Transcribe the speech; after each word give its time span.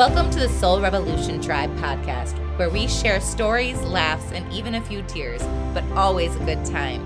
Welcome 0.00 0.30
to 0.30 0.38
the 0.38 0.48
Soul 0.48 0.80
Revolution 0.80 1.42
Tribe 1.42 1.76
podcast, 1.76 2.38
where 2.56 2.70
we 2.70 2.88
share 2.88 3.20
stories, 3.20 3.78
laughs, 3.82 4.32
and 4.32 4.50
even 4.50 4.76
a 4.76 4.80
few 4.80 5.02
tears, 5.02 5.42
but 5.74 5.84
always 5.92 6.34
a 6.34 6.44
good 6.46 6.64
time. 6.64 7.02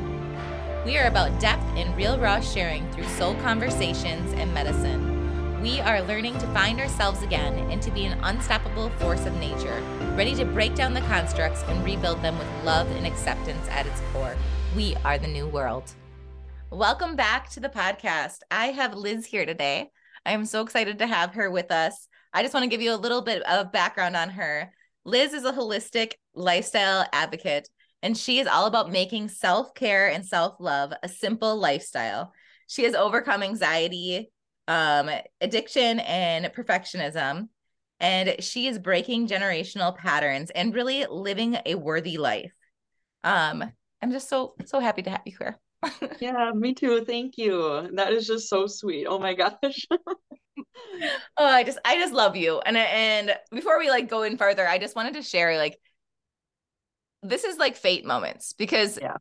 We 0.85 0.97
are 0.99 1.09
about 1.09 1.41
depth 1.41 1.65
and 1.75 1.97
real 1.97 2.17
raw 2.21 2.39
sharing 2.39 2.89
through 2.93 3.09
soul 3.09 3.35
conversations 3.43 4.33
and 4.35 4.55
medicine. 4.55 5.61
We 5.61 5.81
are 5.81 6.03
learning 6.03 6.35
to 6.35 6.47
find 6.55 6.79
ourselves 6.79 7.21
again 7.25 7.69
and 7.69 7.83
to 7.83 7.91
be 7.91 8.05
an 8.05 8.17
unstoppable 8.23 8.91
force 8.91 9.27
of 9.27 9.35
nature, 9.39 9.83
ready 10.15 10.37
to 10.37 10.45
break 10.45 10.77
down 10.77 10.95
the 10.95 11.01
constructs 11.01 11.65
and 11.65 11.85
rebuild 11.85 12.23
them 12.23 12.39
with 12.39 12.65
love 12.65 12.89
and 12.93 13.09
acceptance 13.09 13.67
at 13.71 13.89
its 13.89 14.03
core. 14.13 14.37
We 14.77 14.95
are 15.05 15.19
the 15.19 15.27
new 15.27 15.49
world. 15.49 15.91
Welcome 16.71 17.17
back 17.17 17.51
to 17.51 17.59
the 17.59 17.69
podcast. 17.69 18.43
I 18.53 18.67
have 18.67 18.95
Liz 18.95 19.27
here 19.27 19.47
today. 19.47 19.91
I 20.25 20.31
am 20.31 20.45
so 20.45 20.63
excited 20.63 21.01
to 21.01 21.09
have 21.09 21.35
her 21.35 21.51
with 21.51 21.73
us. 21.73 22.07
I 22.35 22.43
just 22.43 22.53
want 22.53 22.65
to 22.65 22.69
give 22.71 22.83
you 22.83 22.93
a 22.93 22.97
little 22.97 23.23
bit 23.23 23.43
of 23.45 23.71
background 23.71 24.17
on 24.17 24.29
her. 24.31 24.73
Liz 25.05 25.33
is 25.33 25.45
a 25.45 25.53
holistic 25.53 26.15
lifestyle 26.35 27.07
advocate, 27.13 27.69
and 28.03 28.19
she 28.19 28.41
is 28.41 28.49
all 28.49 28.67
about 28.67 28.91
making 28.91 29.29
self 29.29 29.73
care 29.75 30.09
and 30.11 30.27
self 30.27 30.57
love 30.59 30.93
a 31.05 31.09
simple 31.09 31.57
lifestyle. 31.57 32.33
She 32.67 32.83
has 32.85 32.95
overcome 32.95 33.45
anxiety, 33.45 34.33
um, 34.67 35.09
addiction, 35.41 36.01
and 36.01 36.47
perfectionism. 36.47 37.49
And 38.01 38.43
she 38.43 38.67
is 38.67 38.81
breaking 38.81 39.29
generational 39.29 39.97
patterns 39.97 40.51
and 40.51 40.75
really 40.75 41.07
living 41.09 41.57
a 41.65 41.77
worthy 41.77 42.19
life. 42.19 42.53
Um, 43.23 43.65
I'm 44.03 44.11
just 44.11 44.29
so, 44.29 44.57
so 44.67 44.81
happy 44.81 45.03
to 45.03 45.11
have 45.11 45.23
you 45.25 45.37
here. 45.39 45.59
yeah, 46.21 46.51
me 46.53 46.75
too. 46.75 47.05
Thank 47.05 47.39
you. 47.39 47.89
That 47.95 48.13
is 48.13 48.27
just 48.27 48.49
so 48.49 48.67
sweet. 48.67 49.07
Oh 49.07 49.19
my 49.21 49.35
gosh. 49.35 49.87
oh, 51.37 51.45
I 51.45 51.65
just 51.65 51.79
I 51.85 51.97
just 51.97 52.13
love 52.13 52.37
you. 52.37 52.61
And 52.61 52.77
and 52.77 53.37
before 53.51 53.79
we 53.79 53.91
like 53.91 54.09
go 54.09 54.23
in 54.23 54.37
further, 54.37 54.67
I 54.67 54.79
just 54.79 54.97
wanted 54.97 55.15
to 55.15 55.23
share 55.23 55.57
like 55.59 55.79
this 57.23 57.45
is 57.45 57.59
like 57.59 57.77
fate 57.77 58.05
moments 58.05 58.53
because 58.53 58.99
yeah. 59.01 59.17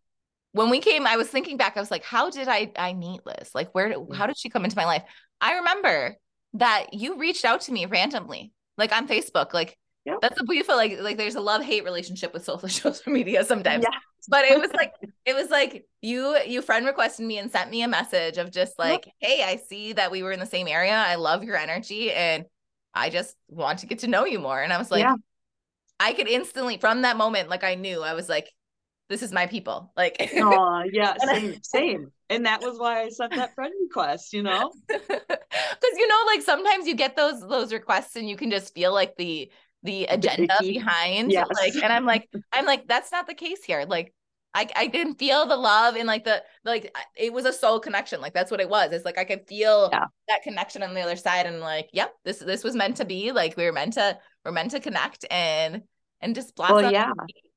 when 0.52 0.70
we 0.70 0.80
came, 0.80 1.08
I 1.08 1.16
was 1.16 1.28
thinking 1.28 1.58
back, 1.58 1.78
I 1.78 1.80
was 1.80 1.92
like, 1.92 2.04
how 2.04 2.30
did 2.30 2.48
I 2.48 2.72
I 2.76 2.94
meet 2.94 3.22
Liz? 3.26 3.54
Like 3.54 3.74
where 3.74 3.94
mm-hmm. 3.94 4.14
how 4.14 4.28
did 4.28 4.38
she 4.38 4.50
come 4.50 4.66
into 4.66 4.78
my 4.78 4.86
life? 4.86 5.04
I 5.42 5.56
remember 5.56 6.18
that 6.54 6.94
you 6.94 7.18
reached 7.18 7.46
out 7.46 7.62
to 7.62 7.72
me 7.72 7.86
randomly, 7.86 8.52
like 8.78 8.92
on 8.92 9.08
Facebook, 9.08 9.54
like 9.54 9.78
Yep. 10.06 10.18
That's 10.22 10.40
a 10.40 10.44
beautiful 10.44 10.76
like 10.76 11.00
like 11.00 11.18
there's 11.18 11.36
a 11.36 11.42
love 11.42 11.62
hate 11.64 11.86
relationship 11.86 12.34
with 12.34 12.44
social 12.44 12.68
social 12.70 13.12
media 13.12 13.44
sometimes. 13.46 13.86
Yeah. 13.90 13.98
But 14.28 14.46
it 14.46 14.60
was 14.60 14.72
like 14.74 14.94
it 15.26 15.36
was 15.36 15.50
like 15.50 15.86
you 16.02 16.38
you 16.46 16.62
friend 16.62 16.86
requested 16.86 17.26
me 17.26 17.38
and 17.38 17.52
sent 17.52 17.70
me 17.70 17.82
a 17.82 17.88
message 17.88 18.38
of 18.38 18.52
just 18.52 18.80
like, 18.80 19.10
hey, 19.20 19.44
I 19.44 19.58
see 19.58 19.94
that 19.94 20.12
we 20.12 20.24
were 20.24 20.32
in 20.32 20.40
the 20.40 20.46
same 20.46 20.68
area. 20.68 20.94
I 20.94 21.16
love 21.16 21.44
your 21.44 21.58
energy 21.58 22.12
and 22.12 22.46
I 22.94 23.10
just 23.10 23.36
want 23.50 23.80
to 23.80 23.88
get 23.88 24.00
to 24.00 24.08
know 24.08 24.26
you 24.26 24.40
more. 24.40 24.62
And 24.62 24.72
I 24.72 24.78
was 24.78 24.92
like, 24.92 25.02
yeah. 25.02 25.16
I 26.00 26.14
could 26.14 26.28
instantly 26.28 26.78
from 26.78 27.02
that 27.02 27.18
moment, 27.18 27.50
like 27.50 27.64
I 27.64 27.76
knew 27.76 28.02
I 28.02 28.14
was 28.14 28.30
like, 28.30 28.52
this 29.10 29.22
is 29.22 29.32
my 29.32 29.48
people. 29.48 29.92
Like, 29.96 30.32
oh 30.38 30.84
yeah, 30.92 31.16
same, 31.18 31.56
same. 31.62 32.12
And 32.30 32.46
that 32.46 32.62
was 32.62 32.80
why 32.80 33.02
I 33.02 33.10
sent 33.10 33.36
that 33.36 33.54
friend 33.54 33.74
request, 33.82 34.34
you 34.34 34.44
know, 34.44 34.72
because 34.88 35.98
you 35.98 36.08
know, 36.08 36.24
like 36.28 36.42
sometimes 36.42 36.88
you 36.88 36.96
get 36.96 37.16
those 37.16 37.42
those 37.42 37.74
requests 37.74 38.16
and 38.16 38.30
you 38.30 38.36
can 38.36 38.50
just 38.50 38.74
feel 38.74 38.94
like 38.94 39.16
the 39.18 39.52
the 39.84 40.06
agenda 40.06 40.56
behind 40.62 41.32
yes. 41.32 41.48
like 41.62 41.76
and 41.76 41.92
i'm 41.92 42.06
like 42.06 42.30
i'm 42.54 42.66
like 42.66 42.88
that's 42.88 43.12
not 43.12 43.28
the 43.28 43.34
case 43.34 43.64
here. 43.64 43.86
Like 43.88 44.14
I, 44.56 44.70
I 44.76 44.88
didn't 44.88 45.16
feel 45.16 45.48
the 45.48 45.56
love 45.56 45.96
and 45.96 46.06
like 46.08 46.26
the 46.26 46.44
like 46.64 46.96
it 47.16 47.34
was 47.34 47.46
a 47.46 47.54
soul 47.54 47.80
connection. 47.80 48.22
Like 48.22 48.34
that's 48.34 48.52
what 48.52 48.60
it 48.60 48.70
was. 48.70 48.92
It's 48.92 49.06
like 49.06 49.18
I 49.18 49.24
could 49.24 49.48
feel 49.48 49.90
yeah. 49.92 50.06
that 50.28 50.44
connection 50.44 50.84
on 50.84 50.94
the 50.94 51.02
other 51.02 51.16
side 51.16 51.48
and 51.48 51.60
like 51.60 51.90
yep 51.92 52.14
this 52.24 52.38
this 52.40 52.64
was 52.64 52.76
meant 52.76 52.98
to 52.98 53.06
be. 53.06 53.32
Like 53.32 53.58
we 53.58 53.66
were 53.66 53.72
meant 53.72 53.94
to 53.94 54.18
we're 54.46 54.52
meant 54.52 54.72
to 54.72 54.80
connect 54.80 55.26
and 55.32 55.82
and 56.24 56.36
just 56.36 56.56
blossom 56.56 56.78
well, 56.78 56.92
yeah 56.92 57.12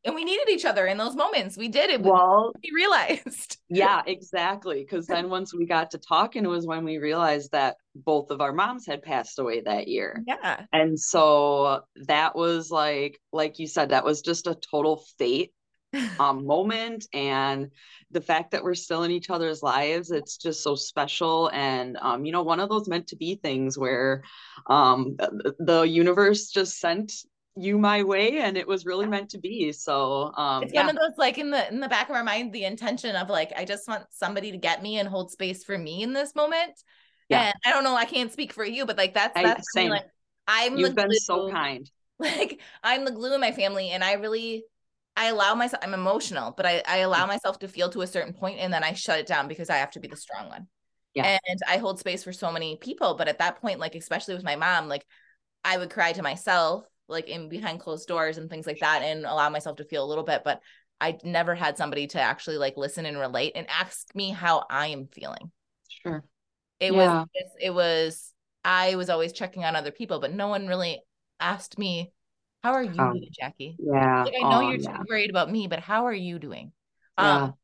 and 0.07 0.15
we 0.15 0.25
needed 0.25 0.49
each 0.49 0.65
other 0.65 0.87
in 0.87 0.97
those 0.97 1.17
moments. 1.17 1.57
We 1.57 1.67
did 1.69 1.91
it. 1.91 2.01
Well, 2.01 2.53
we 2.63 2.71
realized. 2.75 3.59
yeah, 3.69 4.03
exactly. 4.07 4.81
Because 4.81 5.07
then 5.07 5.29
once 5.29 5.53
we 5.53 5.67
got 5.67 5.91
to 5.91 5.99
talking, 5.99 6.45
it 6.45 6.49
was 6.49 6.67
when 6.67 6.85
we 6.85 6.99
realized 6.99 7.51
that 7.53 7.77
both 7.95 8.31
of 8.31 8.41
our 8.41 8.53
moms 8.53 8.87
had 8.87 9.03
passed 9.03 9.41
away 9.41 9.63
that 9.63 9.89
year. 9.89 10.23
Yeah. 10.27 10.65
And 10.73 10.99
so 10.99 11.83
that 12.07 12.37
was 12.37 12.71
like, 12.71 13.21
like 13.33 13.59
you 13.59 13.67
said, 13.67 13.91
that 13.91 14.05
was 14.05 14.23
just 14.23 14.47
a 14.47 14.55
total 14.55 15.05
fate 15.19 15.53
um 16.19 16.45
moment 16.45 17.07
and 17.13 17.71
the 18.11 18.21
fact 18.21 18.51
that 18.51 18.65
we're 18.65 18.75
still 18.75 19.05
in 19.05 19.13
each 19.13 19.31
other's 19.31 19.63
lives 19.63 20.11
it's 20.11 20.37
just 20.37 20.61
so 20.63 20.75
special 20.75 21.49
and 21.55 21.97
um 22.03 22.25
you 22.25 22.33
know 22.33 22.43
one 22.43 22.59
of 22.59 22.69
those 22.69 22.89
meant 22.89 23.07
to 23.07 23.15
be 23.15 23.37
things 23.37 23.79
where 23.79 24.25
um 24.67 25.17
the 25.61 25.83
universe 25.83 26.51
just 26.51 26.81
sent 26.81 27.13
you 27.57 27.79
my 27.79 28.03
way 28.03 28.41
and 28.41 28.57
it 28.57 28.69
was 28.69 28.85
really 28.85 29.07
meant 29.07 29.31
to 29.31 29.39
be 29.39 29.73
so 29.73 30.31
um 30.37 30.63
it's 30.63 30.75
yeah. 30.75 30.85
one 30.85 30.91
of 30.91 30.97
those 30.97 31.17
like 31.17 31.39
in 31.39 31.51
the 31.51 31.67
in 31.69 31.81
the 31.81 31.89
back 31.89 32.11
of 32.11 32.15
our 32.15 32.23
mind 32.23 32.53
the 32.53 32.65
intention 32.65 33.17
of 33.17 33.31
like 33.31 33.53
i 33.57 33.65
just 33.65 33.89
want 33.89 34.05
somebody 34.11 34.53
to 34.53 34.59
get 34.59 34.83
me 34.83 34.99
and 34.99 35.09
hold 35.09 35.31
space 35.31 35.65
for 35.65 35.77
me 35.77 36.03
in 36.03 36.13
this 36.13 36.35
moment 36.35 36.73
yeah 37.31 37.47
and 37.47 37.55
i 37.65 37.71
don't 37.71 37.83
know 37.83 37.97
i 37.97 38.05
can't 38.05 38.31
speak 38.31 38.53
for 38.53 38.65
you 38.65 38.85
but 38.85 38.99
like 38.99 39.15
that's 39.15 39.35
that's 39.35 39.67
I, 39.75 39.81
same. 39.81 39.91
like 39.91 40.05
i'm 40.47 40.77
you've 40.77 40.95
been 40.95 41.07
glue. 41.07 41.17
so 41.17 41.51
kind 41.51 41.91
like 42.19 42.61
i'm 42.83 43.05
the 43.07 43.11
glue 43.11 43.35
in 43.35 43.41
my 43.41 43.53
family 43.53 43.89
and 43.89 44.05
i 44.05 44.13
really 44.15 44.65
i 45.17 45.29
allow 45.29 45.55
myself 45.55 45.83
i'm 45.83 45.95
emotional 45.95 46.53
but 46.55 46.67
i 46.67 46.83
i 46.87 46.99
allow 46.99 47.27
myself 47.27 47.59
to 47.61 47.69
feel 47.69 47.89
to 47.89 48.03
a 48.03 48.07
certain 48.07 48.35
point 48.35 48.59
and 48.61 48.73
then 48.73 48.85
i 48.85 48.93
shut 48.93 49.19
it 49.19 49.27
down 49.27 49.49
because 49.49 49.71
i 49.71 49.77
have 49.77 49.91
to 49.91 50.01
be 50.01 50.09
the 50.09 50.17
strong 50.17 50.49
one 50.51 50.67
yeah 51.15 51.39
and 51.49 51.61
i 51.67 51.79
hold 51.79 51.99
space 51.99 52.23
for 52.23 52.35
so 52.35 52.53
many 52.53 52.77
people 52.77 53.15
but 53.15 53.29
at 53.29 53.39
that 53.39 53.61
point 53.63 53.81
like 53.81 53.95
especially 53.95 54.35
with 54.35 54.45
my 54.45 54.57
mom 54.57 54.89
like 54.89 55.07
i 55.65 55.79
would 55.79 55.89
cry 55.89 56.13
to 56.13 56.23
myself 56.23 56.85
like 57.09 57.29
in 57.29 57.49
behind 57.49 57.81
closed 57.81 58.09
doors 58.09 58.39
and 58.39 58.51
things 58.51 58.67
like 58.67 58.81
that 58.81 59.03
and 59.03 59.25
allow 59.25 59.49
myself 59.49 59.77
to 59.77 59.85
feel 59.85 60.05
a 60.05 60.09
little 60.09 60.25
bit 60.25 60.43
but 60.45 60.61
i 61.01 61.17
never 61.25 61.55
had 61.55 61.77
somebody 61.77 62.07
to 62.07 62.21
actually 62.21 62.59
like 62.59 62.77
listen 62.77 63.07
and 63.07 63.19
relate 63.19 63.53
and 63.55 63.67
ask 63.69 64.15
me 64.15 64.31
how 64.31 64.65
i 64.71 64.89
am 64.89 65.07
feeling. 65.13 65.51
Sure. 65.89 66.25
It 66.81 66.93
yeah. 66.93 67.21
was 67.21 67.27
it 67.61 67.71
was 67.75 68.33
i 68.65 68.95
was 68.97 69.11
always 69.11 69.33
checking 69.33 69.65
on 69.65 69.77
other 69.77 69.91
people 69.91 70.21
but 70.21 70.33
no 70.33 70.49
one 70.49 70.67
really 70.67 71.03
asked 71.41 71.79
me 71.79 72.13
how 72.63 72.73
are 72.73 72.83
you 72.83 72.99
um, 72.99 73.15
doing 73.15 73.31
jackie? 73.39 73.77
yeah. 73.79 74.25
Like, 74.25 74.35
i 74.43 74.49
know 74.49 74.67
um, 74.67 74.71
you're 74.71 74.81
yeah. 74.81 74.99
worried 75.09 75.31
about 75.31 75.51
me 75.51 75.67
but 75.69 75.81
how 75.81 76.07
are 76.07 76.15
you 76.15 76.39
doing? 76.39 76.73
Yeah. 77.19 77.45
um 77.45 77.55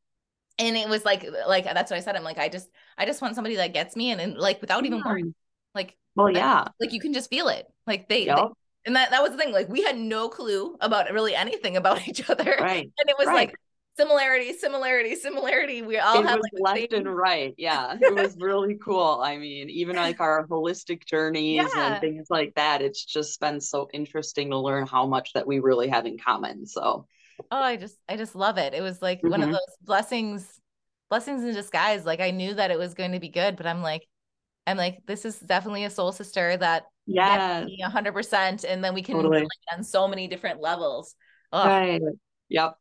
and 0.59 0.77
it 0.77 0.89
was 0.89 1.05
like 1.05 1.27
like 1.49 1.65
that's 1.65 1.91
what 1.91 1.97
i 1.97 2.01
said 2.01 2.15
i'm 2.15 2.23
like 2.23 2.39
i 2.39 2.49
just 2.49 2.69
i 2.97 3.05
just 3.07 3.21
want 3.21 3.35
somebody 3.35 3.57
that 3.57 3.73
gets 3.73 3.97
me 3.97 4.11
and, 4.13 4.21
and 4.21 4.37
like 4.37 4.61
without 4.61 4.85
even 4.85 5.03
worrying. 5.05 5.35
Like 5.75 5.97
well 6.15 6.31
yeah. 6.31 6.65
like 6.79 6.93
you 6.93 7.01
can 7.01 7.15
just 7.15 7.31
feel 7.31 7.49
it. 7.49 7.67
Like 7.87 8.09
they, 8.09 8.27
yep. 8.27 8.51
And 8.85 8.97
that 8.97 9.11
that 9.11 9.23
was 9.23 9.33
the 9.33 9.39
thing 9.39 9.53
like 9.53 9.69
we 9.69 9.83
had 9.83 9.97
no 9.97 10.29
clue 10.29 10.77
about 10.81 11.11
really 11.13 11.35
anything 11.35 11.77
about 11.77 12.07
each 12.09 12.29
other 12.29 12.57
right 12.61 12.91
and 12.99 13.09
it 13.09 13.17
was 13.19 13.27
right. 13.27 13.49
like 13.49 13.55
similarity 13.97 14.55
similarity 14.55 15.15
similarity 15.15 15.83
we 15.83 15.99
all 15.99 16.19
it 16.19 16.27
have 16.27 16.41
like 16.41 16.61
left 16.61 16.93
same... 16.93 17.07
and 17.07 17.15
right 17.15 17.55
yeah 17.59 17.95
it 18.01 18.15
was 18.15 18.37
really 18.41 18.79
cool 18.83 19.21
i 19.23 19.37
mean 19.37 19.69
even 19.69 19.97
like 19.97 20.19
our 20.19 20.47
holistic 20.47 21.05
journeys 21.05 21.69
yeah. 21.75 21.93
and 21.93 22.01
things 22.01 22.29
like 22.31 22.55
that 22.55 22.81
it's 22.81 23.05
just 23.05 23.39
been 23.41 23.61
so 23.61 23.89
interesting 23.93 24.51
to 24.51 24.59
learn 24.59 24.87
how 24.87 25.07
much 25.07 25.33
that 25.35 25.47
we 25.47 25.59
really 25.59 25.89
have 25.89 26.07
in 26.07 26.17
common 26.19 26.65
so 26.65 27.07
oh 27.51 27.63
i 27.63 27.77
just 27.77 27.99
i 28.09 28.17
just 28.17 28.35
love 28.35 28.57
it 28.57 28.73
it 28.73 28.81
was 28.81 29.03
like 29.03 29.19
mm-hmm. 29.19 29.31
one 29.31 29.43
of 29.43 29.49
mm-hmm. 29.49 29.55
those 29.55 29.77
blessings 29.83 30.61
blessings 31.11 31.43
in 31.45 31.53
disguise 31.53 32.07
like 32.07 32.21
i 32.21 32.31
knew 32.31 32.55
that 32.55 32.71
it 32.71 32.79
was 32.79 32.95
going 32.95 33.13
to 33.13 33.21
be 33.21 33.29
good 33.29 33.57
but 33.57 33.67
i'm 33.67 33.83
like 33.83 34.07
i'm 34.67 34.79
like 34.79 35.01
this 35.07 35.27
is 35.27 35.39
definitely 35.39 35.85
a 35.85 35.91
soul 35.91 36.13
sister 36.13 36.57
that 36.57 36.85
yeah, 37.07 37.67
hundred 37.85 38.13
percent, 38.13 38.65
and 38.65 38.83
then 38.83 38.95
we 38.95 39.03
can 39.03 39.17
totally. 39.17 39.47
on 39.73 39.83
so 39.85 40.07
many 40.09 40.29
different 40.29 40.61
levels. 40.61 41.15
Ugh. 41.53 41.67
Right. 41.67 42.01
Yep. 42.49 42.75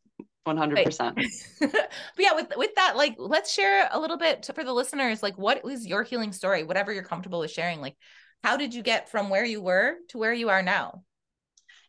100%. 0.48 1.16
but 1.60 1.90
yeah, 2.18 2.34
with 2.34 2.52
with 2.58 2.74
that, 2.76 2.96
like, 2.96 3.16
let's 3.18 3.54
share 3.54 3.88
a 3.92 4.00
little 4.00 4.18
bit 4.18 4.44
to, 4.44 4.54
for 4.54 4.64
the 4.64 4.74
listeners. 4.74 5.22
Like, 5.22 5.38
what 5.38 5.64
was 5.64 5.86
your 5.86 6.04
healing 6.04 6.34
story? 6.34 6.64
Whatever 6.64 6.92
you're 6.92 7.04
comfortable 7.04 7.40
with 7.40 7.52
sharing. 7.52 7.80
Like, 7.80 7.96
how 8.44 8.58
did 8.58 8.74
you 8.74 8.82
get 8.82 9.10
from 9.10 9.30
where 9.30 9.46
you 9.46 9.62
were 9.62 9.96
to 10.10 10.18
where 10.18 10.34
you 10.34 10.50
are 10.50 10.64
now? 10.64 11.04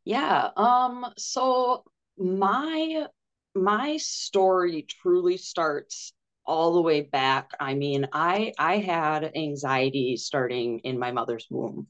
Yeah. 0.04 0.50
Um. 0.56 1.06
So 1.16 1.84
my 2.18 3.06
my 3.54 3.96
story 3.96 4.86
truly 4.86 5.38
starts 5.38 6.12
all 6.44 6.74
the 6.74 6.82
way 6.82 7.00
back. 7.02 7.52
I 7.58 7.74
mean, 7.74 8.08
I 8.12 8.52
I 8.58 8.78
had 8.78 9.32
anxiety 9.34 10.18
starting 10.18 10.80
in 10.80 10.98
my 10.98 11.12
mother's 11.12 11.46
womb 11.48 11.86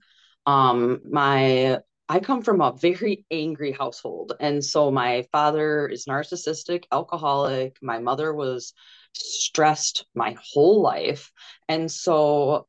um 0.46 1.00
my 1.10 1.78
I 2.08 2.20
come 2.20 2.42
from 2.42 2.60
a 2.60 2.72
very 2.72 3.24
angry 3.30 3.72
household. 3.72 4.34
And 4.38 4.62
so 4.62 4.90
my 4.90 5.26
father 5.32 5.88
is 5.88 6.04
narcissistic, 6.04 6.84
alcoholic. 6.92 7.78
My 7.80 8.00
mother 8.00 8.34
was 8.34 8.74
stressed 9.14 10.04
my 10.14 10.36
whole 10.52 10.82
life. 10.82 11.32
And 11.68 11.90
so 11.90 12.66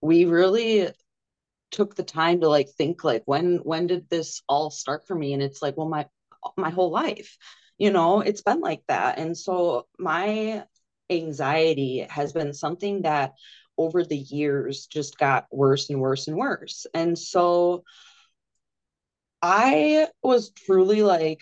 we 0.00 0.24
really 0.24 0.88
took 1.70 1.96
the 1.96 2.02
time 2.02 2.40
to 2.40 2.48
like 2.48 2.68
think 2.70 3.04
like 3.04 3.22
when 3.26 3.56
when 3.58 3.86
did 3.86 4.08
this 4.08 4.42
all 4.48 4.70
start 4.70 5.06
for 5.06 5.14
me 5.14 5.34
and 5.34 5.42
it's 5.42 5.60
like 5.60 5.76
well 5.76 5.88
my 5.88 6.06
my 6.56 6.70
whole 6.70 6.90
life 6.90 7.36
you 7.76 7.90
know 7.90 8.20
it's 8.20 8.42
been 8.42 8.60
like 8.60 8.82
that 8.88 9.18
and 9.18 9.36
so 9.36 9.86
my 9.98 10.64
anxiety 11.10 12.06
has 12.08 12.32
been 12.32 12.54
something 12.54 13.02
that 13.02 13.32
over 13.78 14.04
the 14.04 14.18
years 14.18 14.86
just 14.86 15.18
got 15.18 15.46
worse 15.50 15.88
and 15.90 16.00
worse 16.00 16.28
and 16.28 16.36
worse. 16.36 16.86
And 16.92 17.18
so 17.18 17.84
I 19.40 20.08
was 20.22 20.50
truly 20.50 21.02
like, 21.02 21.40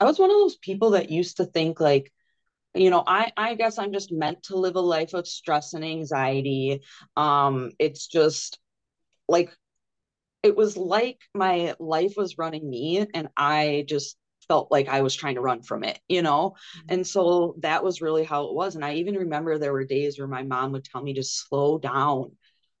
I 0.00 0.04
was 0.04 0.18
one 0.18 0.30
of 0.30 0.36
those 0.36 0.56
people 0.56 0.90
that 0.90 1.10
used 1.10 1.38
to 1.38 1.44
think 1.44 1.80
like, 1.80 2.12
you 2.74 2.88
know, 2.90 3.04
I 3.06 3.32
I 3.36 3.54
guess 3.54 3.78
I'm 3.78 3.92
just 3.92 4.12
meant 4.12 4.44
to 4.44 4.56
live 4.56 4.76
a 4.76 4.80
life 4.80 5.12
of 5.14 5.28
stress 5.28 5.74
and 5.74 5.84
anxiety. 5.84 6.80
Um, 7.16 7.72
it's 7.78 8.06
just 8.06 8.58
like 9.28 9.54
it 10.42 10.56
was 10.56 10.76
like 10.76 11.20
my 11.34 11.74
life 11.78 12.14
was 12.16 12.38
running 12.38 12.68
me 12.68 13.06
and 13.14 13.28
I 13.36 13.84
just 13.88 14.16
felt 14.52 14.70
like 14.70 14.86
I 14.86 15.00
was 15.00 15.14
trying 15.14 15.36
to 15.36 15.40
run 15.40 15.62
from 15.62 15.82
it, 15.82 15.98
you 16.10 16.20
know? 16.20 16.56
Mm-hmm. 16.76 16.92
And 16.92 17.06
so 17.06 17.54
that 17.60 17.82
was 17.82 18.02
really 18.02 18.22
how 18.22 18.48
it 18.48 18.54
was. 18.54 18.74
And 18.74 18.84
I 18.84 18.96
even 18.96 19.14
remember 19.14 19.56
there 19.56 19.72
were 19.72 19.86
days 19.86 20.18
where 20.18 20.28
my 20.28 20.42
mom 20.42 20.72
would 20.72 20.84
tell 20.84 21.02
me 21.02 21.14
to 21.14 21.22
slow 21.22 21.78
down, 21.78 22.32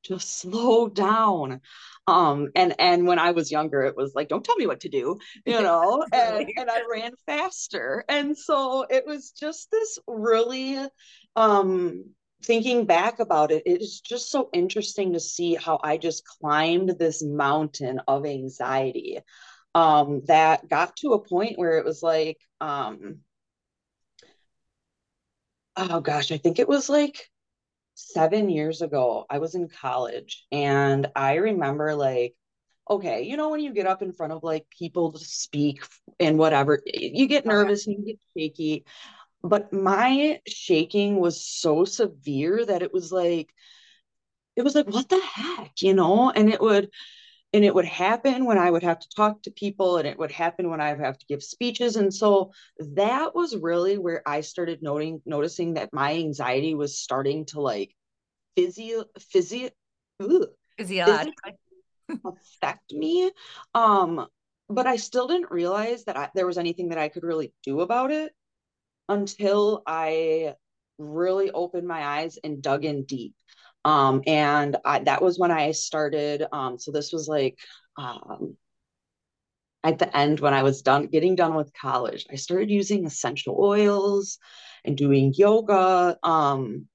just 0.02 0.38
slow 0.38 0.88
down. 0.88 1.62
Um, 2.06 2.50
and 2.54 2.74
and 2.78 3.06
when 3.06 3.18
I 3.18 3.30
was 3.30 3.50
younger, 3.50 3.84
it 3.84 3.96
was 3.96 4.12
like, 4.14 4.28
don't 4.28 4.44
tell 4.44 4.56
me 4.56 4.66
what 4.66 4.80
to 4.80 4.90
do, 4.90 5.18
you 5.46 5.62
know, 5.66 6.04
and, 6.12 6.46
and 6.58 6.70
I 6.70 6.82
ran 6.90 7.12
faster. 7.24 8.04
And 8.06 8.36
so 8.36 8.84
it 8.90 9.06
was 9.06 9.30
just 9.30 9.70
this 9.70 9.98
really 10.06 10.76
um 11.36 12.04
thinking 12.44 12.84
back 12.84 13.18
about 13.18 13.50
it, 13.50 13.62
it 13.64 13.80
is 13.80 14.00
just 14.00 14.30
so 14.30 14.50
interesting 14.52 15.14
to 15.14 15.20
see 15.20 15.54
how 15.54 15.80
I 15.82 15.96
just 15.96 16.26
climbed 16.26 16.90
this 16.98 17.22
mountain 17.22 18.00
of 18.08 18.26
anxiety 18.26 19.20
um, 19.74 20.22
that 20.26 20.68
got 20.68 20.96
to 20.96 21.14
a 21.14 21.18
point 21.24 21.58
where 21.58 21.78
it 21.78 21.84
was 21.84 22.02
like, 22.02 22.38
um, 22.60 23.18
oh 25.76 26.00
gosh, 26.00 26.32
I 26.32 26.38
think 26.38 26.58
it 26.58 26.68
was 26.68 26.88
like 26.88 27.30
seven 27.94 28.50
years 28.50 28.82
ago. 28.82 29.26
I 29.30 29.38
was 29.38 29.54
in 29.54 29.68
college 29.68 30.44
and 30.52 31.08
I 31.16 31.36
remember 31.36 31.94
like, 31.94 32.34
okay, 32.90 33.22
you 33.22 33.36
know, 33.36 33.50
when 33.50 33.60
you 33.60 33.72
get 33.72 33.86
up 33.86 34.02
in 34.02 34.12
front 34.12 34.32
of 34.32 34.42
like 34.42 34.66
people 34.70 35.12
to 35.12 35.18
speak 35.18 35.84
and 36.20 36.38
whatever, 36.38 36.82
you 36.86 37.26
get 37.26 37.46
nervous 37.46 37.86
and 37.86 37.96
you 37.98 38.04
get 38.06 38.18
shaky 38.36 38.84
but 39.42 39.72
my 39.72 40.40
shaking 40.46 41.18
was 41.18 41.44
so 41.44 41.84
severe 41.84 42.64
that 42.64 42.82
it 42.82 42.92
was 42.92 43.12
like 43.12 43.52
it 44.56 44.62
was 44.62 44.74
like 44.74 44.86
what 44.86 45.08
the 45.08 45.20
heck 45.20 45.72
you 45.82 45.94
know 45.94 46.30
and 46.30 46.48
it 46.50 46.60
would 46.60 46.90
and 47.52 47.64
it 47.64 47.74
would 47.74 47.84
happen 47.84 48.44
when 48.44 48.58
i 48.58 48.70
would 48.70 48.82
have 48.82 48.98
to 48.98 49.08
talk 49.14 49.42
to 49.42 49.50
people 49.50 49.96
and 49.98 50.06
it 50.06 50.18
would 50.18 50.32
happen 50.32 50.70
when 50.70 50.80
i 50.80 50.92
would 50.92 51.04
have 51.04 51.18
to 51.18 51.26
give 51.26 51.42
speeches 51.42 51.96
and 51.96 52.12
so 52.12 52.52
that 52.78 53.34
was 53.34 53.56
really 53.56 53.98
where 53.98 54.22
i 54.26 54.40
started 54.40 54.82
noting 54.82 55.20
noticing 55.26 55.74
that 55.74 55.92
my 55.92 56.14
anxiety 56.14 56.74
was 56.74 56.98
starting 56.98 57.44
to 57.44 57.60
like 57.60 57.94
physio 58.56 59.04
physio 59.18 59.70
physiologically 60.78 61.52
affect 62.24 62.92
me 62.92 63.30
um 63.74 64.26
but 64.68 64.86
i 64.86 64.96
still 64.96 65.28
didn't 65.28 65.50
realize 65.50 66.04
that 66.04 66.16
I, 66.16 66.30
there 66.34 66.46
was 66.46 66.58
anything 66.58 66.90
that 66.90 66.98
i 66.98 67.08
could 67.08 67.22
really 67.22 67.52
do 67.64 67.80
about 67.80 68.10
it 68.10 68.32
until 69.08 69.82
I 69.86 70.54
really 70.98 71.50
opened 71.50 71.86
my 71.86 72.04
eyes 72.04 72.38
and 72.42 72.62
dug 72.62 72.84
in 72.84 73.04
deep. 73.04 73.34
Um, 73.84 74.22
and 74.26 74.76
I, 74.84 75.00
that 75.00 75.22
was 75.22 75.38
when 75.38 75.50
I 75.50 75.72
started. 75.72 76.44
Um, 76.52 76.78
so 76.78 76.92
this 76.92 77.12
was 77.12 77.28
like 77.28 77.58
um, 77.96 78.56
at 79.84 79.98
the 79.98 80.16
end 80.16 80.40
when 80.40 80.54
I 80.54 80.62
was 80.62 80.82
done 80.82 81.06
getting 81.06 81.34
done 81.34 81.54
with 81.54 81.72
college. 81.74 82.26
I 82.30 82.36
started 82.36 82.70
using 82.70 83.06
essential 83.06 83.56
oils 83.58 84.38
and 84.84 84.96
doing 84.96 85.32
yoga. 85.36 86.18
Um, 86.22 86.86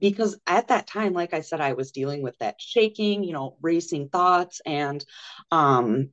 because 0.00 0.38
at 0.46 0.68
that 0.68 0.86
time, 0.86 1.12
like 1.12 1.34
I 1.34 1.42
said, 1.42 1.60
I 1.60 1.74
was 1.74 1.92
dealing 1.92 2.22
with 2.22 2.36
that 2.38 2.56
shaking, 2.58 3.22
you 3.24 3.32
know, 3.32 3.56
racing 3.60 4.08
thoughts, 4.08 4.60
and 4.64 5.04
um, 5.50 6.08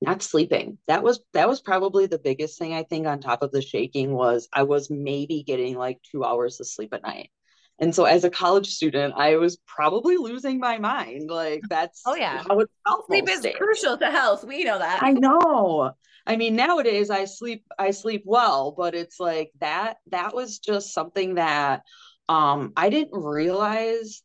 not 0.00 0.22
sleeping 0.22 0.78
that 0.86 1.02
was 1.02 1.20
that 1.32 1.48
was 1.48 1.60
probably 1.60 2.06
the 2.06 2.18
biggest 2.18 2.58
thing 2.58 2.72
i 2.72 2.82
think 2.82 3.06
on 3.06 3.20
top 3.20 3.42
of 3.42 3.50
the 3.50 3.60
shaking 3.60 4.12
was 4.12 4.48
i 4.52 4.62
was 4.62 4.90
maybe 4.90 5.42
getting 5.42 5.76
like 5.76 5.98
two 6.10 6.24
hours 6.24 6.58
of 6.60 6.66
sleep 6.66 6.94
at 6.94 7.02
night 7.02 7.30
and 7.80 7.94
so 7.94 8.04
as 8.04 8.24
a 8.24 8.30
college 8.30 8.68
student 8.68 9.14
i 9.16 9.36
was 9.36 9.56
probably 9.66 10.16
losing 10.16 10.58
my 10.58 10.78
mind 10.78 11.30
like 11.30 11.62
that's 11.68 12.02
oh 12.06 12.14
yeah. 12.14 12.44
how 12.48 12.60
it 12.60 12.70
felt 12.86 13.06
sleep 13.06 13.28
is 13.28 13.40
days. 13.40 13.56
crucial 13.56 13.96
to 13.96 14.10
health. 14.10 14.44
We 14.44 14.64
know 14.64 14.78
that. 14.78 15.02
I 15.02 15.12
know. 15.12 15.92
I 16.26 16.36
mean 16.36 16.54
nowadays 16.54 17.10
i 17.10 17.24
sleep 17.24 17.64
i 17.78 17.90
sleep 17.90 18.22
well 18.26 18.72
but 18.76 18.94
it's 18.94 19.18
like 19.18 19.50
that 19.60 19.96
that 20.10 20.34
was 20.34 20.58
just 20.58 20.92
something 20.92 21.36
that 21.36 21.82
um 22.28 22.72
i 22.76 22.90
didn't 22.90 23.14
realize 23.14 24.22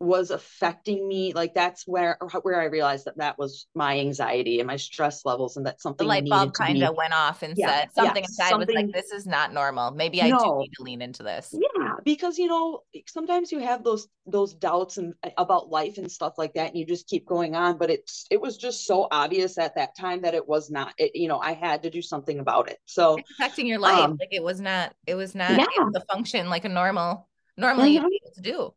was 0.00 0.30
affecting 0.30 1.06
me 1.06 1.34
like 1.34 1.52
that's 1.52 1.86
where 1.86 2.16
where 2.40 2.58
i 2.58 2.64
realized 2.64 3.04
that 3.04 3.18
that 3.18 3.38
was 3.38 3.66
my 3.74 3.98
anxiety 3.98 4.58
and 4.58 4.66
my 4.66 4.76
stress 4.76 5.26
levels 5.26 5.58
and 5.58 5.66
that 5.66 5.78
something 5.78 6.06
the 6.06 6.08
light 6.08 6.26
bulb 6.26 6.54
kind 6.54 6.82
of 6.82 6.96
went 6.96 7.12
off 7.12 7.42
and 7.42 7.54
yeah, 7.58 7.80
said 7.80 7.88
something 7.94 8.22
yeah, 8.22 8.28
inside 8.28 8.48
something, 8.48 8.66
was 8.66 8.74
like 8.74 8.92
this 8.94 9.12
is 9.12 9.26
not 9.26 9.52
normal 9.52 9.90
maybe 9.90 10.22
i 10.22 10.30
no. 10.30 10.38
do 10.38 10.58
need 10.58 10.72
to 10.74 10.82
lean 10.82 11.02
into 11.02 11.22
this 11.22 11.52
yeah 11.52 11.92
because 12.02 12.38
you 12.38 12.46
know 12.46 12.80
sometimes 13.06 13.52
you 13.52 13.58
have 13.58 13.84
those 13.84 14.08
those 14.24 14.54
doubts 14.54 14.96
and 14.96 15.12
about 15.36 15.68
life 15.68 15.98
and 15.98 16.10
stuff 16.10 16.34
like 16.38 16.54
that 16.54 16.68
and 16.68 16.78
you 16.78 16.86
just 16.86 17.06
keep 17.06 17.26
going 17.26 17.54
on 17.54 17.76
but 17.76 17.90
it's 17.90 18.26
it 18.30 18.40
was 18.40 18.56
just 18.56 18.86
so 18.86 19.06
obvious 19.10 19.58
at 19.58 19.74
that 19.74 19.94
time 19.98 20.22
that 20.22 20.32
it 20.32 20.48
was 20.48 20.70
not 20.70 20.94
it 20.96 21.10
you 21.14 21.28
know 21.28 21.38
i 21.40 21.52
had 21.52 21.82
to 21.82 21.90
do 21.90 22.00
something 22.00 22.38
about 22.38 22.70
it 22.70 22.78
so 22.86 23.16
it's 23.16 23.30
affecting 23.32 23.66
your 23.66 23.78
life 23.78 23.98
um, 23.98 24.16
like 24.18 24.32
it 24.32 24.42
was 24.42 24.62
not 24.62 24.94
it 25.06 25.14
was 25.14 25.34
not 25.34 25.50
yeah. 25.50 25.66
able 25.78 25.92
to 25.92 26.00
function 26.10 26.48
like 26.48 26.64
a 26.64 26.70
normal 26.70 27.28
normally 27.58 27.96
mm-hmm. 27.96 28.06
able 28.06 28.34
to 28.34 28.40
do 28.40 28.72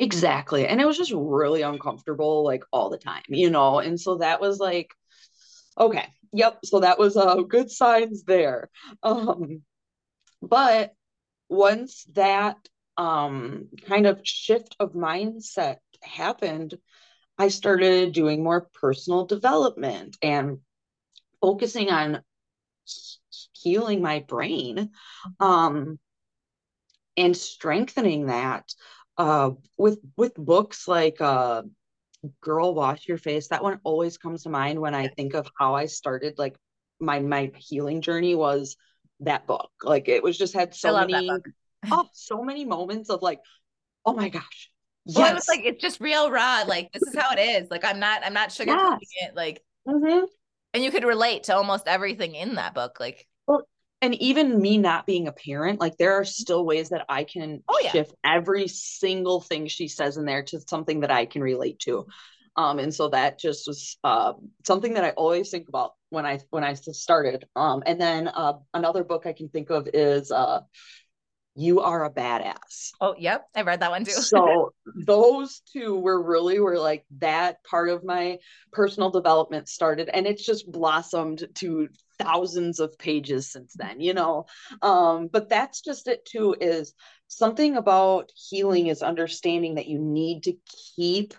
Exactly. 0.00 0.66
And 0.66 0.80
it 0.80 0.86
was 0.86 0.96
just 0.96 1.12
really 1.14 1.62
uncomfortable 1.62 2.44
like 2.44 2.62
all 2.72 2.90
the 2.90 2.98
time, 2.98 3.22
you 3.28 3.50
know? 3.50 3.80
And 3.80 4.00
so 4.00 4.16
that 4.18 4.40
was 4.40 4.58
like, 4.58 4.90
okay, 5.78 6.06
yep. 6.32 6.58
So 6.64 6.80
that 6.80 6.98
was 6.98 7.16
uh 7.16 7.36
good 7.42 7.70
signs 7.70 8.24
there. 8.24 8.70
Um 9.02 9.62
but 10.42 10.94
once 11.48 12.04
that 12.14 12.56
um 12.98 13.68
kind 13.86 14.06
of 14.06 14.20
shift 14.24 14.76
of 14.80 14.92
mindset 14.94 15.78
happened, 16.02 16.74
I 17.38 17.48
started 17.48 18.12
doing 18.12 18.44
more 18.44 18.68
personal 18.80 19.26
development 19.26 20.16
and 20.22 20.58
focusing 21.42 21.90
on 21.90 22.22
healing 23.52 24.00
my 24.02 24.20
brain 24.20 24.90
um 25.40 25.98
and 27.16 27.36
strengthening 27.36 28.26
that 28.26 28.72
uh, 29.18 29.50
with 29.76 29.98
with 30.16 30.34
books 30.36 30.88
like 30.88 31.20
uh, 31.20 31.62
"Girl, 32.40 32.74
Wash 32.74 33.06
Your 33.08 33.18
Face," 33.18 33.48
that 33.48 33.62
one 33.62 33.80
always 33.84 34.16
comes 34.16 34.44
to 34.44 34.48
mind 34.48 34.80
when 34.80 34.94
I 34.94 35.08
think 35.08 35.34
of 35.34 35.48
how 35.58 35.74
I 35.74 35.86
started. 35.86 36.38
Like 36.38 36.56
my 37.00 37.18
my 37.18 37.50
healing 37.56 38.00
journey 38.00 38.34
was 38.34 38.76
that 39.20 39.46
book. 39.46 39.70
Like 39.82 40.08
it 40.08 40.22
was 40.22 40.38
just 40.38 40.54
had 40.54 40.74
so 40.74 41.06
many, 41.06 41.30
oh, 41.90 42.08
so 42.12 42.42
many 42.42 42.64
moments 42.64 43.10
of 43.10 43.22
like, 43.22 43.40
oh 44.06 44.14
my 44.14 44.28
gosh. 44.28 44.70
Well, 45.06 45.24
yes. 45.24 45.30
it 45.30 45.34
was 45.34 45.48
like 45.48 45.60
it's 45.64 45.82
just 45.82 46.00
real 46.00 46.30
raw. 46.30 46.64
Like 46.66 46.92
this 46.92 47.02
is 47.02 47.16
how 47.16 47.32
it 47.32 47.40
is. 47.40 47.70
Like 47.70 47.84
I'm 47.84 47.98
not 47.98 48.22
I'm 48.24 48.34
not 48.34 48.50
sugarcoating 48.50 48.98
yes. 49.20 49.30
it. 49.30 49.34
Like, 49.36 49.62
mm-hmm. 49.86 50.24
and 50.74 50.84
you 50.84 50.90
could 50.90 51.04
relate 51.04 51.44
to 51.44 51.56
almost 51.56 51.88
everything 51.88 52.34
in 52.34 52.56
that 52.56 52.74
book. 52.74 53.00
Like, 53.00 53.26
well, 53.26 53.27
and 54.00 54.14
even 54.16 54.60
me 54.60 54.78
not 54.78 55.06
being 55.06 55.26
a 55.26 55.32
parent, 55.32 55.80
like 55.80 55.96
there 55.96 56.14
are 56.14 56.24
still 56.24 56.64
ways 56.64 56.90
that 56.90 57.04
I 57.08 57.24
can 57.24 57.62
oh, 57.68 57.78
yeah. 57.82 57.90
shift 57.90 58.14
every 58.24 58.68
single 58.68 59.40
thing 59.40 59.66
she 59.66 59.88
says 59.88 60.16
in 60.16 60.24
there 60.24 60.42
to 60.44 60.60
something 60.60 61.00
that 61.00 61.10
I 61.10 61.26
can 61.26 61.42
relate 61.42 61.80
to. 61.80 62.06
Um, 62.56 62.78
and 62.78 62.92
so 62.92 63.08
that 63.10 63.38
just 63.38 63.66
was 63.68 63.98
uh, 64.02 64.32
something 64.66 64.94
that 64.94 65.04
I 65.04 65.10
always 65.10 65.50
think 65.50 65.68
about 65.68 65.92
when 66.10 66.26
I 66.26 66.40
when 66.50 66.64
I 66.64 66.74
started. 66.74 67.46
Um, 67.54 67.82
and 67.86 68.00
then 68.00 68.28
uh, 68.28 68.54
another 68.74 69.04
book 69.04 69.26
I 69.26 69.32
can 69.32 69.48
think 69.48 69.70
of 69.70 69.88
is 69.94 70.32
uh, 70.32 70.60
"You 71.58 71.80
Are 71.80 72.04
a 72.04 72.10
Badass." 72.10 72.92
Oh, 73.00 73.14
yep, 73.18 73.48
I 73.54 73.62
read 73.62 73.80
that 73.80 73.90
one 73.90 74.04
too. 74.04 74.12
so 74.12 74.72
those 74.94 75.60
two 75.72 75.96
were 75.98 76.22
really 76.22 76.60
were 76.60 76.78
like 76.78 77.04
that 77.18 77.64
part 77.64 77.88
of 77.88 78.04
my 78.04 78.38
personal 78.72 79.10
development 79.10 79.68
started, 79.68 80.08
and 80.08 80.26
it's 80.26 80.44
just 80.44 80.70
blossomed 80.70 81.46
to 81.56 81.88
thousands 82.18 82.80
of 82.80 82.98
pages 82.98 83.50
since 83.50 83.74
then 83.74 84.00
you 84.00 84.12
know 84.12 84.44
um 84.82 85.28
but 85.28 85.48
that's 85.48 85.80
just 85.80 86.08
it 86.08 86.24
too 86.24 86.54
is 86.60 86.92
something 87.28 87.76
about 87.76 88.32
healing 88.34 88.88
is 88.88 89.02
understanding 89.02 89.76
that 89.76 89.86
you 89.86 90.00
need 90.00 90.42
to 90.42 90.52
keep 90.96 91.34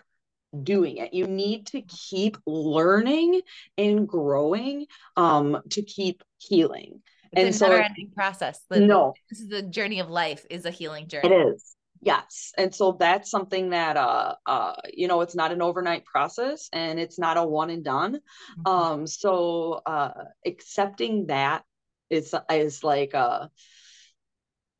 doing 0.62 0.96
it 0.96 1.12
you 1.12 1.26
need 1.26 1.66
to 1.66 1.82
keep 1.82 2.36
learning 2.46 3.42
and 3.76 4.08
growing 4.08 4.86
um 5.16 5.60
to 5.68 5.82
keep 5.82 6.24
healing 6.38 7.02
it's 7.32 7.44
and 7.44 7.54
so 7.54 7.72
ending 7.72 8.10
process. 8.14 8.60
The, 8.68 8.80
no. 8.80 9.14
this 9.28 9.40
is 9.40 9.48
the 9.48 9.62
journey 9.62 10.00
of 10.00 10.08
life 10.08 10.44
is 10.50 10.64
a 10.64 10.70
healing 10.70 11.08
journey. 11.08 11.28
it 11.28 11.48
is. 11.48 11.76
Yes. 12.02 12.52
And 12.56 12.74
so 12.74 12.96
that's 12.98 13.30
something 13.30 13.70
that 13.70 13.96
uh 13.96 14.34
uh 14.46 14.74
you 14.92 15.06
know 15.06 15.20
it's 15.20 15.34
not 15.34 15.52
an 15.52 15.60
overnight 15.60 16.04
process 16.06 16.68
and 16.72 16.98
it's 16.98 17.18
not 17.18 17.36
a 17.36 17.44
one 17.44 17.70
and 17.70 17.84
done. 17.84 18.14
Mm-hmm. 18.14 18.66
um 18.66 19.06
so 19.06 19.82
uh 19.84 20.12
accepting 20.46 21.26
that 21.26 21.62
is 22.08 22.34
is 22.50 22.82
like 22.82 23.14
uh 23.14 23.48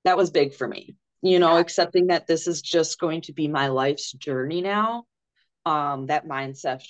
that 0.05 0.17
was 0.17 0.31
big 0.31 0.55
for 0.55 0.67
me. 0.67 0.97
You 1.23 1.39
know 1.39 1.55
yeah. 1.55 1.61
accepting 1.61 2.07
that 2.07 2.27
this 2.27 2.47
is 2.47 2.63
just 2.63 2.99
going 2.99 3.21
to 3.23 3.35
be 3.35 3.49
my 3.49 3.69
life's 3.69 4.13
journey 4.13 4.63
now 4.63 5.05
um 5.67 6.07
that 6.07 6.27
mindset 6.27 6.83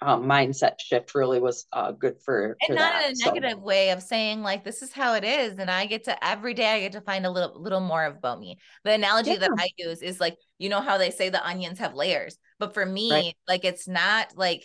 um, 0.00 0.24
mindset 0.24 0.74
shift 0.78 1.16
really 1.16 1.40
was 1.40 1.66
uh, 1.72 1.90
good 1.90 2.14
for, 2.24 2.56
and 2.60 2.68
for 2.68 2.74
not 2.74 2.92
that, 2.92 3.06
in 3.06 3.12
a 3.12 3.16
so. 3.16 3.30
negative 3.32 3.60
way 3.60 3.90
of 3.90 4.00
saying 4.00 4.40
like 4.40 4.62
this 4.62 4.82
is 4.82 4.92
how 4.92 5.14
it 5.14 5.24
is 5.24 5.58
and 5.58 5.68
i 5.68 5.84
get 5.84 6.04
to 6.04 6.24
every 6.24 6.54
day 6.54 6.68
i 6.68 6.80
get 6.80 6.92
to 6.92 7.00
find 7.00 7.26
a 7.26 7.30
little 7.30 7.60
little 7.60 7.80
more 7.80 8.04
about 8.04 8.38
me 8.38 8.56
the 8.84 8.92
analogy 8.92 9.32
yeah. 9.32 9.38
that 9.38 9.50
i 9.58 9.68
use 9.76 10.00
is 10.00 10.20
like 10.20 10.36
you 10.58 10.68
know 10.68 10.80
how 10.80 10.96
they 10.96 11.10
say 11.10 11.28
the 11.28 11.44
onions 11.44 11.80
have 11.80 11.94
layers 11.94 12.38
but 12.60 12.72
for 12.72 12.86
me 12.86 13.10
right. 13.10 13.36
like 13.48 13.64
it's 13.64 13.88
not 13.88 14.28
like 14.36 14.64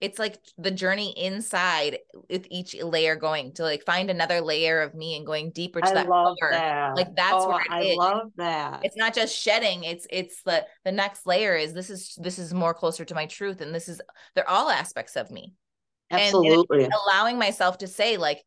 it's 0.00 0.18
like 0.18 0.38
the 0.58 0.70
journey 0.70 1.14
inside 1.16 1.98
with 2.28 2.46
each 2.50 2.74
layer 2.82 3.16
going 3.16 3.52
to 3.54 3.62
like 3.62 3.82
find 3.84 4.10
another 4.10 4.42
layer 4.42 4.82
of 4.82 4.94
me 4.94 5.16
and 5.16 5.24
going 5.24 5.50
deeper 5.52 5.80
to 5.80 5.88
I 5.88 5.94
that 5.94 6.08
love 6.08 6.36
that. 6.50 6.94
Like 6.96 7.16
that's 7.16 7.32
oh, 7.34 7.48
where 7.48 7.64
I 7.70 7.82
is. 7.82 7.96
love 7.96 8.30
that. 8.36 8.80
It's 8.84 8.96
not 8.96 9.14
just 9.14 9.34
shedding. 9.34 9.84
It's 9.84 10.06
it's 10.10 10.42
the 10.42 10.66
the 10.84 10.92
next 10.92 11.26
layer 11.26 11.56
is 11.56 11.72
this 11.72 11.88
is 11.88 12.14
this 12.20 12.38
is 12.38 12.52
more 12.52 12.74
closer 12.74 13.06
to 13.06 13.14
my 13.14 13.26
truth, 13.26 13.62
and 13.62 13.74
this 13.74 13.88
is 13.88 14.00
they're 14.34 14.48
all 14.48 14.68
aspects 14.68 15.16
of 15.16 15.30
me. 15.30 15.54
Absolutely. 16.10 16.84
And, 16.84 16.92
and 16.92 16.94
allowing 17.06 17.38
myself 17.38 17.78
to 17.78 17.86
say 17.86 18.18
like 18.18 18.44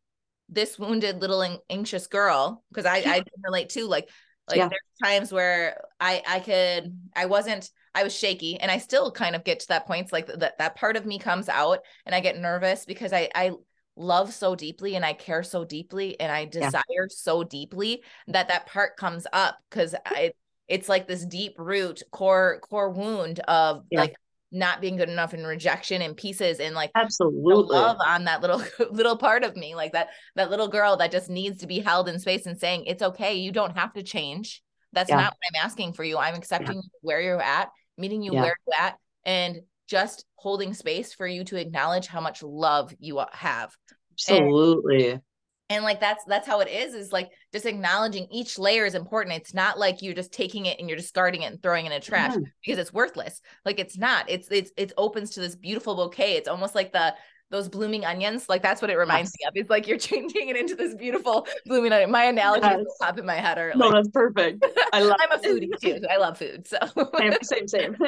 this 0.48 0.78
wounded 0.78 1.20
little 1.20 1.58
anxious 1.68 2.06
girl 2.06 2.62
because 2.70 2.86
I 2.86 2.98
I 2.98 3.02
can 3.02 3.42
relate 3.44 3.70
too 3.70 3.86
like 3.86 4.08
like 4.48 4.58
yeah. 4.58 4.68
there's 4.68 5.12
times 5.12 5.32
where 5.32 5.80
I 5.98 6.22
I 6.26 6.40
could 6.40 6.96
I 7.16 7.26
wasn't 7.26 7.68
I 7.94 8.04
was 8.04 8.16
shaky 8.16 8.58
and 8.58 8.70
I 8.70 8.78
still 8.78 9.10
kind 9.10 9.34
of 9.34 9.44
get 9.44 9.60
to 9.60 9.68
that 9.68 9.86
point. 9.86 10.04
It's 10.04 10.12
like 10.12 10.26
that 10.26 10.58
that 10.58 10.76
part 10.76 10.96
of 10.96 11.06
me 11.06 11.18
comes 11.18 11.48
out 11.48 11.80
and 12.06 12.14
I 12.14 12.20
get 12.20 12.38
nervous 12.38 12.84
because 12.84 13.12
I 13.12 13.28
I 13.34 13.52
love 13.96 14.32
so 14.32 14.54
deeply 14.54 14.96
and 14.96 15.04
I 15.04 15.12
care 15.12 15.42
so 15.42 15.64
deeply 15.64 16.18
and 16.20 16.30
I 16.30 16.44
desire 16.44 16.82
yeah. 16.88 17.06
so 17.08 17.42
deeply 17.42 18.02
that 18.28 18.48
that 18.48 18.66
part 18.66 18.96
comes 18.96 19.26
up 19.32 19.58
because 19.68 19.94
I 20.06 20.32
it's 20.68 20.88
like 20.88 21.08
this 21.08 21.24
deep 21.26 21.54
root 21.58 22.02
core 22.10 22.60
core 22.68 22.90
wound 22.90 23.40
of 23.40 23.84
yeah. 23.90 24.00
like 24.00 24.14
not 24.52 24.80
being 24.80 24.96
good 24.96 25.08
enough 25.08 25.32
and 25.32 25.46
rejection 25.46 26.02
and 26.02 26.16
pieces 26.16 26.58
and 26.58 26.74
like 26.74 26.90
absolutely 26.94 27.76
love 27.76 27.98
on 28.04 28.24
that 28.24 28.40
little 28.40 28.62
little 28.90 29.16
part 29.16 29.44
of 29.44 29.56
me 29.56 29.74
like 29.74 29.92
that 29.92 30.08
that 30.34 30.50
little 30.50 30.68
girl 30.68 30.96
that 30.96 31.12
just 31.12 31.28
needs 31.28 31.58
to 31.58 31.66
be 31.66 31.78
held 31.78 32.08
in 32.08 32.18
space 32.18 32.46
and 32.46 32.58
saying 32.58 32.84
it's 32.86 33.02
okay 33.02 33.34
you 33.34 33.52
don't 33.52 33.76
have 33.76 33.92
to 33.92 34.02
change 34.02 34.62
that's 34.92 35.10
yeah. 35.10 35.16
not 35.16 35.32
what 35.32 35.60
i'm 35.60 35.64
asking 35.64 35.92
for 35.92 36.02
you 36.02 36.18
i'm 36.18 36.34
accepting 36.34 36.76
yeah. 36.76 36.98
where 37.02 37.20
you're 37.20 37.40
at 37.40 37.70
meeting 38.00 38.22
you 38.22 38.32
yeah. 38.32 38.42
where 38.42 38.56
you're 38.66 38.80
at 38.80 38.96
and 39.24 39.60
just 39.88 40.24
holding 40.36 40.72
space 40.72 41.12
for 41.12 41.26
you 41.26 41.44
to 41.44 41.56
acknowledge 41.56 42.06
how 42.06 42.20
much 42.20 42.42
love 42.42 42.94
you 42.98 43.20
have. 43.32 43.70
Absolutely. 44.12 45.10
and, 45.10 45.22
and 45.70 45.84
like 45.84 46.00
that's 46.00 46.24
that's 46.24 46.46
how 46.46 46.60
it 46.60 46.68
is 46.68 46.94
is 46.94 47.12
like 47.12 47.30
just 47.52 47.64
acknowledging 47.64 48.26
each 48.30 48.58
layer 48.58 48.84
is 48.84 48.94
important. 48.94 49.36
It's 49.36 49.54
not 49.54 49.78
like 49.78 50.02
you're 50.02 50.14
just 50.14 50.32
taking 50.32 50.66
it 50.66 50.78
and 50.78 50.88
you're 50.88 50.98
discarding 50.98 51.42
it 51.42 51.52
and 51.52 51.62
throwing 51.62 51.86
it 51.86 51.92
in 51.92 51.98
a 51.98 52.00
trash 52.00 52.34
because 52.64 52.78
it's 52.78 52.92
worthless. 52.92 53.40
Like 53.64 53.78
it's 53.78 53.96
not. 53.96 54.28
It's 54.28 54.48
it's 54.50 54.72
it 54.76 54.92
opens 54.96 55.30
to 55.30 55.40
this 55.40 55.54
beautiful 55.54 55.94
bouquet. 55.94 56.34
It's 56.34 56.48
almost 56.48 56.74
like 56.74 56.92
the 56.92 57.14
those 57.50 57.68
blooming 57.68 58.04
onions 58.04 58.48
like 58.48 58.62
that's 58.62 58.80
what 58.80 58.90
it 58.90 58.96
reminds 58.96 59.32
yes. 59.40 59.52
me 59.54 59.60
of 59.60 59.62
it's 59.62 59.70
like 59.70 59.86
you're 59.86 59.98
changing 60.10 60.48
it 60.48 60.56
into 60.56 60.74
this 60.74 60.94
beautiful 60.94 61.46
blooming 61.66 61.92
onion 61.92 62.10
my 62.10 62.24
analogy 62.24 62.66
yes. 62.66 62.84
pop 63.00 63.18
in 63.18 63.26
my 63.26 63.34
head 63.34 63.58
are 63.58 63.72
no 63.74 63.90
that's 63.92 64.08
perfect 64.08 64.64
i 64.92 65.02
love 65.02 65.16
i'm 65.20 65.38
a 65.38 65.42
foodie 65.42 65.70
too 65.80 66.00
i 66.10 66.16
love 66.16 66.38
food 66.38 66.66
so 66.66 66.78
same 67.18 67.34
same 67.42 67.68
same 67.68 67.96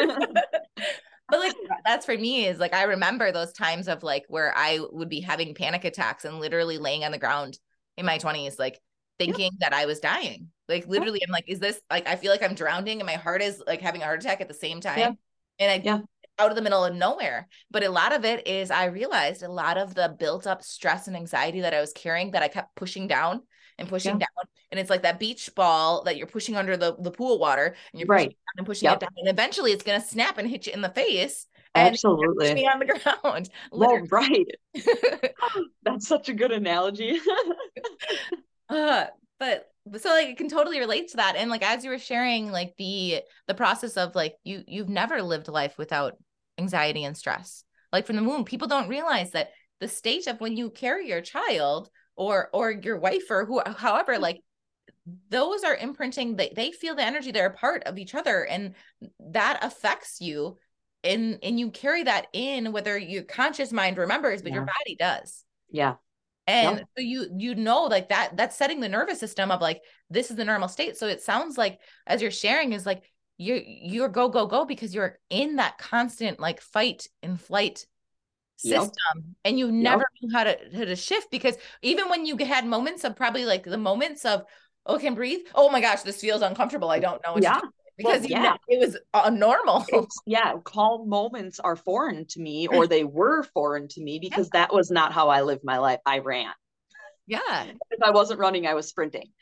but 1.32 1.40
like 1.40 1.54
that's 1.84 2.04
for 2.04 2.16
me 2.16 2.46
is 2.46 2.58
like 2.58 2.74
I 2.74 2.84
remember 2.84 3.32
those 3.32 3.52
times 3.54 3.88
of 3.88 4.02
like 4.02 4.24
where 4.28 4.52
I 4.54 4.80
would 4.92 5.08
be 5.08 5.20
having 5.20 5.54
panic 5.54 5.84
attacks 5.84 6.26
and 6.26 6.38
literally 6.38 6.76
laying 6.76 7.04
on 7.04 7.10
the 7.10 7.18
ground 7.18 7.58
in 7.96 8.04
my 8.04 8.18
20s 8.18 8.58
like 8.58 8.78
thinking 9.18 9.52
yeah. 9.58 9.70
that 9.70 9.72
I 9.72 9.86
was 9.86 9.98
dying. 9.98 10.48
Like 10.68 10.86
literally 10.86 11.22
I'm 11.26 11.32
like 11.32 11.48
is 11.48 11.58
this 11.58 11.80
like 11.90 12.06
I 12.06 12.16
feel 12.16 12.30
like 12.30 12.42
I'm 12.42 12.54
drowning 12.54 13.00
and 13.00 13.06
my 13.06 13.14
heart 13.14 13.40
is 13.40 13.62
like 13.66 13.80
having 13.80 14.02
a 14.02 14.04
heart 14.04 14.20
attack 14.20 14.42
at 14.42 14.48
the 14.48 14.54
same 14.54 14.80
time. 14.80 14.98
Yeah. 14.98 15.12
And 15.58 15.70
I 15.70 15.82
yeah. 15.82 16.00
Out 16.38 16.50
of 16.50 16.56
the 16.56 16.62
middle 16.62 16.84
of 16.84 16.94
nowhere. 16.94 17.48
But 17.70 17.84
a 17.84 17.90
lot 17.90 18.14
of 18.14 18.24
it 18.24 18.46
is 18.46 18.70
I 18.70 18.86
realized 18.86 19.42
a 19.42 19.50
lot 19.50 19.78
of 19.78 19.94
the 19.94 20.14
built 20.18 20.46
up 20.46 20.62
stress 20.62 21.06
and 21.06 21.16
anxiety 21.16 21.60
that 21.60 21.74
I 21.74 21.80
was 21.80 21.92
carrying 21.92 22.32
that 22.32 22.42
I 22.42 22.48
kept 22.48 22.76
pushing 22.76 23.06
down 23.06 23.42
and 23.78 23.88
pushing 23.88 24.20
yeah. 24.20 24.26
down. 24.26 24.46
And 24.70 24.80
it's 24.80 24.90
like 24.90 25.02
that 25.02 25.18
beach 25.18 25.50
ball 25.54 26.02
that 26.04 26.16
you're 26.16 26.26
pushing 26.26 26.56
under 26.56 26.76
the, 26.76 26.96
the 26.98 27.10
pool 27.10 27.38
water 27.38 27.74
and 27.92 28.00
you're 28.00 28.06
pushing 28.06 28.28
right. 28.28 28.36
and 28.56 28.66
pushing 28.66 28.88
yep. 28.88 28.96
it 28.96 29.00
down. 29.00 29.10
And 29.16 29.28
eventually 29.28 29.72
it's 29.72 29.84
going 29.84 30.00
to 30.00 30.06
snap 30.06 30.38
and 30.38 30.48
hit 30.48 30.66
you 30.66 30.72
in 30.72 30.80
the 30.80 30.88
face. 30.88 31.46
Absolutely. 31.74 32.54
me 32.54 32.66
on 32.66 32.78
the 32.78 32.86
ground. 33.22 33.48
Well, 33.70 34.02
right. 34.10 34.46
That's 35.82 36.06
such 36.06 36.28
a 36.28 36.34
good 36.34 36.52
analogy. 36.52 37.18
uh, 38.68 39.06
but 39.38 39.71
so 39.96 40.10
like 40.10 40.28
it 40.28 40.36
can 40.36 40.48
totally 40.48 40.78
relate 40.78 41.08
to 41.08 41.16
that. 41.16 41.36
And 41.36 41.50
like 41.50 41.62
as 41.62 41.84
you 41.84 41.90
were 41.90 41.98
sharing 41.98 42.52
like 42.52 42.74
the 42.78 43.22
the 43.48 43.54
process 43.54 43.96
of 43.96 44.14
like 44.14 44.34
you 44.44 44.62
you've 44.66 44.88
never 44.88 45.22
lived 45.22 45.48
life 45.48 45.76
without 45.78 46.14
anxiety 46.58 47.04
and 47.04 47.16
stress. 47.16 47.64
Like 47.92 48.06
from 48.06 48.16
the 48.16 48.24
womb, 48.24 48.44
people 48.44 48.68
don't 48.68 48.88
realize 48.88 49.32
that 49.32 49.50
the 49.80 49.88
state 49.88 50.28
of 50.28 50.40
when 50.40 50.56
you 50.56 50.70
carry 50.70 51.08
your 51.08 51.20
child 51.20 51.90
or 52.16 52.48
or 52.52 52.70
your 52.70 52.98
wife 52.98 53.24
or 53.30 53.44
who 53.44 53.60
however 53.76 54.18
like 54.18 54.40
those 55.28 55.64
are 55.64 55.74
imprinting 55.74 56.36
they, 56.36 56.52
they 56.54 56.70
feel 56.70 56.94
the 56.94 57.04
energy 57.04 57.32
they're 57.32 57.46
a 57.46 57.52
part 57.52 57.82
of 57.84 57.98
each 57.98 58.14
other 58.14 58.44
and 58.44 58.74
that 59.18 59.58
affects 59.62 60.20
you 60.20 60.56
and 61.02 61.38
and 61.42 61.58
you 61.58 61.70
carry 61.70 62.04
that 62.04 62.26
in 62.32 62.70
whether 62.70 62.96
your 62.96 63.24
conscious 63.24 63.72
mind 63.72 63.98
remembers 63.98 64.42
but 64.42 64.50
yeah. 64.50 64.56
your 64.56 64.64
body 64.64 64.96
does 64.98 65.44
yeah 65.70 65.94
and 66.52 66.78
yep. 66.78 66.88
so 66.96 67.02
you 67.02 67.26
you 67.36 67.54
know 67.54 67.84
like 67.84 68.10
that 68.10 68.36
that's 68.36 68.56
setting 68.56 68.80
the 68.80 68.88
nervous 68.88 69.18
system 69.18 69.50
of 69.50 69.60
like 69.60 69.80
this 70.10 70.30
is 70.30 70.36
the 70.36 70.44
normal 70.44 70.68
state 70.68 70.96
so 70.96 71.06
it 71.06 71.22
sounds 71.22 71.56
like 71.56 71.80
as 72.06 72.20
you're 72.20 72.30
sharing 72.30 72.72
is 72.72 72.84
like 72.84 73.02
you're 73.38 73.60
you're 73.64 74.08
go 74.08 74.28
go 74.28 74.46
go 74.46 74.64
because 74.64 74.94
you're 74.94 75.18
in 75.30 75.56
that 75.56 75.78
constant 75.78 76.38
like 76.38 76.60
fight 76.60 77.08
and 77.22 77.40
flight 77.40 77.86
system 78.56 78.90
yep. 79.16 79.24
and 79.44 79.58
you 79.58 79.72
never 79.72 80.04
yep. 80.20 80.30
knew 80.30 80.36
how 80.36 80.44
to 80.44 80.56
how 80.74 80.84
to 80.84 80.94
shift 80.94 81.30
because 81.30 81.56
even 81.80 82.08
when 82.10 82.26
you 82.26 82.36
had 82.36 82.66
moments 82.66 83.02
of 83.02 83.16
probably 83.16 83.46
like 83.46 83.64
the 83.64 83.78
moments 83.78 84.24
of 84.24 84.42
oh 84.84 84.98
can 84.98 85.14
breathe 85.14 85.40
oh 85.54 85.70
my 85.70 85.80
gosh 85.80 86.02
this 86.02 86.20
feels 86.20 86.42
uncomfortable 86.42 86.90
i 86.90 86.98
don't 86.98 87.22
know 87.26 87.36
yeah 87.40 87.60
because 88.02 88.22
well, 88.22 88.30
yeah. 88.30 88.42
Know, 88.42 88.56
it 88.68 88.80
was 88.80 88.96
uh, 89.14 89.30
normal 89.30 89.84
it's, 89.88 90.20
yeah 90.26 90.54
calm 90.64 91.08
moments 91.08 91.60
are 91.60 91.76
foreign 91.76 92.26
to 92.26 92.40
me 92.40 92.66
or 92.66 92.86
they 92.88 93.04
were 93.04 93.42
foreign 93.42 93.88
to 93.88 94.02
me 94.02 94.18
because 94.18 94.50
yeah. 94.52 94.60
that 94.60 94.74
was 94.74 94.90
not 94.90 95.12
how 95.12 95.28
i 95.28 95.42
lived 95.42 95.64
my 95.64 95.78
life 95.78 96.00
i 96.06 96.18
ran 96.18 96.52
yeah 97.26 97.66
if 97.90 98.02
i 98.02 98.10
wasn't 98.10 98.38
running 98.38 98.66
i 98.66 98.74
was 98.74 98.88
sprinting 98.88 99.28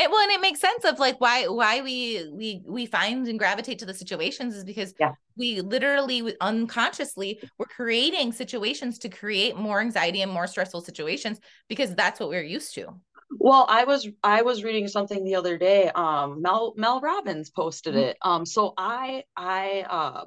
It, 0.00 0.10
well, 0.10 0.20
and 0.22 0.30
it 0.30 0.40
makes 0.40 0.60
sense 0.60 0.84
of 0.84 0.98
like 0.98 1.20
why 1.20 1.46
why 1.46 1.82
we 1.82 2.30
we 2.32 2.62
we 2.66 2.86
find 2.86 3.26
and 3.28 3.38
gravitate 3.38 3.78
to 3.80 3.86
the 3.86 3.92
situations 3.92 4.56
is 4.56 4.64
because 4.64 4.94
yeah. 4.98 5.12
we 5.36 5.60
literally 5.60 6.34
unconsciously 6.40 7.38
we're 7.58 7.66
creating 7.66 8.32
situations 8.32 8.98
to 9.00 9.10
create 9.10 9.56
more 9.56 9.80
anxiety 9.80 10.22
and 10.22 10.32
more 10.32 10.46
stressful 10.46 10.80
situations 10.80 11.38
because 11.68 11.94
that's 11.94 12.18
what 12.18 12.30
we're 12.30 12.42
used 12.42 12.74
to. 12.76 12.86
Well, 13.30 13.64
I 13.68 13.84
was 13.84 14.08
I 14.22 14.42
was 14.42 14.64
reading 14.64 14.88
something 14.88 15.24
the 15.24 15.36
other 15.36 15.56
day. 15.56 15.88
Um, 15.88 16.42
Mel 16.42 16.74
Mel 16.76 17.00
Robbins 17.00 17.50
posted 17.50 17.94
mm-hmm. 17.94 18.02
it. 18.02 18.18
Um, 18.22 18.44
so 18.44 18.74
I 18.76 19.24
I 19.36 19.86
uh 19.88 20.24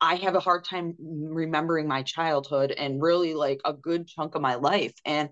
I 0.00 0.16
have 0.16 0.34
a 0.34 0.40
hard 0.40 0.64
time 0.64 0.96
remembering 0.98 1.86
my 1.86 2.02
childhood 2.02 2.72
and 2.72 3.00
really 3.00 3.34
like 3.34 3.60
a 3.64 3.72
good 3.72 4.08
chunk 4.08 4.34
of 4.34 4.42
my 4.42 4.56
life 4.56 4.94
and 5.04 5.30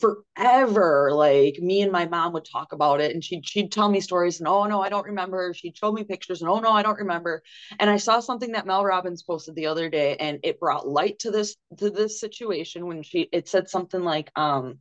forever 0.00 1.10
like 1.12 1.58
me 1.58 1.82
and 1.82 1.92
my 1.92 2.06
mom 2.06 2.32
would 2.32 2.44
talk 2.44 2.72
about 2.72 3.00
it 3.00 3.12
and 3.12 3.22
she'd 3.22 3.46
she'd 3.46 3.70
tell 3.70 3.88
me 3.88 4.00
stories 4.00 4.40
and 4.40 4.48
oh 4.48 4.64
no 4.64 4.80
I 4.80 4.88
don't 4.88 5.06
remember 5.06 5.52
she'd 5.54 5.76
show 5.76 5.92
me 5.92 6.02
pictures 6.02 6.40
and 6.40 6.50
oh 6.50 6.58
no 6.60 6.70
I 6.70 6.82
don't 6.82 6.98
remember 6.98 7.42
and 7.78 7.88
I 7.88 7.96
saw 7.98 8.20
something 8.20 8.52
that 8.52 8.66
Mel 8.66 8.84
Robbins 8.84 9.22
posted 9.22 9.54
the 9.54 9.66
other 9.66 9.88
day 9.88 10.16
and 10.16 10.40
it 10.42 10.58
brought 10.58 10.88
light 10.88 11.20
to 11.20 11.30
this 11.30 11.56
to 11.78 11.90
this 11.90 12.18
situation 12.20 12.86
when 12.86 13.02
she 13.02 13.28
it 13.32 13.48
said 13.48 13.68
something 13.68 14.02
like 14.02 14.30
um 14.36 14.78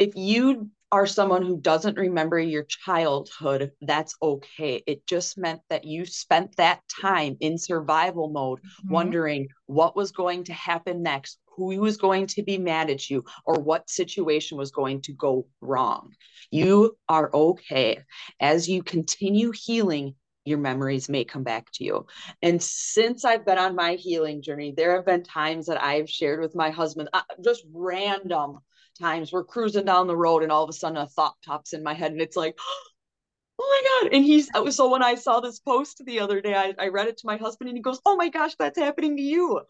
if 0.00 0.16
you 0.16 0.70
are 0.92 1.06
someone 1.06 1.42
who 1.42 1.60
doesn't 1.60 1.96
remember 1.96 2.38
your 2.38 2.64
childhood, 2.64 3.70
that's 3.82 4.16
okay. 4.20 4.82
It 4.86 5.06
just 5.06 5.38
meant 5.38 5.60
that 5.68 5.84
you 5.84 6.04
spent 6.04 6.56
that 6.56 6.80
time 6.88 7.36
in 7.38 7.58
survival 7.58 8.28
mode, 8.28 8.58
mm-hmm. 8.60 8.92
wondering 8.92 9.48
what 9.66 9.94
was 9.94 10.10
going 10.10 10.44
to 10.44 10.52
happen 10.52 11.02
next, 11.02 11.38
who 11.56 11.78
was 11.78 11.96
going 11.96 12.26
to 12.28 12.42
be 12.42 12.58
mad 12.58 12.90
at 12.90 13.08
you, 13.08 13.24
or 13.44 13.60
what 13.60 13.88
situation 13.88 14.58
was 14.58 14.72
going 14.72 15.02
to 15.02 15.12
go 15.12 15.46
wrong. 15.60 16.10
You 16.50 16.96
are 17.08 17.30
okay. 17.32 18.00
As 18.40 18.68
you 18.68 18.82
continue 18.82 19.52
healing, 19.52 20.16
your 20.44 20.58
memories 20.58 21.08
may 21.08 21.24
come 21.24 21.44
back 21.44 21.70
to 21.74 21.84
you. 21.84 22.06
And 22.42 22.60
since 22.60 23.24
I've 23.24 23.44
been 23.44 23.58
on 23.58 23.76
my 23.76 23.94
healing 23.94 24.42
journey, 24.42 24.72
there 24.76 24.96
have 24.96 25.06
been 25.06 25.22
times 25.22 25.66
that 25.66 25.80
I've 25.80 26.10
shared 26.10 26.40
with 26.40 26.56
my 26.56 26.70
husband, 26.70 27.10
uh, 27.12 27.22
just 27.44 27.62
random 27.72 28.58
times 29.00 29.32
we're 29.32 29.44
cruising 29.44 29.84
down 29.84 30.06
the 30.06 30.16
road 30.16 30.42
and 30.42 30.52
all 30.52 30.64
of 30.64 30.70
a 30.70 30.72
sudden 30.72 30.98
a 30.98 31.06
thought 31.06 31.34
pops 31.44 31.72
in 31.72 31.82
my 31.82 31.94
head 31.94 32.12
and 32.12 32.20
it's 32.20 32.36
like 32.36 32.58
oh 33.62 33.82
my 33.82 34.08
god 34.08 34.14
and 34.14 34.24
he's 34.24 34.48
so 34.74 34.90
when 34.90 35.02
i 35.02 35.14
saw 35.14 35.40
this 35.40 35.58
post 35.58 36.02
the 36.06 36.20
other 36.20 36.40
day 36.40 36.54
I, 36.54 36.74
I 36.78 36.88
read 36.88 37.08
it 37.08 37.18
to 37.18 37.26
my 37.26 37.36
husband 37.36 37.68
and 37.68 37.76
he 37.76 37.82
goes 37.82 38.00
oh 38.06 38.16
my 38.16 38.28
gosh 38.28 38.54
that's 38.58 38.78
happening 38.78 39.16
to 39.16 39.22
you 39.22 39.60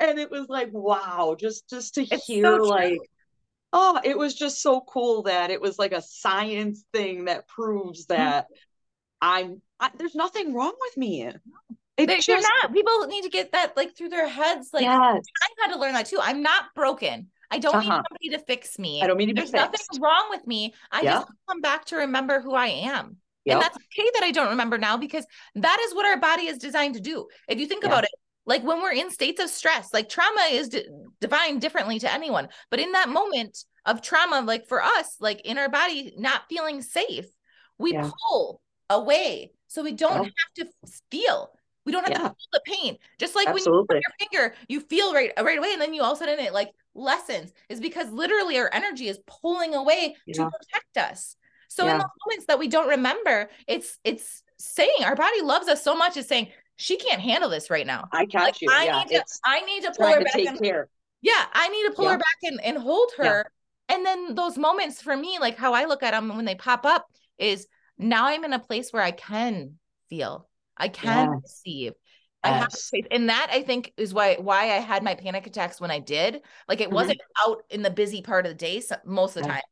and 0.00 0.18
it 0.18 0.30
was 0.30 0.48
like 0.48 0.68
wow 0.72 1.36
just 1.38 1.68
just 1.70 1.94
to 1.94 2.02
it's 2.02 2.26
hear 2.26 2.44
so 2.44 2.56
like 2.64 3.00
oh 3.72 4.00
it 4.04 4.18
was 4.18 4.34
just 4.34 4.60
so 4.60 4.82
cool 4.82 5.22
that 5.22 5.50
it 5.50 5.60
was 5.60 5.78
like 5.78 5.92
a 5.92 6.02
science 6.02 6.84
thing 6.92 7.26
that 7.26 7.48
proves 7.48 8.06
mm-hmm. 8.06 8.20
that 8.20 8.44
mm-hmm. 8.44 8.54
i'm 9.22 9.62
I, 9.80 9.90
there's 9.96 10.14
nothing 10.14 10.54
wrong 10.54 10.74
with 10.80 10.96
me. 10.96 11.30
It's 11.96 12.26
just, 12.26 12.48
not. 12.62 12.72
People 12.72 13.06
need 13.06 13.22
to 13.22 13.28
get 13.28 13.52
that 13.52 13.76
like 13.76 13.96
through 13.96 14.10
their 14.10 14.28
heads. 14.28 14.70
Like 14.72 14.82
yes. 14.82 14.92
I 14.92 15.62
had 15.62 15.72
to 15.72 15.78
learn 15.78 15.94
that 15.94 16.06
too. 16.06 16.18
I'm 16.20 16.42
not 16.42 16.66
broken. 16.74 17.28
I 17.50 17.58
don't 17.58 17.74
uh-huh. 17.74 17.82
need 17.82 18.04
somebody 18.08 18.28
to 18.30 18.38
fix 18.40 18.78
me. 18.78 19.02
I 19.02 19.06
don't 19.06 19.16
mean 19.16 19.28
to 19.28 19.34
There's 19.34 19.52
nothing 19.52 19.80
wrong 20.00 20.26
with 20.30 20.46
me. 20.46 20.74
I 20.90 21.02
yeah. 21.02 21.12
just 21.14 21.28
come 21.48 21.60
back 21.60 21.86
to 21.86 21.96
remember 21.96 22.40
who 22.40 22.54
I 22.54 22.66
am. 22.66 23.16
Yep. 23.44 23.54
And 23.54 23.62
that's 23.62 23.76
okay 23.76 24.10
that 24.14 24.22
I 24.22 24.30
don't 24.30 24.50
remember 24.50 24.76
now 24.76 24.96
because 24.98 25.24
that 25.54 25.78
is 25.86 25.94
what 25.94 26.04
our 26.04 26.18
body 26.18 26.42
is 26.42 26.58
designed 26.58 26.94
to 26.96 27.00
do. 27.00 27.26
If 27.48 27.58
you 27.58 27.66
think 27.66 27.82
yeah. 27.82 27.88
about 27.88 28.04
it, 28.04 28.10
like 28.44 28.62
when 28.62 28.82
we're 28.82 28.92
in 28.92 29.10
states 29.10 29.42
of 29.42 29.48
stress, 29.48 29.92
like 29.92 30.08
trauma 30.08 30.48
is 30.50 30.68
d- 30.68 30.86
defined 31.20 31.60
differently 31.60 31.98
to 32.00 32.12
anyone. 32.12 32.48
But 32.70 32.80
in 32.80 32.92
that 32.92 33.08
moment 33.08 33.64
of 33.86 34.02
trauma, 34.02 34.42
like 34.42 34.66
for 34.66 34.82
us, 34.82 35.16
like 35.20 35.40
in 35.42 35.56
our 35.56 35.68
body 35.68 36.12
not 36.18 36.42
feeling 36.48 36.82
safe, 36.82 37.26
we 37.78 37.92
yeah. 37.92 38.10
pull 38.28 38.60
away 38.90 39.52
so 39.68 39.82
we 39.82 39.92
don't 39.92 40.24
have 40.24 40.54
to 40.56 40.66
feel. 41.10 41.50
We 41.86 41.92
don't 41.92 42.06
have 42.06 42.14
to 42.14 42.20
feel 42.20 42.36
the 42.52 42.60
pain. 42.66 42.98
Just 43.18 43.34
like 43.34 43.48
Absolutely. 43.48 43.72
when 43.72 43.80
you 43.80 43.86
put 43.86 43.96
your 43.96 44.28
finger, 44.28 44.54
you 44.68 44.80
feel 44.80 45.14
right 45.14 45.32
right 45.38 45.58
away, 45.58 45.72
and 45.72 45.80
then 45.80 45.94
you 45.94 46.02
all 46.02 46.12
of 46.12 46.18
a 46.18 46.20
sudden 46.20 46.38
it 46.38 46.52
like 46.52 46.70
lessens. 46.98 47.52
Is 47.68 47.80
because 47.80 48.10
literally 48.10 48.58
our 48.58 48.70
energy 48.72 49.08
is 49.08 49.18
pulling 49.26 49.74
away 49.74 50.16
yeah. 50.26 50.34
to 50.34 50.50
protect 50.50 51.12
us. 51.12 51.36
So 51.68 51.84
yeah. 51.84 51.92
in 51.92 51.98
the 51.98 52.08
moments 52.26 52.46
that 52.46 52.58
we 52.58 52.68
don't 52.68 52.88
remember, 52.88 53.50
it's 53.66 53.98
it's 54.04 54.42
saying 54.58 55.04
our 55.04 55.16
body 55.16 55.42
loves 55.42 55.68
us 55.68 55.82
so 55.82 55.96
much. 55.96 56.16
It's 56.16 56.28
saying 56.28 56.48
she 56.76 56.96
can't 56.96 57.20
handle 57.20 57.50
this 57.50 57.70
right 57.70 57.86
now. 57.86 58.08
I 58.12 58.26
catch 58.26 58.42
like, 58.42 58.62
you. 58.62 58.68
I 58.70 58.84
yeah, 58.84 58.98
need 59.04 59.08
to. 59.08 59.24
I 59.44 59.60
need 59.62 59.82
to 59.84 59.92
pull 59.96 60.08
her 60.08 60.24
back. 60.24 60.34
and, 60.34 60.60
care. 60.60 60.88
Yeah, 61.20 61.44
I 61.52 61.68
need 61.68 61.84
to 61.88 61.92
pull 61.94 62.08
her 62.08 62.18
back 62.18 62.36
and, 62.42 62.60
and 62.62 62.78
hold 62.78 63.10
her. 63.18 63.50
And 63.88 64.04
then 64.04 64.34
those 64.34 64.58
moments 64.58 65.00
for 65.00 65.16
me, 65.16 65.38
like 65.40 65.56
how 65.56 65.72
I 65.72 65.86
look 65.86 66.02
at 66.02 66.12
them 66.12 66.28
when 66.28 66.44
they 66.44 66.54
pop 66.54 66.84
up, 66.84 67.06
is 67.38 67.66
now 67.98 68.26
I'm 68.26 68.44
in 68.44 68.52
a 68.52 68.58
place 68.58 68.92
where 68.92 69.02
I 69.02 69.10
can 69.10 69.78
feel 70.08 70.48
I 70.76 70.88
can 70.88 71.40
receive. 71.42 71.92
I 72.44 72.50
have 72.50 72.72
faith. 72.72 73.06
And 73.10 73.28
that 73.28 73.48
I 73.50 73.62
think 73.62 73.92
is 73.96 74.14
why 74.14 74.36
why 74.36 74.64
I 74.64 74.80
had 74.80 75.02
my 75.02 75.14
panic 75.14 75.46
attacks 75.46 75.80
when 75.80 75.90
I 75.90 75.98
did. 75.98 76.42
Like 76.68 76.80
it 76.80 76.86
mm-hmm. 76.86 76.94
wasn't 76.94 77.20
out 77.46 77.62
in 77.70 77.82
the 77.82 77.90
busy 77.90 78.22
part 78.22 78.46
of 78.46 78.50
the 78.50 78.56
day 78.56 78.80
so, 78.80 78.96
most 79.04 79.36
of 79.36 79.42
the 79.42 79.48
time. 79.48 79.62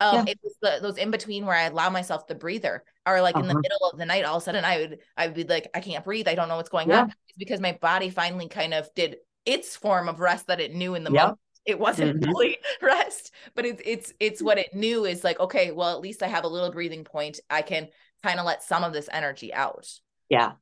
Um, 0.00 0.26
yeah. 0.26 0.32
it 0.32 0.40
was 0.42 0.54
the, 0.60 0.78
those 0.82 0.98
in 0.98 1.10
between 1.10 1.46
where 1.46 1.56
I 1.56 1.64
allow 1.64 1.88
myself 1.88 2.26
the 2.26 2.34
breather, 2.34 2.82
or 3.06 3.20
like 3.20 3.36
uh-huh. 3.36 3.42
in 3.42 3.48
the 3.48 3.52
uh-huh. 3.52 3.60
middle 3.62 3.90
of 3.92 3.98
the 3.98 4.06
night, 4.06 4.24
all 4.24 4.36
of 4.36 4.42
a 4.42 4.44
sudden 4.44 4.64
I 4.64 4.78
would 4.78 4.98
I 5.16 5.26
would 5.26 5.36
be 5.36 5.44
like, 5.44 5.70
I 5.74 5.80
can't 5.80 6.04
breathe, 6.04 6.28
I 6.28 6.34
don't 6.34 6.48
know 6.48 6.56
what's 6.56 6.68
going 6.68 6.88
yeah. 6.88 7.02
on. 7.02 7.14
It's 7.28 7.38
because 7.38 7.60
my 7.60 7.78
body 7.80 8.10
finally 8.10 8.48
kind 8.48 8.74
of 8.74 8.88
did 8.94 9.16
its 9.44 9.76
form 9.76 10.08
of 10.08 10.20
rest 10.20 10.46
that 10.48 10.60
it 10.60 10.74
knew 10.74 10.94
in 10.94 11.04
the 11.04 11.12
yep. 11.12 11.22
moment. 11.22 11.38
It 11.66 11.78
wasn't 11.78 12.20
mm-hmm. 12.20 12.30
fully 12.30 12.58
rest, 12.82 13.32
but 13.54 13.64
it's 13.64 13.82
it's 13.84 14.12
it's 14.18 14.42
what 14.42 14.58
it 14.58 14.74
knew 14.74 15.04
is 15.04 15.24
like, 15.24 15.38
okay, 15.40 15.70
well, 15.70 15.94
at 15.94 16.00
least 16.00 16.22
I 16.22 16.26
have 16.26 16.44
a 16.44 16.48
little 16.48 16.72
breathing 16.72 17.04
point. 17.04 17.40
I 17.48 17.62
can 17.62 17.88
kind 18.22 18.40
of 18.40 18.46
let 18.46 18.62
some 18.62 18.82
of 18.84 18.92
this 18.92 19.08
energy 19.12 19.52
out. 19.54 19.88
Yeah. 20.28 20.52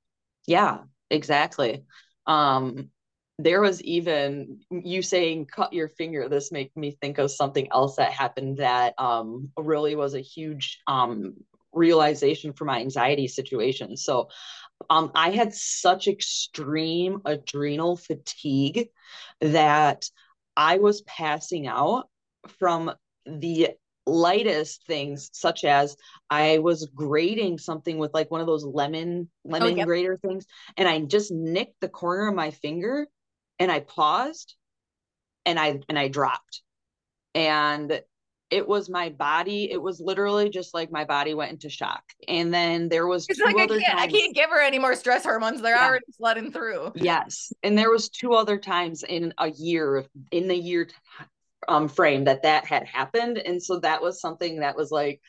Yeah, 0.47 0.79
exactly. 1.13 1.85
Um, 2.27 2.91
there 3.39 3.61
was 3.61 3.83
even 3.83 4.61
you 4.71 5.03
saying 5.03 5.47
cut 5.47 5.73
your 5.73 5.89
finger 5.89 6.29
this 6.29 6.53
made 6.53 6.71
me 6.77 6.97
think 7.01 7.19
of 7.19 7.31
something 7.31 7.69
else 7.73 7.97
that 7.97 8.13
happened 8.13 8.59
that 8.59 8.95
um 8.99 9.51
really 9.57 9.97
was 9.97 10.15
a 10.15 10.21
huge 10.21 10.81
um 10.87 11.35
realization 11.73 12.53
for 12.53 12.67
my 12.67 12.81
anxiety 12.81 13.27
situation 13.27 13.97
so 13.97 14.29
um 14.91 15.11
i 15.15 15.31
had 15.31 15.55
such 15.55 16.09
extreme 16.09 17.21
adrenal 17.25 17.97
fatigue 17.97 18.89
that 19.41 20.09
i 20.57 20.79
was 20.79 21.03
passing 21.03 21.67
out 21.67 22.09
from 22.59 22.93
the 23.25 23.71
lightest 24.07 24.85
things 24.87 25.31
such 25.33 25.65
as 25.65 25.97
i 26.29 26.59
was 26.59 26.89
grating 26.95 27.57
something 27.59 27.99
with 27.99 28.13
like 28.13 28.31
one 28.31 28.41
of 28.41 28.47
those 28.47 28.65
lemon 28.65 29.29
oh, 29.47 29.51
lemon 29.51 29.75
oh, 29.75 29.77
yep. 29.77 29.87
grater 29.87 30.17
things 30.17 30.45
and 30.77 30.89
i 30.89 30.99
just 31.01 31.31
nicked 31.31 31.81
the 31.81 31.89
corner 31.89 32.29
of 32.29 32.35
my 32.35 32.51
finger 32.51 33.07
and 33.61 33.71
i 33.71 33.79
paused 33.79 34.57
and 35.47 35.59
i 35.59 35.79
and 35.89 35.99
i 35.99 36.09
dropped 36.09 36.63
and 37.35 38.03
it 38.53 38.69
was 38.69 38.91
my 38.91 39.09
body 39.09 39.71
it 39.73 39.81
was 39.81 39.99
literally 39.99 40.51
just 40.51 40.75
like 40.75 40.93
my 40.93 41.05
body 41.05 41.33
went 41.33 41.51
into 41.51 41.71
shock 41.71 42.03
and 42.29 42.53
then 42.53 42.89
there 42.89 43.07
was 43.07 43.27
it's 43.29 43.41
like 43.41 43.57
I 43.57 43.67
can't, 43.67 43.83
times, 43.83 44.03
I 44.03 44.07
can't 44.09 44.35
give 44.35 44.51
her 44.51 44.61
any 44.61 44.79
more 44.79 44.95
stress 44.95 45.25
hormones 45.25 45.63
they're 45.63 45.75
yeah. 45.75 45.87
already 45.87 46.05
flooding 46.17 46.53
through 46.53 46.93
yes 46.95 47.53
and 47.63 47.79
there 47.79 47.91
was 47.91 48.11
two 48.11 48.35
other 48.35 48.59
times 48.59 49.05
in 49.05 49.33
a 49.39 49.51
year 49.51 50.05
in 50.31 50.49
the 50.49 50.57
year 50.57 50.89
um, 51.69 51.89
frame 51.89 52.25
that 52.25 52.43
that 52.43 52.67
had 52.67 52.85
happened. 52.87 53.39
And 53.39 53.63
so 53.63 53.81
that 53.81 54.03
was 54.03 54.21
something 54.21 54.61
that 54.61 54.77
was 54.77 54.91
like, 54.91 55.21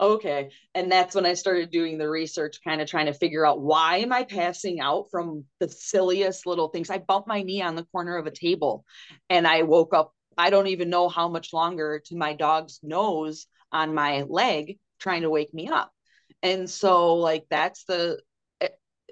okay. 0.00 0.50
And 0.74 0.90
that's 0.90 1.14
when 1.14 1.26
I 1.26 1.34
started 1.34 1.70
doing 1.70 1.98
the 1.98 2.08
research, 2.08 2.60
kind 2.62 2.80
of 2.80 2.88
trying 2.88 3.06
to 3.06 3.12
figure 3.12 3.46
out 3.46 3.60
why 3.60 3.98
am 3.98 4.12
I 4.12 4.24
passing 4.24 4.80
out 4.80 5.10
from 5.10 5.44
the 5.60 5.68
silliest 5.68 6.46
little 6.46 6.68
things. 6.68 6.90
I 6.90 6.98
bumped 6.98 7.28
my 7.28 7.42
knee 7.42 7.62
on 7.62 7.74
the 7.74 7.86
corner 7.86 8.16
of 8.16 8.26
a 8.26 8.30
table 8.30 8.84
and 9.28 9.46
I 9.46 9.62
woke 9.62 9.94
up. 9.94 10.12
I 10.36 10.50
don't 10.50 10.68
even 10.68 10.90
know 10.90 11.08
how 11.08 11.28
much 11.28 11.52
longer 11.52 12.00
to 12.06 12.16
my 12.16 12.34
dog's 12.34 12.78
nose 12.82 13.46
on 13.72 13.94
my 13.94 14.22
leg 14.22 14.78
trying 15.00 15.22
to 15.22 15.30
wake 15.30 15.52
me 15.52 15.68
up. 15.68 15.90
And 16.42 16.70
so 16.70 17.14
like 17.14 17.46
that's 17.50 17.84
the 17.84 18.20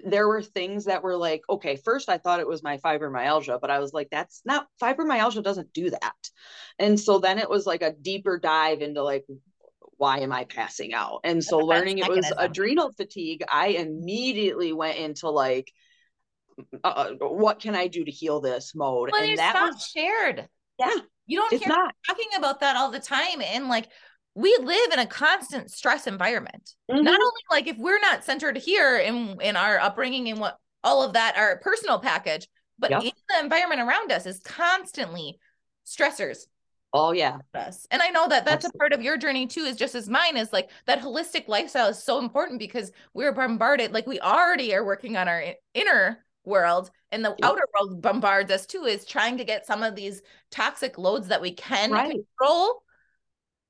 there 0.05 0.27
were 0.27 0.41
things 0.41 0.85
that 0.85 1.03
were 1.03 1.15
like, 1.15 1.41
okay, 1.49 1.75
first 1.75 2.09
I 2.09 2.17
thought 2.17 2.39
it 2.39 2.47
was 2.47 2.63
my 2.63 2.77
fibromyalgia, 2.77 3.59
but 3.59 3.71
I 3.71 3.79
was 3.79 3.93
like, 3.93 4.09
that's 4.11 4.41
not 4.45 4.67
fibromyalgia 4.81 5.43
doesn't 5.43 5.73
do 5.73 5.89
that. 5.89 6.29
And 6.77 6.99
so 6.99 7.19
then 7.19 7.39
it 7.39 7.49
was 7.49 7.65
like 7.65 7.81
a 7.81 7.93
deeper 7.93 8.37
dive 8.37 8.81
into 8.81 9.03
like, 9.03 9.25
why 9.97 10.19
am 10.19 10.31
I 10.31 10.43
passing 10.43 10.93
out? 10.93 11.21
And 11.23 11.43
so 11.43 11.57
learning 11.57 11.97
it 11.97 12.07
was 12.07 12.31
adrenal 12.37 12.91
fatigue, 12.91 13.43
I 13.51 13.69
immediately 13.69 14.71
went 14.71 14.97
into 14.97 15.29
like, 15.29 15.71
uh, 16.83 17.11
what 17.19 17.59
can 17.59 17.75
I 17.75 17.87
do 17.87 18.05
to 18.05 18.11
heal 18.11 18.39
this 18.39 18.73
mode? 18.75 19.09
Well, 19.11 19.23
and 19.23 19.37
that 19.37 19.55
was 19.55 19.91
shared. 19.95 20.47
Yeah. 20.79 20.93
You 21.25 21.39
don't 21.39 21.59
hear 21.59 21.67
not. 21.67 21.93
talking 22.07 22.29
about 22.37 22.61
that 22.61 22.77
all 22.77 22.91
the 22.91 22.99
time. 22.99 23.41
And 23.41 23.67
like, 23.67 23.89
we 24.37 24.55
live 24.61 24.91
in 24.93 24.99
a 24.99 25.07
constant 25.07 25.71
stress 25.71 26.05
environment. 26.05 26.75
Mm-hmm. 26.91 27.03
Not 27.03 27.19
only 27.19 27.41
like 27.49 27.65
if 27.65 27.75
we're 27.77 27.99
not 27.99 28.23
centered 28.23 28.55
here 28.55 28.99
in 28.99 29.41
in 29.41 29.55
our 29.55 29.79
upbringing 29.79 30.29
and 30.29 30.39
what 30.39 30.57
all 30.83 31.01
of 31.01 31.13
that, 31.13 31.35
our 31.35 31.57
personal 31.57 31.97
package, 31.97 32.47
but 32.77 32.91
yep. 32.91 33.01
in 33.01 33.11
the 33.29 33.39
environment 33.39 33.81
around 33.81 34.11
us 34.11 34.27
is 34.27 34.39
constantly 34.41 35.39
stressors. 35.87 36.45
Oh 36.93 37.13
yeah. 37.13 37.39
Us. 37.55 37.87
And 37.89 37.99
I 37.99 38.09
know 38.09 38.27
that 38.27 38.45
that's 38.45 38.63
Absolutely. 38.63 38.77
a 38.77 38.79
part 38.79 38.93
of 38.93 39.01
your 39.01 39.17
journey 39.17 39.47
too, 39.47 39.61
is 39.61 39.75
just 39.75 39.95
as 39.95 40.07
mine 40.07 40.37
is 40.37 40.53
like 40.53 40.69
that 40.85 41.01
holistic 41.01 41.47
lifestyle 41.47 41.87
is 41.87 42.03
so 42.03 42.19
important 42.19 42.59
because 42.59 42.91
we're 43.15 43.31
bombarded, 43.31 43.91
like 43.91 44.05
we 44.05 44.19
already 44.19 44.75
are 44.75 44.85
working 44.85 45.17
on 45.17 45.27
our 45.27 45.43
inner 45.73 46.23
world 46.45 46.91
and 47.11 47.25
the 47.25 47.35
outer 47.41 47.65
world 47.73 48.03
bombards 48.03 48.51
us 48.51 48.67
too, 48.67 48.83
is 48.83 49.03
trying 49.03 49.37
to 49.39 49.43
get 49.43 49.65
some 49.65 49.81
of 49.81 49.95
these 49.95 50.21
toxic 50.51 50.99
loads 50.99 51.27
that 51.29 51.41
we 51.41 51.53
can 51.53 51.91
right. 51.91 52.11
control 52.11 52.83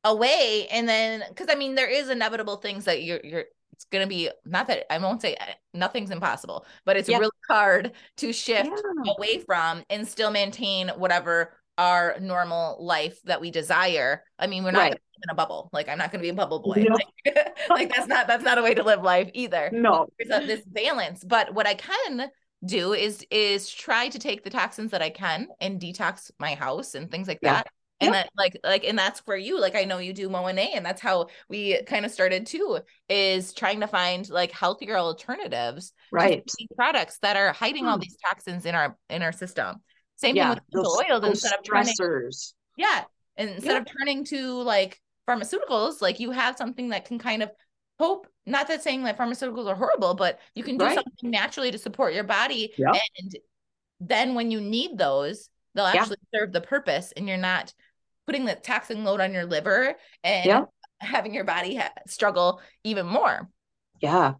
away 0.08 0.67
and 0.72 0.88
then 0.88 1.24
because 1.30 1.48
i 1.50 1.56
mean 1.56 1.76
there 1.76 1.89
is 1.89 2.10
inevitable 2.10 2.56
things 2.58 2.86
that 2.86 3.04
you're 3.04 3.20
you're 3.24 3.43
it's 3.74 3.86
going 3.86 4.04
to 4.04 4.10
be 4.10 4.30
not 4.46 4.67
that 4.67 4.91
i 4.91 4.98
won't 4.98 5.22
say 5.22 5.36
uh, 5.36 5.46
nothing's 5.74 6.10
impossible 6.10 6.65
but 6.86 6.96
it's 6.96 7.10
yeah. 7.10 7.17
really 7.17 7.30
hard 7.48 7.91
to 8.15 8.32
shift 8.32 8.70
yeah. 8.70 9.13
away 9.17 9.39
from 9.39 9.84
and 9.89 10.08
still 10.08 10.32
maintain 10.32 10.89
whatever 10.89 11.54
our 11.78 12.15
normal 12.20 12.84
life 12.84 13.22
that 13.26 13.41
we 13.41 13.52
desire 13.52 14.24
i 14.39 14.48
mean 14.48 14.63
we're 14.63 14.72
not 14.72 14.80
right. 14.80 14.93
in 14.93 15.30
a 15.30 15.36
bubble 15.36 15.70
like 15.74 15.89
i'm 15.89 15.98
not 15.98 16.12
going 16.12 16.20
to 16.20 16.24
be 16.24 16.30
a 16.30 16.34
bubble 16.34 16.60
boy 16.60 16.86
no. 16.88 16.96
like, 16.96 17.58
like, 17.70 17.89
that's 17.93 18.08
not 18.08 18.28
that's 18.28 18.43
not 18.43 18.58
a 18.58 18.63
way 18.63 18.74
to 18.74 18.84
live 18.84 19.04
life 19.04 19.30
either 19.34 19.70
no 19.74 20.08
there's 20.17 20.43
a, 20.43 20.48
this 20.48 20.65
balance 20.65 21.24
but 21.24 21.54
what 21.54 21.67
i 21.67 21.74
can 21.74 22.32
do 22.65 22.93
is 22.93 23.24
is 23.30 23.70
try 23.70 24.10
to 24.10 24.17
take 24.17 24.43
the 24.43 24.50
toxins 24.50 24.89
that 24.89 25.02
i 25.02 25.10
can 25.10 25.48
and 25.60 25.80
detox 25.80 26.32
my 26.39 26.56
house 26.56 26.96
and 26.96 27.12
things 27.12 27.28
like 27.28 27.39
yeah. 27.43 27.56
that 27.56 27.67
and 28.00 28.14
yep. 28.14 28.26
that 28.26 28.30
like 28.38 28.58
like 28.64 28.84
and 28.84 28.98
that's 28.98 29.20
for 29.22 29.36
you 29.36 29.60
like 29.60 29.76
i 29.76 29.84
know 29.84 29.98
you 29.98 30.14
do 30.14 30.30
Monat 30.30 30.76
and 30.76 30.86
that's 30.86 31.02
how 31.02 31.28
we 31.50 31.82
kind 31.84 32.06
of 32.06 32.12
started 32.12 32.46
too 32.46 32.80
is 33.10 33.54
trying 33.54 33.80
to 33.80 33.88
find 33.88 34.30
like 34.30 34.52
healthier 34.52 34.98
alternatives 34.98 35.94
right 36.12 36.44
products 36.76 37.18
that 37.20 37.36
are 37.36 37.54
hiding 37.54 37.84
hmm. 37.84 37.90
all 37.90 37.98
these 37.98 38.18
toxins 38.26 38.66
in 38.66 38.76
our 38.76 38.98
in 39.10 39.22
our 39.22 39.32
system 39.32 39.78
same 40.16 40.36
yeah, 40.36 40.54
thing 40.54 40.62
with 40.74 40.84
those, 40.84 41.06
oils 41.10 41.24
instead 41.24 41.58
of 41.58 41.64
turning 41.64 42.30
yeah 42.78 43.04
and 43.36 43.50
instead 43.50 43.72
yeah. 43.72 43.80
of 43.80 43.88
turning 43.98 44.24
to 44.26 44.62
like 44.62 45.00
pharmaceuticals 45.28 46.02
like 46.02 46.20
you 46.20 46.32
have 46.32 46.58
something 46.58 46.90
that 46.90 47.06
can 47.06 47.20
kind 47.20 47.44
of 47.44 47.52
hope 48.00 48.28
not 48.46 48.68
that 48.68 48.84
saying 48.84 49.04
that 49.04 49.18
pharmaceuticals 49.18 49.68
are 49.68 49.76
horrible 49.76 50.14
but 50.14 50.40
you 50.54 50.64
can 50.64 50.78
do 50.78 50.86
right. 50.86 50.96
something 50.96 51.32
naturally 51.32 51.72
to 51.72 51.78
support 51.78 52.14
your 52.14 52.24
body 52.24 52.72
and 53.20 53.36
then 54.00 54.36
when 54.36 54.52
you 54.52 54.62
need 54.62 54.98
those 54.98 55.50
they'll 55.74 55.86
actually 55.86 56.18
yeah. 56.32 56.40
serve 56.40 56.52
the 56.52 56.62
purpose 56.62 57.14
and 57.16 57.28
you're 57.28 57.38
not 57.38 57.74
putting 58.28 58.46
the 58.46 58.56
taxing 58.56 59.04
load 59.04 59.22
on 59.22 59.34
your 59.34 59.46
liver 59.46 59.96
and 60.24 60.46
yeah. 60.46 60.66
having 61.00 61.34
your 61.34 61.46
body 61.46 61.78
ha- 61.78 61.94
struggle 62.06 62.62
even 62.84 63.08
more. 63.08 63.50
Yeah. 64.02 64.34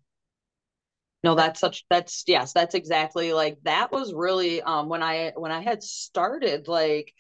No, 1.24 1.34
that's 1.34 1.60
such 1.60 1.84
that's 1.90 2.24
yes, 2.28 2.54
that's 2.54 2.76
exactly 2.76 3.34
like 3.34 3.58
that 3.64 3.92
was 3.92 4.14
really 4.14 4.62
um 4.62 4.88
when 4.88 5.02
I 5.02 5.34
when 5.36 5.52
I 5.52 5.62
had 5.62 5.82
started 5.82 6.68
like 6.68 7.12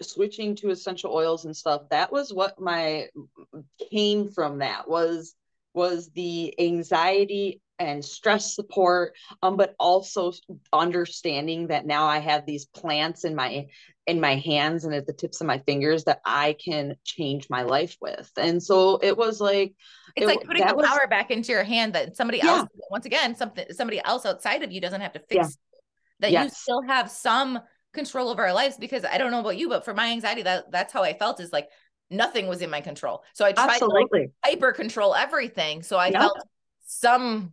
switching 0.00 0.54
to 0.56 0.70
essential 0.70 1.12
oils 1.12 1.44
and 1.44 1.56
stuff, 1.56 1.82
that 1.90 2.12
was 2.12 2.32
what 2.32 2.60
my 2.60 3.08
came 3.90 4.30
from 4.30 4.58
that 4.58 4.88
was 4.88 5.34
was 5.74 6.10
the 6.14 6.54
anxiety 6.58 7.60
and 7.78 8.04
stress 8.04 8.54
support 8.54 9.14
um 9.42 9.56
but 9.56 9.74
also 9.78 10.32
understanding 10.72 11.66
that 11.66 11.86
now 11.86 12.06
i 12.06 12.18
have 12.18 12.46
these 12.46 12.66
plants 12.66 13.24
in 13.24 13.34
my 13.34 13.66
in 14.06 14.20
my 14.20 14.36
hands 14.36 14.84
and 14.84 14.94
at 14.94 15.06
the 15.06 15.12
tips 15.12 15.40
of 15.40 15.46
my 15.46 15.58
fingers 15.58 16.04
that 16.04 16.20
i 16.24 16.54
can 16.64 16.94
change 17.04 17.48
my 17.48 17.62
life 17.62 17.96
with 18.00 18.30
and 18.36 18.62
so 18.62 18.98
it 19.02 19.16
was 19.16 19.40
like 19.40 19.74
it's 20.16 20.24
it, 20.24 20.26
like 20.26 20.44
putting 20.44 20.66
the 20.66 20.74
was, 20.74 20.86
power 20.86 21.06
back 21.08 21.30
into 21.30 21.52
your 21.52 21.64
hand 21.64 21.94
that 21.94 22.16
somebody 22.16 22.38
yeah. 22.38 22.48
else 22.48 22.68
once 22.90 23.06
again 23.06 23.34
something 23.34 23.64
somebody 23.70 24.00
else 24.04 24.26
outside 24.26 24.62
of 24.62 24.70
you 24.70 24.80
doesn't 24.80 25.00
have 25.00 25.12
to 25.12 25.20
fix 25.20 25.34
yeah. 25.34 25.78
that 26.20 26.30
yes. 26.30 26.44
you 26.44 26.50
still 26.50 26.82
have 26.82 27.10
some 27.10 27.58
control 27.94 28.28
over 28.28 28.42
our 28.42 28.52
lives 28.52 28.76
because 28.76 29.04
i 29.04 29.18
don't 29.18 29.30
know 29.30 29.40
about 29.40 29.56
you 29.56 29.68
but 29.68 29.84
for 29.84 29.94
my 29.94 30.10
anxiety 30.10 30.42
that 30.42 30.70
that's 30.70 30.92
how 30.92 31.02
i 31.02 31.12
felt 31.12 31.40
is 31.40 31.52
like 31.52 31.68
nothing 32.12 32.46
was 32.46 32.62
in 32.62 32.70
my 32.70 32.80
control 32.80 33.24
so 33.32 33.44
i 33.44 33.52
tried 33.52 33.70
Absolutely. 33.70 34.06
to 34.12 34.18
like 34.20 34.30
hyper 34.44 34.72
control 34.72 35.14
everything 35.14 35.82
so 35.82 35.96
i 35.96 36.08
yep. 36.08 36.20
felt 36.20 36.38
some 36.84 37.52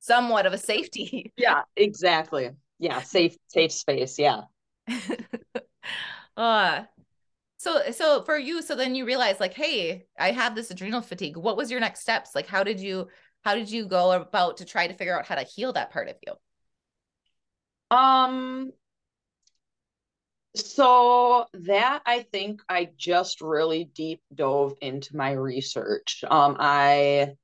somewhat 0.00 0.46
of 0.46 0.52
a 0.52 0.58
safety. 0.58 1.32
Yeah, 1.36 1.62
exactly. 1.76 2.50
Yeah, 2.78 3.02
safe 3.02 3.36
safe 3.48 3.72
space. 3.72 4.18
Yeah. 4.18 4.42
uh 6.36 6.84
so 7.58 7.90
so 7.90 8.22
for 8.22 8.38
you, 8.38 8.62
so 8.62 8.74
then 8.74 8.94
you 8.94 9.04
realize 9.04 9.40
like, 9.40 9.54
hey, 9.54 10.06
I 10.18 10.30
have 10.32 10.54
this 10.54 10.70
adrenal 10.70 11.00
fatigue. 11.00 11.36
What 11.36 11.56
was 11.56 11.70
your 11.70 11.80
next 11.80 12.00
steps? 12.00 12.34
Like 12.34 12.46
how 12.46 12.64
did 12.64 12.80
you 12.80 13.08
how 13.42 13.54
did 13.54 13.70
you 13.70 13.86
go 13.86 14.12
about 14.12 14.58
to 14.58 14.64
try 14.64 14.86
to 14.86 14.94
figure 14.94 15.18
out 15.18 15.26
how 15.26 15.34
to 15.34 15.42
heal 15.42 15.72
that 15.74 15.90
part 15.90 16.08
of 16.08 16.16
you? 16.26 17.96
Um 17.96 18.72
so 20.58 21.46
that 21.54 22.02
I 22.06 22.22
think 22.22 22.62
I 22.68 22.90
just 22.96 23.40
really 23.40 23.84
deep 23.84 24.20
dove 24.34 24.74
into 24.80 25.16
my 25.16 25.32
research. 25.32 26.24
Um 26.28 26.56
I 26.58 27.36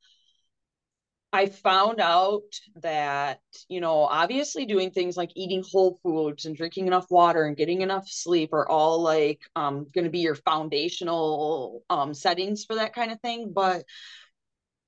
I 1.34 1.46
found 1.46 2.00
out 2.00 2.44
that, 2.76 3.40
you 3.68 3.80
know, 3.80 4.02
obviously 4.02 4.66
doing 4.66 4.92
things 4.92 5.16
like 5.16 5.32
eating 5.34 5.64
whole 5.68 5.98
foods 6.00 6.44
and 6.44 6.56
drinking 6.56 6.86
enough 6.86 7.10
water 7.10 7.42
and 7.44 7.56
getting 7.56 7.80
enough 7.80 8.08
sleep 8.08 8.52
are 8.52 8.68
all 8.68 9.02
like 9.02 9.40
um, 9.56 9.88
going 9.92 10.04
to 10.04 10.12
be 10.12 10.20
your 10.20 10.36
foundational 10.36 11.82
um, 11.90 12.14
settings 12.14 12.64
for 12.64 12.76
that 12.76 12.94
kind 12.94 13.10
of 13.10 13.20
thing. 13.20 13.52
But 13.52 13.84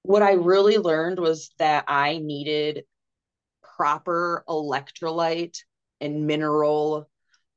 what 0.03 0.23
I 0.23 0.35
really 0.35 0.79
learned 0.79 1.19
was 1.19 1.51
that 1.59 1.87
I 1.89 2.19
needed 2.19 2.85
proper 3.77 4.45
electrolyte 4.49 5.59
and 6.01 6.29
mineral 6.29 7.09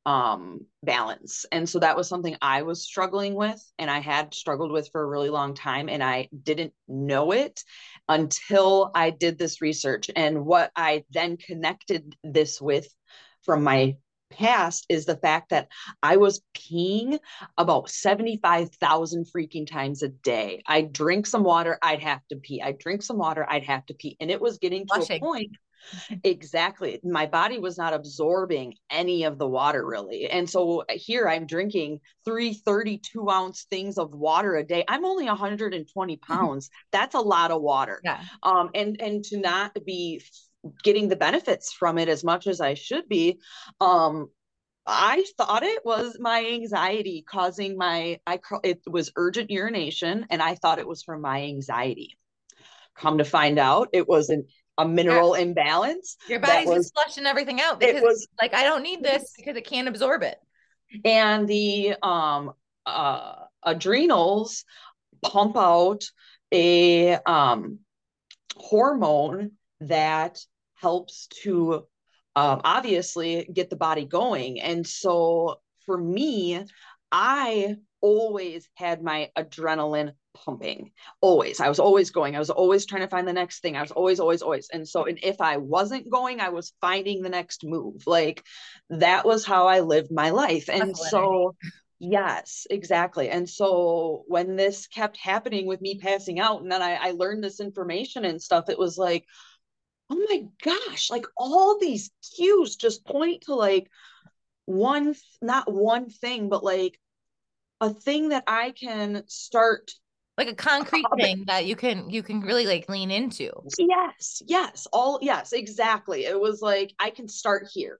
um 0.05 0.65
balance 0.81 1.45
and 1.51 1.67
so 1.67 1.77
that 1.79 1.97
was 1.97 2.07
something 2.07 2.35
i 2.41 2.61
was 2.61 2.83
struggling 2.83 3.35
with 3.35 3.61
and 3.77 3.91
i 3.91 3.99
had 3.99 4.33
struggled 4.33 4.71
with 4.71 4.89
for 4.91 5.01
a 5.01 5.05
really 5.05 5.29
long 5.29 5.53
time 5.53 5.89
and 5.89 6.01
i 6.01 6.27
didn't 6.43 6.73
know 6.87 7.31
it 7.31 7.63
until 8.07 8.91
i 8.95 9.09
did 9.09 9.37
this 9.37 9.61
research 9.61 10.09
and 10.15 10.45
what 10.45 10.71
i 10.75 11.03
then 11.11 11.35
connected 11.35 12.15
this 12.23 12.61
with 12.61 12.87
from 13.43 13.63
my 13.63 13.95
past 14.29 14.85
is 14.89 15.05
the 15.05 15.17
fact 15.17 15.49
that 15.49 15.67
I 16.03 16.17
was 16.17 16.41
peeing 16.55 17.19
about 17.57 17.89
75,000 17.89 19.25
freaking 19.25 19.67
times 19.67 20.03
a 20.03 20.09
day. 20.09 20.61
I 20.67 20.81
drink 20.81 21.25
some 21.25 21.43
water, 21.43 21.77
I'd 21.81 22.01
have 22.01 22.21
to 22.29 22.35
pee. 22.35 22.61
I 22.61 22.73
drink 22.73 23.01
some 23.01 23.17
water, 23.17 23.45
I'd 23.49 23.65
have 23.65 23.85
to 23.87 23.93
pee. 23.93 24.17
And 24.19 24.31
it 24.31 24.41
was 24.41 24.57
getting 24.59 24.85
to 24.87 25.01
a 25.01 25.19
point 25.19 25.51
exactly. 26.23 26.99
My 27.03 27.25
body 27.25 27.59
was 27.59 27.77
not 27.77 27.93
absorbing 27.93 28.75
any 28.89 29.23
of 29.23 29.37
the 29.37 29.47
water 29.47 29.85
really. 29.85 30.29
And 30.29 30.49
so 30.49 30.83
here 30.89 31.27
I'm 31.27 31.45
drinking 31.45 31.99
three 32.25 32.53
32 32.53 33.29
ounce 33.29 33.65
things 33.69 33.97
of 33.97 34.11
water 34.11 34.55
a 34.55 34.63
day. 34.63 34.83
I'm 34.87 35.05
only 35.05 35.25
120 35.25 36.17
pounds. 36.27 36.69
That's 36.91 37.15
a 37.15 37.19
lot 37.19 37.51
of 37.51 37.61
water. 37.61 38.01
Yeah. 38.03 38.21
Um, 38.43 38.69
and, 38.73 39.01
and 39.01 39.23
to 39.25 39.37
not 39.37 39.77
be 39.85 40.23
getting 40.83 41.07
the 41.07 41.15
benefits 41.15 41.71
from 41.71 41.97
it 41.97 42.09
as 42.09 42.23
much 42.23 42.47
as 42.47 42.59
I 42.61 42.73
should 42.73 43.07
be, 43.07 43.39
um, 43.79 44.29
I 44.85 45.23
thought 45.37 45.61
it 45.61 45.85
was 45.85 46.17
my 46.19 46.43
anxiety 46.43 47.23
causing 47.29 47.77
my 47.77 48.19
I 48.25 48.39
it 48.63 48.81
was 48.87 49.11
urgent 49.15 49.51
urination 49.51 50.25
and 50.31 50.41
I 50.41 50.55
thought 50.55 50.79
it 50.79 50.87
was 50.87 51.03
from 51.03 51.21
my 51.21 51.43
anxiety. 51.43 52.17
Come 52.95 53.19
to 53.19 53.23
find 53.23 53.59
out 53.59 53.89
it 53.93 54.07
was 54.07 54.29
an 54.29 54.47
a 54.79 54.87
mineral 54.87 55.35
yeah. 55.35 55.43
imbalance. 55.43 56.17
Your 56.27 56.39
body's 56.39 56.67
was, 56.67 56.77
just 56.85 56.93
flushing 56.93 57.25
everything 57.25 57.61
out 57.61 57.79
because 57.79 57.97
it 57.97 58.03
was 58.03 58.27
like 58.41 58.53
I 58.53 58.63
don't 58.63 58.81
need 58.81 59.03
this 59.03 59.33
because 59.37 59.55
it 59.55 59.65
can't 59.67 59.87
absorb 59.87 60.23
it. 60.23 60.39
And 61.05 61.47
the 61.47 61.95
um 62.01 62.53
uh 62.85 63.35
adrenals 63.63 64.63
pump 65.21 65.57
out 65.57 66.05
a 66.51 67.15
um 67.25 67.79
hormone 68.55 69.51
that 69.81 70.39
helps 70.75 71.27
to 71.43 71.85
um, 72.35 72.61
obviously 72.63 73.49
get 73.51 73.69
the 73.69 73.75
body 73.75 74.05
going. 74.05 74.61
And 74.61 74.87
so 74.87 75.59
for 75.85 75.97
me, 75.97 76.63
I 77.11 77.75
always 78.01 78.69
had 78.75 79.03
my 79.03 79.29
adrenaline 79.37 80.13
pumping 80.45 80.91
always. 81.21 81.59
I 81.59 81.69
was 81.69 81.79
always 81.79 82.09
going. 82.11 82.35
I 82.35 82.39
was 82.39 82.49
always 82.49 82.85
trying 82.85 83.01
to 83.01 83.07
find 83.07 83.27
the 83.27 83.33
next 83.33 83.61
thing. 83.61 83.75
I 83.75 83.81
was 83.81 83.91
always 83.91 84.19
always 84.19 84.41
always. 84.41 84.69
And 84.71 84.87
so 84.87 85.05
and 85.05 85.19
if 85.21 85.41
i 85.41 85.57
wasn't 85.57 86.09
going 86.09 86.39
i 86.39 86.49
was 86.49 86.73
finding 86.81 87.21
the 87.21 87.29
next 87.29 87.63
move. 87.63 88.05
Like 88.07 88.43
that 88.89 89.25
was 89.25 89.45
how 89.45 89.67
i 89.67 89.81
lived 89.81 90.11
my 90.11 90.29
life. 90.29 90.69
And 90.69 90.95
so 90.97 91.55
yes 91.99 92.67
exactly. 92.69 93.29
And 93.29 93.49
so 93.49 94.23
when 94.27 94.55
this 94.55 94.87
kept 94.87 95.17
happening 95.17 95.65
with 95.67 95.81
me 95.81 95.99
passing 95.99 96.39
out 96.39 96.61
and 96.61 96.71
then 96.71 96.81
I, 96.81 96.95
I 96.95 97.11
learned 97.11 97.43
this 97.43 97.59
information 97.59 98.25
and 98.25 98.41
stuff 98.41 98.69
it 98.69 98.79
was 98.79 98.97
like 98.97 99.25
oh 100.09 100.25
my 100.27 100.45
gosh 100.63 101.11
like 101.11 101.25
all 101.37 101.77
these 101.77 102.09
cues 102.35 102.75
just 102.75 103.05
point 103.05 103.43
to 103.43 103.53
like 103.53 103.89
one 104.65 105.15
not 105.41 105.71
one 105.71 106.09
thing 106.09 106.49
but 106.49 106.63
like 106.63 106.99
a 107.81 107.93
thing 107.93 108.29
that 108.29 108.43
I 108.47 108.71
can 108.71 109.23
start 109.27 109.91
like 110.39 110.47
a 110.47 110.55
concrete 110.55 111.05
thing 111.19 111.43
that 111.47 111.65
you 111.65 111.75
can 111.75 112.09
you 112.09 112.23
can 112.23 112.39
really 112.39 112.65
like 112.65 112.87
lean 112.87 113.11
into. 113.11 113.51
Yes, 113.77 114.41
yes, 114.47 114.87
all 114.93 115.19
yes, 115.21 115.51
exactly. 115.51 116.23
It 116.23 116.39
was 116.39 116.61
like 116.61 116.93
I 116.97 117.09
can 117.09 117.27
start 117.27 117.67
here. 117.73 117.99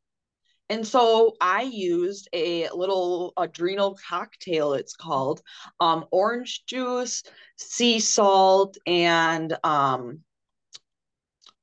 And 0.70 0.88
so 0.88 1.36
I 1.42 1.64
used 1.64 2.30
a 2.32 2.70
little 2.70 3.34
adrenal 3.36 3.98
cocktail, 4.08 4.74
it's 4.74 4.96
called 4.96 5.42
um, 5.82 6.06
orange 6.12 6.64
juice, 6.66 7.24
sea 7.58 8.00
salt, 8.00 8.78
and 8.86 9.58
um, 9.66 10.20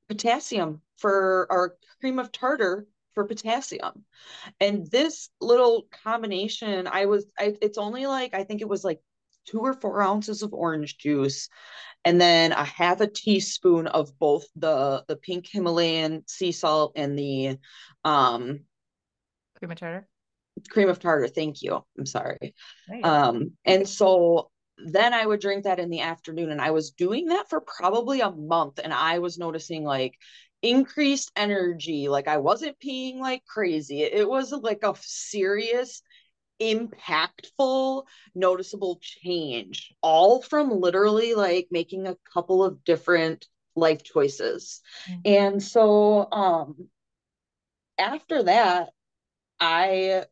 potassium 0.09 0.81
for 0.97 1.47
our 1.49 1.75
cream 2.01 2.19
of 2.19 2.31
tartar 2.31 2.85
for 3.15 3.23
potassium. 3.23 4.03
And 4.59 4.85
this 4.91 5.29
little 5.41 5.87
combination, 6.03 6.85
I 6.85 7.05
was, 7.05 7.25
I, 7.39 7.55
it's 7.61 7.77
only 7.77 8.05
like, 8.05 8.35
I 8.35 8.43
think 8.43 8.61
it 8.61 8.69
was 8.69 8.83
like 8.83 8.99
two 9.47 9.59
or 9.59 9.73
four 9.73 10.01
ounces 10.01 10.43
of 10.43 10.53
orange 10.53 10.97
juice 10.97 11.49
and 12.05 12.21
then 12.21 12.51
a 12.51 12.63
half 12.63 13.01
a 13.01 13.07
teaspoon 13.07 13.87
of 13.87 14.17
both 14.19 14.45
the 14.55 15.03
the 15.07 15.15
pink 15.15 15.47
himalayan 15.49 16.23
sea 16.27 16.51
salt 16.51 16.93
and 16.95 17.17
the 17.17 17.57
um 18.05 18.59
cream 19.57 19.71
of 19.71 19.77
tartar? 19.77 20.07
cream 20.69 20.89
of 20.89 20.99
tartar 20.99 21.27
thank 21.27 21.61
you 21.61 21.83
i'm 21.97 22.05
sorry. 22.05 22.55
Um 23.03 23.51
and 23.65 23.87
so 23.87 24.51
then 24.77 25.13
i 25.13 25.25
would 25.25 25.39
drink 25.39 25.63
that 25.63 25.79
in 25.79 25.89
the 25.89 26.01
afternoon 26.01 26.51
and 26.51 26.61
i 26.61 26.71
was 26.71 26.91
doing 26.91 27.27
that 27.27 27.49
for 27.49 27.61
probably 27.61 28.21
a 28.21 28.31
month 28.31 28.79
and 28.83 28.93
i 28.93 29.19
was 29.19 29.37
noticing 29.37 29.83
like 29.83 30.15
increased 30.61 31.31
energy 31.35 32.09
like 32.09 32.27
i 32.27 32.37
wasn't 32.37 32.79
peeing 32.79 33.17
like 33.19 33.43
crazy 33.45 34.01
it 34.01 34.27
was 34.27 34.51
like 34.51 34.83
a 34.83 34.93
serious 35.01 36.01
impactful 36.61 38.03
noticeable 38.33 38.99
change 39.01 39.93
all 40.01 40.41
from 40.41 40.71
literally 40.71 41.33
like 41.33 41.67
making 41.71 42.07
a 42.07 42.17
couple 42.33 42.63
of 42.63 42.83
different 42.83 43.45
life 43.75 44.03
choices. 44.03 44.81
Mm-hmm. 45.07 45.19
and 45.25 45.63
so 45.63 46.31
um 46.31 46.89
after 47.99 48.43
that 48.43 48.89
i 49.59 50.23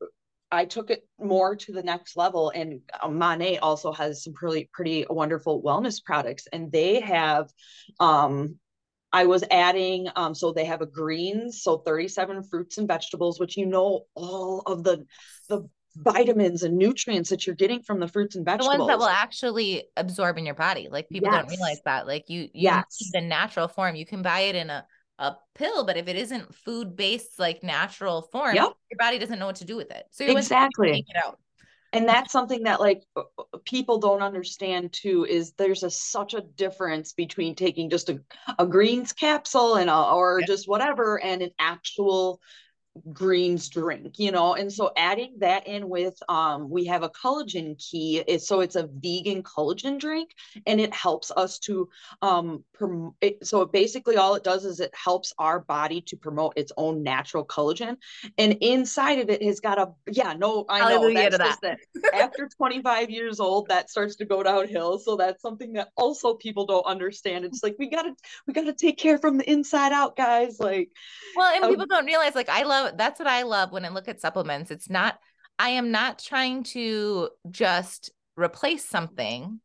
i 0.51 0.65
took 0.65 0.89
it 0.89 1.07
more 1.19 1.55
to 1.55 1.71
the 1.71 1.83
next 1.83 2.15
level. 2.17 2.51
And 2.53 2.81
Monat 3.07 3.59
also 3.61 3.91
has 3.91 4.23
some 4.23 4.33
pretty 4.33 4.69
pretty 4.71 5.05
wonderful 5.09 5.61
wellness 5.61 6.03
products. 6.03 6.47
And 6.51 6.71
they 6.71 7.01
have 7.01 7.49
um 7.99 8.59
I 9.11 9.27
was 9.27 9.45
adding, 9.49 10.09
um, 10.17 10.35
so 10.35 10.51
they 10.51 10.65
have 10.65 10.81
a 10.81 10.85
greens, 10.85 11.61
so 11.63 11.77
37 11.77 12.43
fruits 12.43 12.77
and 12.77 12.85
vegetables, 12.87 13.39
which 13.39 13.55
you 13.55 13.65
know 13.65 14.07
all 14.13 14.59
of 14.65 14.83
the 14.83 15.05
the 15.47 15.69
vitamins 15.95 16.63
and 16.63 16.77
nutrients 16.77 17.29
that 17.29 17.47
you're 17.47 17.55
getting 17.55 17.81
from 17.81 17.99
the 17.99 18.07
fruits 18.07 18.35
and 18.35 18.45
vegetables. 18.45 18.73
The 18.73 18.79
ones 18.79 18.89
that 18.89 18.99
will 18.99 19.07
actually 19.07 19.85
absorb 19.95 20.37
in 20.37 20.45
your 20.45 20.55
body. 20.55 20.89
Like 20.91 21.09
people 21.09 21.31
yes. 21.31 21.41
don't 21.41 21.49
realize 21.49 21.81
that. 21.85 22.05
Like 22.05 22.29
you, 22.29 22.41
you 22.41 22.49
yes. 22.53 22.85
the 23.13 23.21
natural 23.21 23.67
form. 23.67 23.95
You 23.95 24.05
can 24.05 24.21
buy 24.21 24.41
it 24.41 24.55
in 24.55 24.69
a, 24.69 24.85
a 25.19 25.35
pill, 25.53 25.85
but 25.85 25.95
if 25.95 26.07
it 26.07 26.17
isn't 26.17 26.53
food 26.53 26.95
based, 26.95 27.39
like 27.39 27.63
natural 27.63 28.23
form, 28.23 28.55
yep. 28.55 28.73
your 28.91 28.97
body 28.97 29.17
doesn't 29.17 29.39
know 29.39 29.45
what 29.45 29.55
to 29.57 29.65
do 29.65 29.77
with 29.77 29.91
it. 29.91 30.05
So 30.11 30.25
exactly 30.25 31.05
it 31.07 31.25
out. 31.25 31.39
and 31.93 32.07
that's 32.07 32.31
something 32.31 32.63
that 32.63 32.81
like 32.81 33.03
uh, 33.15 33.21
uh, 33.37 33.43
people 33.63 33.99
don't 33.99 34.21
understand 34.21 34.91
too 34.91 35.25
is 35.25 35.53
there's 35.53 35.83
a 35.83 35.89
such 35.89 36.33
a 36.33 36.41
difference 36.41 37.13
between 37.13 37.55
taking 37.55 37.89
just 37.89 38.09
a, 38.09 38.19
a 38.59 38.67
greens 38.67 39.13
capsule 39.13 39.75
and 39.75 39.89
a, 39.89 39.95
or 39.95 40.41
yeah. 40.41 40.45
just 40.45 40.67
whatever 40.67 41.23
and 41.23 41.41
an 41.41 41.51
actual 41.57 42.41
greens 43.11 43.69
drink 43.69 44.17
you 44.17 44.31
know? 44.31 44.55
And 44.55 44.71
so 44.71 44.91
adding 44.97 45.35
that 45.39 45.67
in 45.67 45.89
with 45.89 46.17
um 46.29 46.69
we 46.69 46.85
have 46.85 47.03
a 47.03 47.09
collagen 47.09 47.77
key 47.77 48.19
is 48.19 48.47
so 48.47 48.61
it's 48.61 48.75
a 48.75 48.87
vegan 48.87 49.43
collagen 49.43 49.99
drink 49.99 50.31
and 50.65 50.79
it 50.79 50.93
helps 50.93 51.31
us 51.31 51.59
to 51.59 51.89
um 52.21 52.63
prom- 52.73 53.15
it, 53.21 53.45
so 53.45 53.65
basically 53.65 54.17
all 54.17 54.35
it 54.35 54.43
does 54.43 54.65
is 54.65 54.79
it 54.79 54.93
helps 54.93 55.33
our 55.39 55.59
body 55.59 56.01
to 56.01 56.15
promote 56.15 56.53
its 56.55 56.71
own 56.77 57.03
natural 57.03 57.45
collagen 57.45 57.97
and 58.37 58.53
inside 58.61 59.19
of 59.19 59.29
it 59.29 59.43
has 59.43 59.59
got 59.59 59.77
a 59.77 59.91
yeah 60.09 60.33
no 60.33 60.65
i 60.69 60.89
know 60.89 61.09
that's 61.13 61.59
that. 61.59 61.77
that 61.93 62.13
after 62.13 62.47
25 62.57 63.09
years 63.09 63.39
old 63.39 63.67
that 63.67 63.89
starts 63.89 64.15
to 64.15 64.25
go 64.25 64.41
downhill 64.41 64.97
so 64.99 65.15
that's 65.15 65.41
something 65.41 65.73
that 65.73 65.89
also 65.95 66.33
people 66.35 66.65
don't 66.65 66.85
understand. 66.85 67.45
It's 67.45 67.63
like 67.63 67.75
we 67.79 67.89
gotta 67.89 68.15
we 68.47 68.53
gotta 68.53 68.73
take 68.73 68.97
care 68.97 69.17
from 69.17 69.37
the 69.37 69.49
inside 69.49 69.91
out 69.91 70.15
guys 70.15 70.59
like 70.59 70.89
well 71.35 71.53
and 71.53 71.63
um, 71.63 71.69
people 71.69 71.85
don't 71.85 72.05
realize 72.05 72.35
like 72.35 72.49
i 72.49 72.63
love 72.63 72.84
that's 72.95 73.19
what 73.19 73.27
I 73.27 73.43
love 73.43 73.71
when 73.71 73.85
I 73.85 73.89
look 73.89 74.07
at 74.07 74.21
supplements. 74.21 74.71
It's 74.71 74.89
not 74.89 75.19
I 75.57 75.69
am 75.69 75.91
not 75.91 76.19
trying 76.19 76.63
to 76.63 77.29
just 77.49 78.11
replace 78.35 78.85
something. 78.85 79.59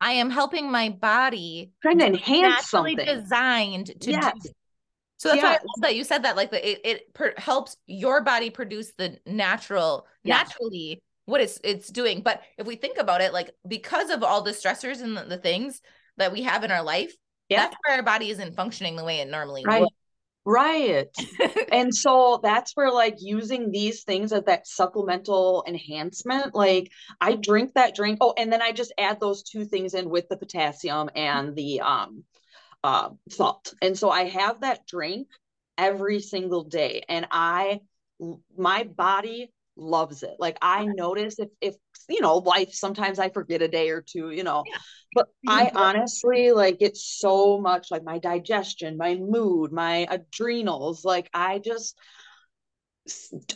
I 0.00 0.12
am 0.12 0.30
helping 0.30 0.70
my 0.70 0.88
body 0.88 1.72
trying 1.82 1.98
to 1.98 2.06
enhance 2.06 2.70
something 2.70 2.96
designed 2.96 4.00
to 4.00 4.10
yes. 4.10 4.32
do. 4.42 4.50
So 5.18 5.28
that's 5.28 5.42
yes. 5.42 5.44
why 5.44 5.50
I 5.50 5.52
love 5.52 5.82
that 5.82 5.96
you 5.96 6.04
said 6.04 6.22
that. 6.22 6.36
Like 6.36 6.50
the, 6.50 6.70
it, 6.70 6.80
it 6.84 7.14
per- 7.14 7.34
helps 7.36 7.76
your 7.86 8.22
body 8.22 8.48
produce 8.48 8.92
the 8.96 9.18
natural, 9.26 10.06
yes. 10.24 10.48
naturally 10.48 11.02
what 11.26 11.42
it's 11.42 11.60
it's 11.62 11.88
doing. 11.88 12.22
But 12.22 12.42
if 12.56 12.66
we 12.66 12.76
think 12.76 12.96
about 12.96 13.20
it, 13.20 13.34
like 13.34 13.50
because 13.68 14.08
of 14.08 14.22
all 14.22 14.40
the 14.40 14.52
stressors 14.52 15.02
and 15.02 15.14
the, 15.14 15.24
the 15.24 15.36
things 15.36 15.82
that 16.16 16.32
we 16.32 16.42
have 16.42 16.64
in 16.64 16.70
our 16.70 16.82
life, 16.82 17.14
yeah. 17.50 17.64
that's 17.64 17.76
why 17.86 17.96
our 17.96 18.02
body 18.02 18.30
isn't 18.30 18.56
functioning 18.56 18.96
the 18.96 19.04
way 19.04 19.18
it 19.18 19.28
normally 19.28 19.62
right. 19.66 19.82
would. 19.82 19.90
Right. 20.44 21.08
and 21.72 21.94
so 21.94 22.40
that's 22.42 22.74
where 22.74 22.90
like 22.90 23.16
using 23.18 23.70
these 23.70 24.04
things 24.04 24.32
as 24.32 24.44
that 24.44 24.66
supplemental 24.66 25.64
enhancement, 25.66 26.54
like 26.54 26.90
I 27.20 27.36
drink 27.36 27.74
that 27.74 27.94
drink. 27.94 28.18
Oh, 28.20 28.34
and 28.36 28.52
then 28.52 28.62
I 28.62 28.72
just 28.72 28.92
add 28.98 29.20
those 29.20 29.42
two 29.42 29.64
things 29.64 29.94
in 29.94 30.08
with 30.08 30.28
the 30.28 30.36
potassium 30.36 31.10
and 31.14 31.54
the 31.54 31.80
um 31.82 32.24
uh 32.82 33.10
salt. 33.28 33.74
And 33.82 33.96
so 33.98 34.10
I 34.10 34.24
have 34.24 34.62
that 34.62 34.86
drink 34.86 35.28
every 35.76 36.20
single 36.20 36.64
day 36.64 37.04
and 37.08 37.26
I 37.30 37.80
my 38.56 38.84
body 38.84 39.52
loves 39.76 40.22
it. 40.22 40.36
Like 40.38 40.58
I 40.62 40.86
notice 40.86 41.38
if 41.38 41.48
if 41.60 41.74
you 42.10 42.20
know 42.20 42.38
life 42.38 42.72
sometimes 42.72 43.18
I 43.18 43.30
forget 43.30 43.62
a 43.62 43.68
day 43.68 43.90
or 43.90 44.02
two, 44.02 44.30
you 44.30 44.44
know. 44.44 44.64
Yeah. 44.70 44.78
But 45.12 45.28
I 45.46 45.72
honestly 45.74 46.52
like 46.52 46.76
it's 46.80 47.04
so 47.04 47.58
much 47.60 47.90
like 47.90 48.04
my 48.04 48.18
digestion, 48.18 48.96
my 48.96 49.16
mood, 49.16 49.72
my 49.72 50.06
adrenals, 50.08 51.04
like 51.04 51.28
I 51.34 51.58
just 51.58 51.98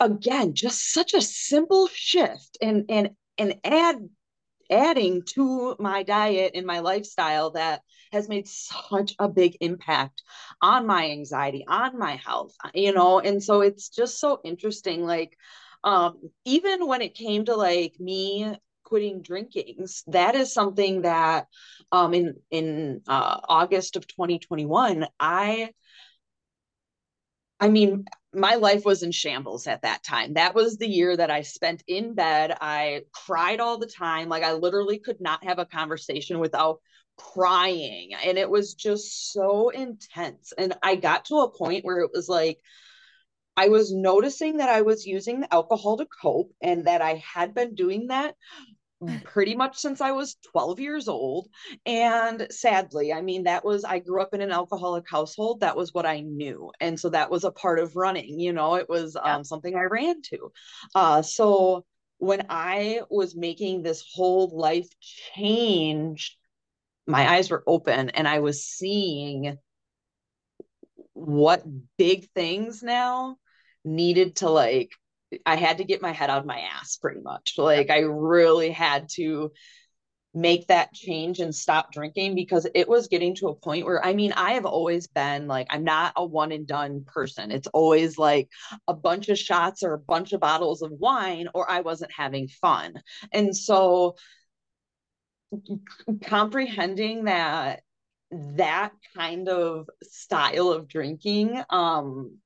again 0.00 0.54
just 0.54 0.92
such 0.92 1.14
a 1.14 1.20
simple 1.20 1.88
shift 1.92 2.58
and 2.60 2.86
and 2.88 3.10
and 3.38 3.54
add 3.64 3.96
adding 4.70 5.22
to 5.26 5.76
my 5.78 6.02
diet 6.02 6.52
and 6.54 6.66
my 6.66 6.80
lifestyle 6.80 7.50
that 7.50 7.82
has 8.12 8.28
made 8.28 8.48
such 8.48 9.14
a 9.18 9.28
big 9.28 9.56
impact 9.60 10.22
on 10.62 10.86
my 10.86 11.10
anxiety 11.10 11.64
on 11.68 11.98
my 11.98 12.16
health 12.16 12.54
you 12.72 12.92
know 12.92 13.20
and 13.20 13.42
so 13.42 13.60
it's 13.60 13.88
just 13.90 14.18
so 14.18 14.40
interesting 14.44 15.04
like 15.04 15.36
um, 15.84 16.18
even 16.44 16.86
when 16.86 17.02
it 17.02 17.14
came 17.14 17.44
to 17.44 17.54
like 17.54 17.94
me 18.00 18.56
quitting 18.84 19.22
drinking, 19.22 19.86
that 20.08 20.34
is 20.34 20.52
something 20.52 21.02
that 21.02 21.46
um, 21.92 22.14
in 22.14 22.36
in 22.50 23.02
uh, 23.06 23.40
August 23.48 23.96
of 23.96 24.06
2021, 24.06 25.06
I 25.20 25.70
I 27.60 27.68
mean, 27.68 28.04
my 28.32 28.56
life 28.56 28.84
was 28.84 29.02
in 29.02 29.12
shambles 29.12 29.66
at 29.66 29.82
that 29.82 30.02
time. 30.02 30.34
That 30.34 30.54
was 30.54 30.76
the 30.76 30.88
year 30.88 31.16
that 31.16 31.30
I 31.30 31.42
spent 31.42 31.82
in 31.86 32.14
bed. 32.14 32.56
I 32.60 33.02
cried 33.12 33.60
all 33.60 33.78
the 33.78 33.86
time. 33.86 34.28
Like 34.28 34.42
I 34.42 34.52
literally 34.52 34.98
could 34.98 35.20
not 35.20 35.44
have 35.44 35.58
a 35.58 35.66
conversation 35.66 36.40
without 36.40 36.80
crying. 37.16 38.12
And 38.14 38.38
it 38.38 38.50
was 38.50 38.74
just 38.74 39.32
so 39.32 39.68
intense. 39.68 40.52
And 40.58 40.74
I 40.82 40.96
got 40.96 41.26
to 41.26 41.36
a 41.36 41.50
point 41.50 41.84
where 41.84 42.00
it 42.00 42.10
was 42.12 42.28
like, 42.28 42.58
I 43.56 43.68
was 43.68 43.92
noticing 43.92 44.58
that 44.58 44.68
I 44.68 44.82
was 44.82 45.06
using 45.06 45.40
the 45.40 45.54
alcohol 45.54 45.96
to 45.98 46.06
cope 46.06 46.52
and 46.62 46.86
that 46.86 47.02
I 47.02 47.22
had 47.34 47.54
been 47.54 47.74
doing 47.74 48.08
that 48.08 48.34
pretty 49.24 49.54
much 49.54 49.76
since 49.76 50.00
I 50.00 50.12
was 50.12 50.36
12 50.50 50.80
years 50.80 51.08
old. 51.08 51.48
And 51.86 52.46
sadly, 52.50 53.12
I 53.12 53.20
mean, 53.20 53.44
that 53.44 53.64
was, 53.64 53.84
I 53.84 53.98
grew 53.98 54.22
up 54.22 54.34
in 54.34 54.40
an 54.40 54.52
alcoholic 54.52 55.08
household. 55.08 55.60
That 55.60 55.76
was 55.76 55.92
what 55.92 56.06
I 56.06 56.20
knew. 56.20 56.70
And 56.80 56.98
so 56.98 57.10
that 57.10 57.30
was 57.30 57.44
a 57.44 57.50
part 57.50 57.78
of 57.78 57.96
running, 57.96 58.38
you 58.40 58.52
know, 58.52 58.74
it 58.74 58.88
was 58.88 59.16
yeah. 59.22 59.36
um, 59.36 59.44
something 59.44 59.74
I 59.74 59.84
ran 59.84 60.22
to. 60.22 60.52
Uh, 60.94 61.22
so 61.22 61.84
when 62.18 62.46
I 62.48 63.02
was 63.10 63.36
making 63.36 63.82
this 63.82 64.04
whole 64.14 64.50
life 64.56 64.88
change, 65.34 66.36
my 67.06 67.28
eyes 67.34 67.50
were 67.50 67.64
open 67.66 68.10
and 68.10 68.26
I 68.26 68.40
was 68.40 68.64
seeing 68.64 69.58
what 71.12 71.62
big 71.96 72.28
things 72.34 72.82
now 72.82 73.36
needed 73.84 74.36
to 74.36 74.50
like 74.50 74.92
I 75.44 75.56
had 75.56 75.78
to 75.78 75.84
get 75.84 76.02
my 76.02 76.12
head 76.12 76.30
out 76.30 76.38
of 76.38 76.46
my 76.46 76.60
ass 76.60 76.96
pretty 76.96 77.20
much. 77.20 77.54
Like 77.58 77.90
I 77.90 78.00
really 78.00 78.70
had 78.70 79.08
to 79.14 79.52
make 80.36 80.66
that 80.66 80.92
change 80.92 81.38
and 81.38 81.54
stop 81.54 81.92
drinking 81.92 82.34
because 82.34 82.66
it 82.74 82.88
was 82.88 83.06
getting 83.06 83.36
to 83.36 83.48
a 83.48 83.54
point 83.54 83.86
where 83.86 84.04
I 84.04 84.14
mean 84.14 84.32
I 84.32 84.52
have 84.54 84.66
always 84.66 85.06
been 85.06 85.46
like 85.46 85.68
I'm 85.70 85.84
not 85.84 86.12
a 86.16 86.24
one 86.26 86.50
and 86.50 86.66
done 86.66 87.04
person. 87.06 87.52
It's 87.52 87.68
always 87.68 88.18
like 88.18 88.48
a 88.88 88.94
bunch 88.94 89.28
of 89.28 89.38
shots 89.38 89.84
or 89.84 89.92
a 89.94 89.98
bunch 89.98 90.32
of 90.32 90.40
bottles 90.40 90.82
of 90.82 90.90
wine 90.90 91.48
or 91.54 91.70
I 91.70 91.82
wasn't 91.82 92.10
having 92.12 92.48
fun. 92.48 92.94
And 93.32 93.56
so 93.56 94.16
comprehending 96.24 97.24
that 97.24 97.82
that 98.30 98.92
kind 99.16 99.48
of 99.48 99.88
style 100.02 100.70
of 100.70 100.88
drinking 100.88 101.62
um 101.70 102.38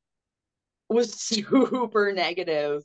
was 0.88 1.14
super 1.20 2.12
negative 2.12 2.82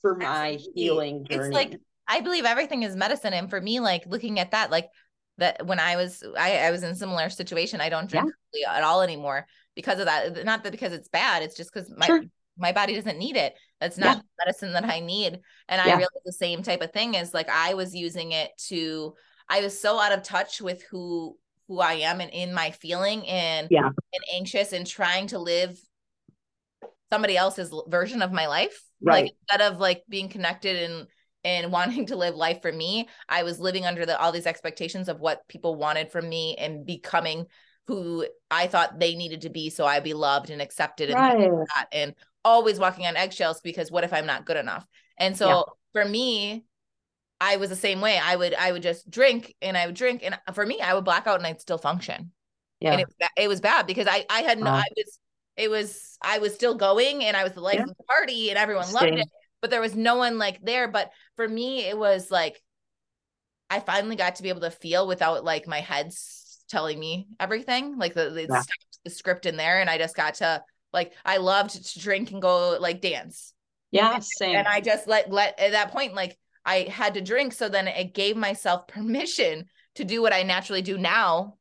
for 0.00 0.16
my 0.16 0.54
Absolutely. 0.54 0.82
healing 0.82 1.24
journey. 1.24 1.46
It's 1.46 1.54
like 1.54 1.80
I 2.06 2.20
believe 2.20 2.44
everything 2.44 2.82
is 2.82 2.96
medicine. 2.96 3.34
And 3.34 3.50
for 3.50 3.60
me, 3.60 3.80
like 3.80 4.04
looking 4.06 4.38
at 4.38 4.52
that, 4.52 4.70
like 4.70 4.88
that 5.36 5.66
when 5.66 5.78
I 5.78 5.96
was 5.96 6.22
I, 6.36 6.58
I 6.58 6.70
was 6.70 6.82
in 6.82 6.94
similar 6.94 7.28
situation, 7.30 7.80
I 7.80 7.88
don't 7.88 8.10
drink 8.10 8.30
yeah. 8.54 8.74
at 8.74 8.82
all 8.82 9.02
anymore 9.02 9.46
because 9.74 9.98
of 9.98 10.06
that. 10.06 10.44
Not 10.44 10.64
that 10.64 10.72
because 10.72 10.92
it's 10.92 11.08
bad, 11.08 11.42
it's 11.42 11.56
just 11.56 11.72
because 11.72 11.92
my 11.96 12.06
sure. 12.06 12.22
my 12.56 12.72
body 12.72 12.94
doesn't 12.94 13.18
need 13.18 13.36
it. 13.36 13.54
That's 13.80 13.98
not 13.98 14.16
yeah. 14.16 14.22
medicine 14.44 14.72
that 14.72 14.84
I 14.84 15.00
need. 15.00 15.40
And 15.68 15.82
yeah. 15.84 15.94
I 15.94 15.96
realized 15.96 16.22
the 16.24 16.32
same 16.32 16.62
type 16.62 16.82
of 16.82 16.92
thing 16.92 17.14
is 17.14 17.34
like 17.34 17.48
I 17.48 17.74
was 17.74 17.94
using 17.94 18.32
it 18.32 18.50
to 18.68 19.14
I 19.48 19.60
was 19.60 19.78
so 19.78 20.00
out 20.00 20.12
of 20.12 20.22
touch 20.22 20.60
with 20.60 20.82
who 20.84 21.36
who 21.68 21.80
I 21.80 21.94
am 21.94 22.20
and 22.20 22.30
in 22.30 22.54
my 22.54 22.70
feeling 22.70 23.26
and 23.28 23.68
yeah. 23.70 23.86
and 23.86 24.24
anxious 24.34 24.72
and 24.72 24.86
trying 24.86 25.26
to 25.28 25.38
live 25.38 25.78
somebody 27.10 27.36
else's 27.36 27.72
version 27.88 28.22
of 28.22 28.32
my 28.32 28.46
life. 28.46 28.82
Right. 29.00 29.24
Like 29.24 29.34
instead 29.40 29.72
of 29.72 29.78
like 29.78 30.02
being 30.08 30.28
connected 30.28 30.90
and 30.90 31.06
and 31.44 31.72
wanting 31.72 32.06
to 32.06 32.16
live 32.16 32.34
life 32.34 32.62
for 32.62 32.72
me, 32.72 33.08
I 33.28 33.42
was 33.42 33.60
living 33.60 33.86
under 33.86 34.04
the 34.04 34.18
all 34.18 34.32
these 34.32 34.46
expectations 34.46 35.08
of 35.08 35.20
what 35.20 35.46
people 35.48 35.76
wanted 35.76 36.10
from 36.10 36.28
me 36.28 36.56
and 36.56 36.84
becoming 36.84 37.46
who 37.86 38.26
I 38.50 38.66
thought 38.66 38.98
they 38.98 39.14
needed 39.14 39.42
to 39.42 39.50
be 39.50 39.70
so 39.70 39.86
I'd 39.86 40.04
be 40.04 40.14
loved 40.14 40.50
and 40.50 40.60
accepted 40.60 41.10
and 41.10 41.18
right. 41.18 41.50
that, 41.74 41.88
and 41.90 42.14
always 42.44 42.78
walking 42.78 43.06
on 43.06 43.16
eggshells 43.16 43.60
because 43.62 43.90
what 43.90 44.04
if 44.04 44.12
I'm 44.12 44.26
not 44.26 44.44
good 44.44 44.58
enough? 44.58 44.86
And 45.16 45.36
so 45.36 45.48
yeah. 45.48 45.62
for 45.92 46.08
me, 46.08 46.64
I 47.40 47.56
was 47.56 47.70
the 47.70 47.76
same 47.76 48.00
way. 48.00 48.18
I 48.22 48.36
would 48.36 48.54
I 48.54 48.72
would 48.72 48.82
just 48.82 49.10
drink 49.10 49.54
and 49.62 49.76
I 49.76 49.86
would 49.86 49.94
drink 49.94 50.22
and 50.22 50.38
for 50.54 50.66
me 50.66 50.80
I 50.80 50.94
would 50.94 51.04
black 51.04 51.26
out 51.26 51.38
and 51.38 51.46
I'd 51.46 51.60
still 51.60 51.78
function. 51.78 52.32
Yeah. 52.80 52.92
And 52.92 53.00
it, 53.00 53.08
it 53.36 53.48
was 53.48 53.60
bad 53.60 53.86
because 53.86 54.06
I 54.08 54.26
I 54.28 54.42
had 54.42 54.58
no 54.58 54.66
uh, 54.66 54.74
I 54.74 54.84
was 54.96 55.18
it 55.58 55.68
was 55.68 56.16
I 56.22 56.38
was 56.38 56.54
still 56.54 56.76
going 56.76 57.24
and 57.24 57.36
I 57.36 57.42
was 57.42 57.52
the 57.52 57.60
life 57.60 57.74
yeah. 57.74 57.82
of 57.82 57.88
the 57.88 58.04
party 58.04 58.48
and 58.48 58.58
everyone 58.58 58.90
loved 58.92 59.18
it, 59.18 59.28
but 59.60 59.70
there 59.70 59.80
was 59.80 59.94
no 59.94 60.16
one 60.16 60.38
like 60.38 60.60
there. 60.62 60.88
But 60.88 61.10
for 61.36 61.46
me, 61.46 61.80
it 61.84 61.98
was 61.98 62.30
like 62.30 62.62
I 63.68 63.80
finally 63.80 64.16
got 64.16 64.36
to 64.36 64.42
be 64.42 64.48
able 64.48 64.62
to 64.62 64.70
feel 64.70 65.06
without 65.06 65.44
like 65.44 65.66
my 65.66 65.80
head's 65.80 66.62
telling 66.70 66.98
me 66.98 67.26
everything, 67.40 67.98
like 67.98 68.14
the 68.14 68.30
the, 68.30 68.46
yeah. 68.48 68.62
the 69.04 69.10
script 69.10 69.46
in 69.46 69.56
there, 69.56 69.80
and 69.80 69.90
I 69.90 69.98
just 69.98 70.16
got 70.16 70.34
to 70.34 70.62
like 70.92 71.12
I 71.24 71.38
loved 71.38 71.70
to 71.84 71.98
drink 71.98 72.30
and 72.30 72.40
go 72.40 72.78
like 72.80 73.00
dance. 73.00 73.52
Yeah, 73.90 74.14
and, 74.14 74.24
same. 74.24 74.56
And 74.56 74.68
I 74.68 74.80
just 74.80 75.08
let 75.08 75.30
let 75.30 75.58
at 75.58 75.72
that 75.72 75.90
point 75.90 76.14
like 76.14 76.38
I 76.64 76.82
had 76.82 77.14
to 77.14 77.20
drink, 77.20 77.52
so 77.52 77.68
then 77.68 77.88
it 77.88 78.14
gave 78.14 78.36
myself 78.36 78.86
permission 78.88 79.66
to 79.96 80.04
do 80.04 80.22
what 80.22 80.32
I 80.32 80.44
naturally 80.44 80.82
do 80.82 80.96
now. 80.96 81.56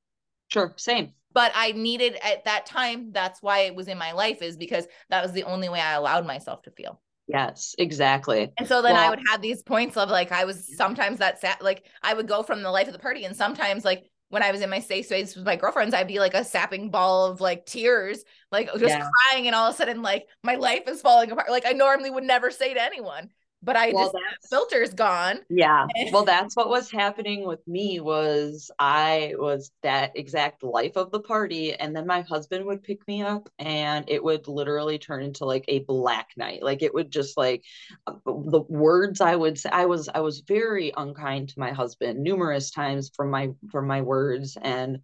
Sure, 0.50 0.74
same 0.78 1.14
but 1.38 1.52
I 1.54 1.72
needed 1.74 2.18
at 2.24 2.46
that 2.46 2.66
time, 2.66 3.12
that's 3.12 3.44
why 3.44 3.60
it 3.60 3.76
was 3.76 3.88
in 3.88 4.00
my 4.00 4.12
life, 4.14 4.42
is 4.42 4.58
because 4.58 4.88
that 5.12 5.22
was 5.22 5.34
the 5.34 5.44
only 5.44 5.70
way 5.70 5.80
I 5.80 5.94
allowed 5.94 6.26
myself 6.26 6.64
to 6.64 6.72
feel. 6.72 7.00
Yes, 7.28 7.76
exactly. 7.78 8.52
And 8.58 8.68
so 8.68 8.82
then 8.82 8.96
I 8.96 9.08
would 9.08 9.22
have 9.30 9.40
these 9.40 9.62
points 9.62 9.98
of 9.98 10.10
like 10.10 10.32
I 10.32 10.46
was 10.46 10.76
sometimes 10.76 11.20
that 11.20 11.40
sat 11.40 11.62
like 11.62 11.86
I 12.02 12.16
would 12.16 12.28
go 12.28 12.42
from 12.42 12.64
the 12.64 12.72
life 12.72 12.88
of 12.88 12.94
the 12.94 12.98
party, 12.98 13.24
and 13.26 13.36
sometimes 13.36 13.86
like 13.86 14.10
when 14.30 14.42
I 14.42 14.52
was 14.52 14.62
in 14.62 14.72
my 14.72 14.80
safe 14.80 15.06
space 15.06 15.36
with 15.36 15.46
my 15.46 15.58
girlfriends, 15.58 15.94
I'd 15.94 16.08
be 16.08 16.18
like 16.18 16.34
a 16.34 16.44
sapping 16.44 16.90
ball 16.90 17.28
of 17.28 17.40
like 17.40 17.68
tears, 17.68 18.24
like 18.52 18.72
just 18.80 18.98
Yeah. 18.98 19.08
crying, 19.30 19.46
and 19.46 19.56
all 19.56 19.70
of 19.70 19.76
a 19.76 19.78
sudden 19.78 20.02
like 20.02 20.26
my 20.44 20.56
life 20.56 20.88
is 20.88 21.02
falling 21.02 21.30
apart. 21.30 21.52
Like 21.52 21.68
I 21.68 21.74
normally 21.74 22.10
would 22.10 22.24
never 22.24 22.50
say 22.50 22.74
to 22.74 22.82
anyone, 22.82 23.30
but 23.64 23.76
I 23.76 23.92
Well, 23.92 24.12
just 24.12 24.50
filter's 24.50 24.94
gone. 24.94 25.40
Yeah. 25.50 25.88
Well, 26.12 26.24
that's 26.24 26.56
what 26.56 26.70
was 26.70 26.92
happening 26.92 27.46
with 27.46 27.66
me 27.68 28.00
was 28.00 28.72
I 28.80 29.34
was 29.38 29.72
that 29.84 30.12
exact 30.16 30.64
life 30.64 30.96
of 30.96 31.12
the 31.12 31.20
party 31.20 31.74
and 31.74 31.96
then 31.96 32.08
my 32.08 32.22
husband 32.22 32.66
would 32.66 32.84
pick 32.84 33.06
me 33.08 33.24
up 33.24 33.50
and 33.60 34.06
it 34.08 34.24
would 34.24 34.48
literally 34.48 34.98
turn 35.00 35.24
into 35.24 35.46
like 35.46 35.66
a 35.68 35.80
black 35.80 36.30
night. 36.38 36.64
Like 36.64 36.82
it 36.82 36.94
would 36.94 37.12
just 37.12 37.38
like 37.38 37.64
uh, 38.06 38.14
the 38.26 38.64
words 38.68 39.22
I 39.22 39.36
would 39.36 39.58
say 39.58 39.70
I 39.72 39.86
was 39.86 40.10
I 40.10 40.20
was 40.20 40.42
very 40.42 40.94
unkind 40.96 41.50
to 41.50 41.60
my 41.60 41.72
husband 41.72 42.20
numerous 42.24 42.72
times 42.72 43.12
from 43.16 43.30
my 43.32 43.50
from 43.72 43.88
my 43.88 44.02
words 44.02 44.58
and 44.62 45.00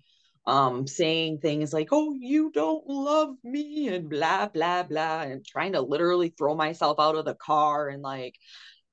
um 0.45 0.85
saying 0.87 1.37
things 1.39 1.71
like 1.71 1.89
oh 1.91 2.13
you 2.19 2.51
don't 2.51 2.85
love 2.87 3.35
me 3.43 3.87
and 3.87 4.09
blah 4.09 4.47
blah 4.47 4.83
blah 4.83 5.21
and 5.21 5.45
trying 5.45 5.73
to 5.73 5.81
literally 5.81 6.33
throw 6.37 6.53
myself 6.55 6.99
out 6.99 7.15
of 7.15 7.25
the 7.25 7.35
car 7.35 7.87
and 7.87 8.01
like 8.01 8.35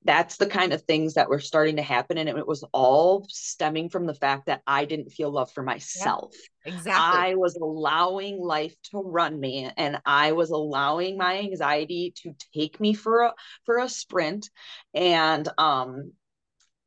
that's 0.04 0.38
the 0.38 0.46
kind 0.46 0.72
of 0.72 0.82
things 0.82 1.14
that 1.14 1.28
were 1.28 1.40
starting 1.40 1.76
to 1.76 1.82
happen 1.82 2.16
and 2.16 2.28
it 2.28 2.46
was 2.46 2.64
all 2.72 3.26
stemming 3.28 3.88
from 3.88 4.06
the 4.06 4.14
fact 4.14 4.46
that 4.46 4.62
i 4.66 4.84
didn't 4.84 5.10
feel 5.10 5.30
love 5.30 5.50
for 5.50 5.62
myself 5.62 6.34
Exactly. 6.64 6.94
i 6.94 7.34
was 7.34 7.56
allowing 7.56 8.38
life 8.38 8.74
to 8.84 8.98
run 8.98 9.38
me 9.38 9.70
and 9.76 10.00
i 10.06 10.32
was 10.32 10.50
allowing 10.50 11.18
my 11.18 11.38
anxiety 11.38 12.14
to 12.16 12.34
take 12.54 12.80
me 12.80 12.94
for 12.94 13.22
a 13.22 13.34
for 13.66 13.78
a 13.78 13.88
sprint 13.88 14.48
and 14.94 15.48
um 15.58 16.12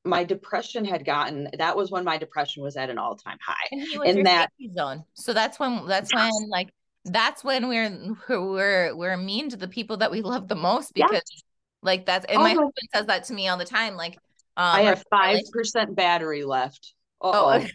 my 0.06 0.24
depression 0.24 0.84
had 0.84 1.06
gotten 1.06 1.48
that 1.58 1.76
was 1.78 1.90
when 1.92 2.04
my 2.04 2.18
depression 2.18 2.62
was 2.62 2.76
at 2.76 2.90
an 2.90 2.98
all-time 2.98 3.38
high 3.42 3.68
and 3.72 3.82
he 3.82 3.98
was 3.98 4.10
and 4.16 4.26
that- 4.26 4.50
zone. 4.78 5.04
So 5.14 5.34
that's 5.34 5.60
when 5.60 5.88
that's 5.88 6.14
when 6.14 6.32
like 6.50 6.70
that's 7.06 7.44
when 7.44 7.68
we're 7.70 8.16
we're 8.30 8.96
we're 8.96 9.18
mean 9.18 9.50
to 9.50 9.58
the 9.58 9.68
people 9.68 9.98
that 9.98 10.12
we 10.12 10.22
love 10.22 10.48
the 10.48 10.56
most 10.56 10.92
Yes. 10.96 11.10
because 11.10 11.44
like 11.82 12.06
that's 12.06 12.26
and 12.26 12.38
Oh 12.38 12.42
my 12.42 12.54
my- 12.54 12.62
husband 12.64 12.90
says 12.94 13.06
that 13.08 13.24
to 13.26 13.34
me 13.34 13.48
all 13.48 13.58
the 13.58 13.66
time. 13.66 13.96
Like 13.96 14.14
um 14.56 14.76
i 14.76 14.82
have 14.82 15.04
five 15.10 15.40
percent 15.52 15.96
battery 15.96 16.44
left 16.44 16.94
Oh, 17.22 17.32
Uh-oh. 17.50 17.66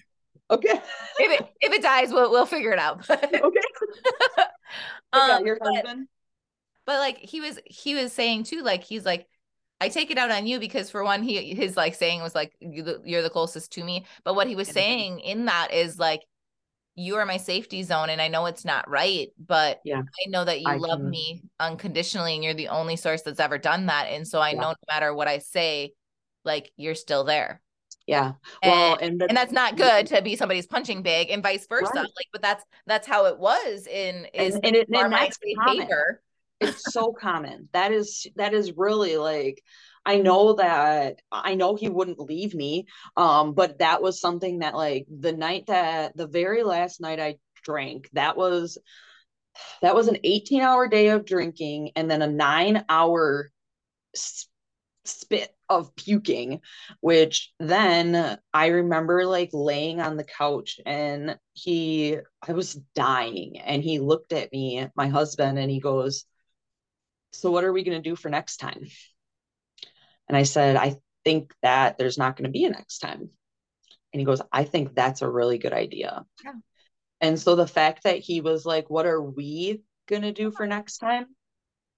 okay 0.56 0.80
if 1.18 1.40
it 1.40 1.48
if 1.60 1.72
it 1.72 1.82
dies, 1.82 2.10
we'll 2.12 2.30
we'll 2.30 2.46
figure 2.46 2.72
it 2.72 2.78
out. 2.78 3.08
Okay 3.10 3.60
um, 5.12 5.46
your 5.46 5.58
but, 5.60 5.74
husband 5.74 6.08
but 6.86 6.98
like 7.00 7.18
he 7.18 7.40
was 7.40 7.58
he 7.66 7.94
was 7.94 8.12
saying 8.12 8.44
too, 8.44 8.62
like 8.62 8.82
he's 8.82 9.04
like, 9.04 9.26
I 9.80 9.88
take 9.88 10.10
it 10.10 10.18
out 10.18 10.30
on 10.30 10.46
you 10.46 10.58
because 10.58 10.90
for 10.90 11.04
one, 11.04 11.22
he 11.22 11.54
his 11.54 11.76
like 11.76 11.94
saying 11.94 12.20
was 12.22 12.34
like 12.34 12.54
you're 12.60 13.22
the 13.22 13.30
closest 13.30 13.72
to 13.72 13.84
me. 13.84 14.06
But 14.24 14.34
what 14.34 14.46
he 14.48 14.56
was 14.56 14.68
saying 14.68 15.20
in 15.20 15.44
that 15.46 15.72
is 15.72 15.98
like, 15.98 16.22
you 16.96 17.14
are 17.16 17.24
my 17.26 17.36
safety 17.36 17.84
zone, 17.84 18.10
and 18.10 18.20
I 18.20 18.26
know 18.26 18.46
it's 18.46 18.64
not 18.64 18.90
right, 18.90 19.28
but 19.38 19.80
Yeah. 19.84 20.00
I 20.00 20.30
know 20.30 20.44
that 20.44 20.60
you 20.60 20.66
I 20.68 20.76
love 20.78 20.98
can- 20.98 21.10
me 21.10 21.42
unconditionally, 21.60 22.34
and 22.34 22.42
you're 22.42 22.54
the 22.54 22.68
only 22.68 22.96
source 22.96 23.22
that's 23.22 23.38
ever 23.38 23.56
done 23.58 23.86
that. 23.86 24.06
And 24.06 24.26
so 24.26 24.40
I 24.40 24.50
Yeah. 24.50 24.60
know 24.60 24.68
no 24.70 24.74
matter 24.92 25.14
what 25.14 25.28
I 25.28 25.38
say, 25.38 25.92
like 26.44 26.72
you're 26.76 26.94
still 26.96 27.22
there. 27.24 27.60
yeah 28.06 28.32
well 28.62 28.96
and, 29.02 29.20
the, 29.20 29.26
and 29.28 29.36
that's 29.36 29.52
not 29.52 29.76
good 29.76 30.06
to 30.06 30.22
be 30.22 30.34
somebody's 30.34 30.66
punching 30.66 31.02
bag 31.02 31.28
and 31.30 31.42
vice 31.42 31.66
versa. 31.68 31.90
Right. 31.94 32.02
Like, 32.02 32.28
but 32.32 32.40
that's 32.40 32.64
that's 32.86 33.06
how 33.06 33.26
it 33.26 33.38
was 33.38 33.86
in 33.86 34.24
is 34.32 34.54
and, 34.54 34.64
and, 34.66 34.76
it, 34.76 34.88
and 34.88 35.10
my 35.10 35.20
that's 35.20 35.38
common. 35.56 35.82
haver. 35.82 36.22
It's 36.60 36.92
so 36.92 37.12
common. 37.12 37.68
That 37.72 37.92
is 37.92 38.26
that 38.36 38.54
is 38.54 38.72
really 38.76 39.16
like 39.16 39.62
i 40.08 40.18
know 40.18 40.54
that 40.54 41.20
i 41.30 41.54
know 41.54 41.74
he 41.74 41.88
wouldn't 41.88 42.18
leave 42.18 42.54
me 42.54 42.86
um 43.16 43.52
but 43.52 43.78
that 43.78 44.00
was 44.00 44.20
something 44.20 44.60
that 44.60 44.74
like 44.74 45.06
the 45.08 45.32
night 45.32 45.66
that 45.66 46.16
the 46.16 46.26
very 46.26 46.62
last 46.62 47.00
night 47.00 47.20
i 47.20 47.36
drank 47.62 48.08
that 48.12 48.36
was 48.36 48.78
that 49.82 49.94
was 49.94 50.08
an 50.08 50.18
18 50.24 50.62
hour 50.62 50.88
day 50.88 51.08
of 51.08 51.24
drinking 51.26 51.90
and 51.94 52.10
then 52.10 52.22
a 52.22 52.26
nine 52.26 52.84
hour 52.88 53.50
spit 55.04 55.54
of 55.68 55.94
puking 55.96 56.60
which 57.00 57.52
then 57.58 58.38
i 58.54 58.66
remember 58.68 59.26
like 59.26 59.50
laying 59.52 60.00
on 60.00 60.16
the 60.16 60.24
couch 60.24 60.80
and 60.86 61.38
he 61.52 62.16
i 62.46 62.52
was 62.52 62.74
dying 62.94 63.58
and 63.58 63.82
he 63.82 63.98
looked 63.98 64.32
at 64.32 64.52
me 64.52 64.88
my 64.96 65.08
husband 65.08 65.58
and 65.58 65.70
he 65.70 65.80
goes 65.80 66.24
so 67.32 67.50
what 67.50 67.64
are 67.64 67.72
we 67.72 67.84
going 67.84 68.00
to 68.00 68.08
do 68.08 68.16
for 68.16 68.28
next 68.28 68.58
time? 68.58 68.86
And 70.28 70.36
i 70.36 70.42
said 70.42 70.76
i 70.76 70.96
think 71.24 71.52
that 71.62 71.98
there's 71.98 72.18
not 72.18 72.36
going 72.36 72.44
to 72.44 72.50
be 72.50 72.64
a 72.64 72.70
next 72.70 72.98
time. 72.98 73.30
And 74.12 74.20
he 74.20 74.24
goes 74.24 74.42
i 74.52 74.64
think 74.64 74.94
that's 74.94 75.22
a 75.22 75.30
really 75.30 75.58
good 75.58 75.72
idea. 75.72 76.24
Yeah. 76.44 76.52
and 77.20 77.38
so 77.38 77.56
the 77.56 77.66
fact 77.66 78.04
that 78.04 78.18
he 78.18 78.40
was 78.40 78.64
like 78.66 78.90
what 78.90 79.06
are 79.06 79.22
we 79.22 79.82
going 80.08 80.22
to 80.22 80.32
do 80.32 80.50
for 80.50 80.66
next 80.66 80.98
time? 80.98 81.26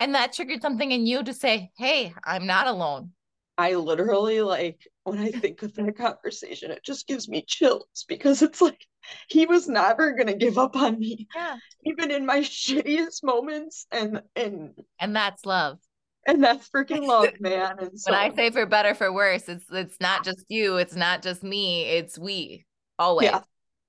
And 0.01 0.15
that 0.15 0.33
triggered 0.33 0.63
something 0.63 0.91
in 0.91 1.07
you 1.07 1.23
to 1.23 1.33
say, 1.33 1.71
Hey, 1.77 2.15
I'm 2.25 2.47
not 2.47 2.67
alone. 2.67 3.13
I 3.57 3.75
literally 3.75 4.41
like 4.41 4.89
when 5.11 5.21
I 5.21 5.33
think 5.33 5.63
of 5.63 5.75
that 5.75 5.97
conversation, 5.97 6.71
it 6.71 6.85
just 6.85 7.07
gives 7.07 7.29
me 7.29 7.45
chills 7.47 8.05
because 8.09 8.43
it's 8.43 8.61
like 8.61 8.87
he 9.29 9.47
was 9.47 9.69
never 9.69 10.13
gonna 10.13 10.35
give 10.37 10.59
up 10.59 10.77
on 10.77 10.99
me, 10.99 11.29
Yeah. 11.35 11.57
even 11.85 12.11
in 12.11 12.27
my 12.27 12.41
shittiest 12.41 13.25
moments, 13.25 13.87
and 13.93 14.23
and 14.37 14.75
And 14.99 15.15
that's 15.17 15.45
love. 15.47 15.79
and 16.27 16.43
that's 16.43 16.69
freaking 16.69 17.07
love, 17.07 17.35
man. 17.41 17.77
And 17.79 17.99
so 18.01 18.13
When 18.13 18.19
I 18.19 18.31
say 18.31 18.51
for 18.51 18.67
better, 18.67 18.95
for 18.95 19.13
worse, 19.13 19.49
it's 19.49 19.67
it's 19.71 20.01
not 20.01 20.25
just 20.25 20.45
you, 20.49 20.77
it's 20.77 20.95
not 20.97 21.23
just 21.23 21.43
me, 21.43 21.85
it's 21.85 22.19
we 22.19 22.65
always. 22.99 23.31
yeah, 23.31 23.43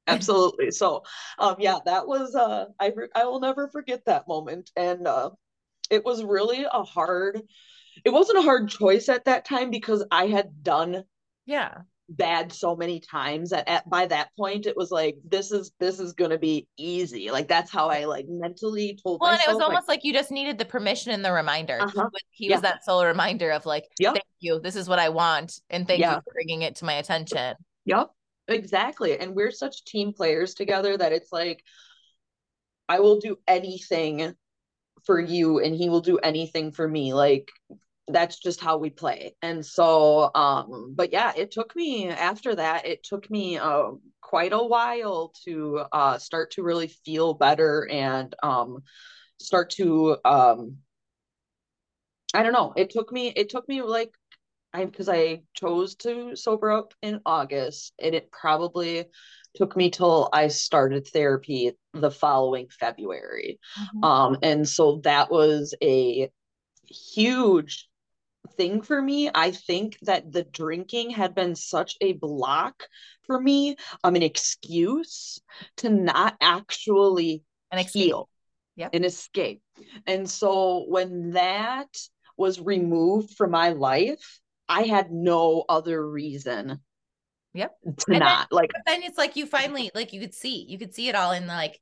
absolutely. 0.07 0.71
So, 0.71 1.03
um, 1.39 1.55
yeah, 1.60 1.79
that 1.86 2.07
was 2.07 2.36
uh, 2.36 2.65
I 2.79 2.91
re- 2.95 3.10
I 3.15 3.25
will 3.25 3.39
never 3.39 3.67
forget 3.69 4.05
that 4.05 4.27
moment, 4.27 4.71
and 4.75 5.07
uh, 5.07 5.31
it 5.89 6.05
was 6.05 6.23
really 6.23 6.65
a 6.71 6.84
hard. 6.84 7.41
It 8.05 8.12
wasn't 8.12 8.39
a 8.39 8.43
hard 8.43 8.69
choice 8.69 9.10
at 9.10 9.25
that 9.25 9.45
time 9.45 9.71
because 9.71 10.05
I 10.12 10.27
had 10.27 10.63
done 10.63 11.03
Yeah. 11.45 11.80
bad 12.10 12.51
so 12.51 12.75
many 12.75 12.99
times 12.99 13.51
that 13.51 13.67
at 13.69 13.89
by 13.89 14.06
that 14.06 14.30
point 14.38 14.65
it 14.65 14.75
was 14.75 14.91
like 14.91 15.15
this 15.25 15.49
is 15.51 15.71
this 15.80 15.97
is 15.97 16.12
gonna 16.12 16.38
be 16.38 16.67
easy 16.77 17.32
like 17.32 17.47
that's 17.47 17.71
how 17.71 17.88
i 17.89 18.04
like 18.04 18.25
mentally 18.27 18.99
told 19.01 19.21
Well, 19.21 19.32
and 19.32 19.39
it 19.39 19.47
was 19.47 19.62
almost 19.62 19.88
like, 19.88 20.04
you 20.04 20.12
just 20.12 20.30
needed 20.30 20.58
the 20.58 20.65
permission 20.65 21.13
and 21.13 21.23
the 21.23 21.32
reminder. 21.32 21.77
He 21.77 21.84
Uh-huh. 21.84 22.10
was- 22.12 22.21
He 22.32 22.47
Yeah. 22.49 22.56
was 22.56 22.62
that 22.63 22.84
sole 22.84 23.06
reminder 23.06 23.51
of 23.51 23.65
like, 23.65 23.86
Yep. 23.99 24.13
thank 24.15 24.25
you. 24.41 24.60
This 24.60 24.75
is 24.75 24.89
what 24.89 24.99
I 24.99 25.08
want. 25.10 25.58
And 25.69 25.88
thank 25.88 26.01
Yeah. 26.01 26.15
you 26.15 26.21
for 26.21 26.34
bringing 26.34 26.63
it 26.63 26.75
to 26.77 26.86
my 26.86 26.93
attention. 26.95 27.56
yep 27.86 28.10
exactly 28.47 29.17
and 29.17 29.34
we're 29.34 29.49
such 29.51 29.86
team 29.86 30.12
players 30.13 30.54
together 30.54 30.97
that 30.97 31.13
it's 31.13 31.32
like 31.32 31.63
i 32.89 32.99
will 32.99 33.19
do 33.19 33.38
anything 33.47 34.36
for 35.06 35.19
you 35.19 35.60
and 35.60 35.73
he 35.75 35.88
will 35.89 36.01
do 36.01 36.17
anything 36.17 36.71
for 36.73 36.88
me 36.88 37.13
like 37.13 37.49
that's 38.12 38.39
just 38.39 38.62
how 38.62 38.78
we 38.78 38.89
play. 38.89 39.36
And 39.41 39.65
so 39.65 40.32
um 40.36 40.93
but 40.95 41.12
yeah 41.12 41.32
it 41.36 41.52
took 41.52 41.76
me 41.76 42.10
after 42.10 42.56
that 42.56 42.86
it 42.86 43.04
took 43.04 43.30
me 43.30 43.58
uh, 43.58 43.91
quite 44.21 44.54
a 44.54 44.63
while 44.63 45.34
to 45.45 45.84
uh 45.91 46.17
start 46.17 46.52
to 46.52 46.63
really 46.63 46.88
feel 46.88 47.34
better 47.34 47.88
and 47.91 48.34
um 48.43 48.80
start 49.39 49.69
to 49.71 50.17
um 50.24 50.78
i 52.34 52.43
don't 52.43 52.54
know 52.54 52.74
it 52.78 52.89
took 52.89 53.12
me 53.12 53.34
it 53.36 53.50
took 53.50 53.67
me 53.67 53.82
like 53.82 54.12
i 54.74 54.86
because 54.86 55.10
i 55.10 55.41
chose 55.54 55.95
to 55.95 56.36
sober 56.36 56.71
up 56.71 56.93
in 57.02 57.19
august 57.26 57.93
and 58.02 58.15
it 58.15 58.32
probably 58.32 59.06
took 59.56 59.76
me 59.76 59.89
till 59.89 60.30
i 60.32 60.47
started 60.47 61.06
therapy 61.08 61.74
the 61.93 62.12
following 62.12 62.67
february. 62.80 63.60
Um 64.02 64.38
and 64.41 64.68
so 64.68 65.01
that 65.03 65.30
was 65.30 65.76
a 65.84 66.32
huge 66.88 67.89
thing 68.58 68.82
for 68.82 69.02
me 69.02 69.30
i 69.34 69.52
think 69.52 69.98
that 70.02 70.32
the 70.32 70.44
drinking 70.44 71.10
had 71.10 71.34
been 71.36 71.56
such 71.56 71.96
a 72.02 72.14
block 72.14 72.84
for 73.24 73.39
me 73.39 73.76
um 74.04 74.16
an 74.16 74.24
excuse 74.24 75.39
to 75.78 75.89
not 75.89 76.36
actually 76.42 77.44
An 77.72 77.80
escape. 77.80 78.08
heal 78.08 78.30
Yep. 78.76 78.96
an 78.96 79.04
escape 79.06 79.62
and 80.08 80.30
so 80.30 80.86
when 80.88 81.32
that 81.32 81.88
was 82.38 82.60
removed 82.60 83.36
from 83.38 83.52
my 83.52 83.70
life 83.70 84.39
i 84.68 84.84
had 84.84 85.12
no 85.12 85.64
other 85.70 86.08
reason 86.10 86.80
Yep. 87.54 87.78
to 88.00 88.12
then- 88.12 88.20
not 88.20 88.52
like 88.52 88.72
But 88.74 88.82
then 88.86 89.04
it's 89.04 89.18
like 89.18 89.36
you 89.36 89.46
finally 89.46 89.92
like 89.94 90.14
you 90.14 90.20
could 90.22 90.34
see, 90.34 90.66
you 90.68 90.78
could 90.80 90.94
see 90.96 91.10
it 91.10 91.16
all 91.16 91.32
in 91.34 91.48
like, 91.48 91.80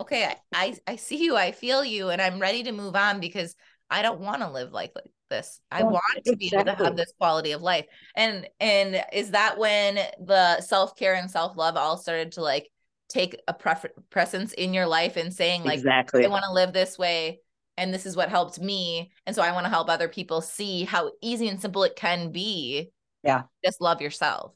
okay, 0.00 0.24
I, 0.24 0.36
I 0.54 0.92
I 0.92 0.96
see 0.96 1.24
you, 1.24 1.36
I 1.36 1.52
feel 1.52 1.84
you, 1.84 2.10
and 2.10 2.20
I'm 2.20 2.38
ready 2.38 2.62
to 2.64 2.72
move 2.72 2.94
on 2.96 3.20
because 3.20 3.54
I 3.90 4.02
don't 4.02 4.20
want 4.20 4.42
to 4.42 4.50
live 4.50 4.72
like 4.72 4.92
like 4.94 5.10
this. 5.30 5.60
I 5.70 5.80
Yeah, 5.80 5.84
want 5.84 6.02
to 6.24 6.36
be 6.36 6.50
able 6.54 6.64
to 6.64 6.74
have 6.74 6.96
this 6.96 7.12
quality 7.18 7.52
of 7.52 7.62
life. 7.62 7.86
And 8.14 8.48
and 8.60 9.02
is 9.12 9.32
that 9.32 9.58
when 9.58 9.96
the 10.24 10.60
self-care 10.60 11.14
and 11.14 11.30
self-love 11.30 11.76
all 11.76 11.96
started 11.96 12.32
to 12.32 12.42
like 12.42 12.68
take 13.08 13.40
a 13.48 13.54
prefer- 13.54 13.92
presence 14.10 14.52
in 14.52 14.74
your 14.74 14.86
life 14.86 15.16
and 15.16 15.32
saying 15.32 15.64
like 15.64 15.78
exactly. 15.78 16.24
I 16.24 16.28
want 16.28 16.44
to 16.44 16.52
live 16.52 16.72
this 16.72 16.98
way 16.98 17.40
and 17.76 17.94
this 17.94 18.04
is 18.06 18.16
what 18.16 18.28
helped 18.28 18.60
me 18.60 19.12
and 19.24 19.34
so 19.34 19.40
i 19.40 19.52
want 19.52 19.64
to 19.64 19.70
help 19.70 19.88
other 19.88 20.08
people 20.08 20.40
see 20.40 20.84
how 20.84 21.12
easy 21.22 21.48
and 21.48 21.60
simple 21.60 21.84
it 21.84 21.96
can 21.96 22.32
be. 22.32 22.90
Yeah. 23.22 23.42
Just 23.64 23.80
love 23.80 24.02
yourself. 24.02 24.52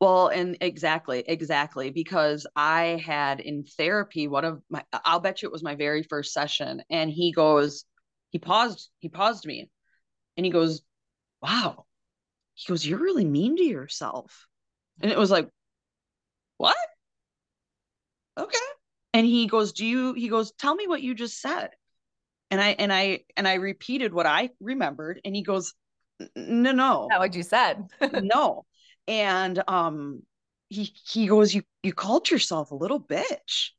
Well 0.00 0.28
and 0.28 0.56
exactly 0.60 1.22
exactly 1.26 1.90
because 1.90 2.46
i 2.56 3.00
had 3.04 3.40
in 3.40 3.64
therapy 3.64 4.26
one 4.26 4.44
of 4.44 4.62
my 4.68 4.82
i'll 5.04 5.20
bet 5.20 5.42
you 5.42 5.48
it 5.48 5.52
was 5.52 5.62
my 5.62 5.76
very 5.76 6.02
first 6.02 6.32
session 6.32 6.82
and 6.90 7.10
he 7.10 7.32
goes 7.32 7.84
he 8.32 8.38
paused 8.38 8.90
he 8.98 9.08
paused 9.08 9.46
me 9.46 9.70
and 10.36 10.44
he 10.44 10.50
goes 10.50 10.82
wow. 11.40 11.84
He 12.54 12.66
goes 12.66 12.84
you're 12.84 12.98
really 12.98 13.24
mean 13.24 13.56
to 13.56 13.62
yourself. 13.62 14.48
And 15.00 15.12
it 15.12 15.18
was 15.18 15.30
like 15.30 15.48
what? 16.56 16.76
Okay. 18.36 18.58
And 19.12 19.26
he 19.26 19.46
goes 19.46 19.72
do 19.72 19.84
you 19.86 20.14
he 20.14 20.28
goes 20.28 20.52
tell 20.52 20.74
me 20.74 20.88
what 20.88 21.02
you 21.02 21.14
just 21.14 21.40
said. 21.40 21.70
And 22.50 22.60
i 22.60 22.70
and 22.70 22.92
i 22.92 23.20
and 23.36 23.46
i 23.46 23.54
repeated 23.54 24.12
what 24.12 24.26
i 24.26 24.50
remembered 24.60 25.20
and 25.24 25.36
he 25.36 25.42
goes 25.42 25.74
no 26.34 26.72
no. 26.72 27.06
Not 27.10 27.20
what 27.20 27.34
you 27.34 27.42
said? 27.42 27.86
No. 28.22 28.64
And 29.06 29.62
um 29.68 30.22
he 30.70 30.94
he 31.06 31.26
goes 31.26 31.54
you 31.54 31.64
you 31.82 31.92
called 31.92 32.30
yourself 32.30 32.70
a 32.70 32.76
little 32.76 33.00
bitch 33.00 33.70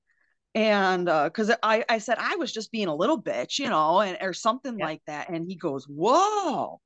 and 0.55 1.09
uh 1.09 1.25
because 1.25 1.51
i 1.63 1.83
i 1.89 1.97
said 1.97 2.17
i 2.19 2.35
was 2.35 2.51
just 2.51 2.71
being 2.71 2.87
a 2.87 2.95
little 2.95 3.21
bitch 3.21 3.57
you 3.59 3.69
know 3.69 4.01
and 4.01 4.17
or 4.21 4.33
something 4.33 4.77
yeah. 4.77 4.85
like 4.85 5.01
that 5.07 5.29
and 5.29 5.47
he 5.47 5.55
goes 5.55 5.85
whoa 5.85 6.79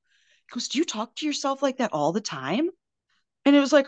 he 0.48 0.54
goes 0.54 0.68
do 0.70 0.80
you 0.80 0.86
talk 0.86 1.14
to 1.16 1.26
yourself 1.26 1.62
like 1.62 1.78
that 1.78 1.92
all 1.94 2.12
the 2.12 2.22
time 2.22 2.70
and 3.46 3.56
it 3.56 3.60
was 3.60 3.74
like 3.74 3.88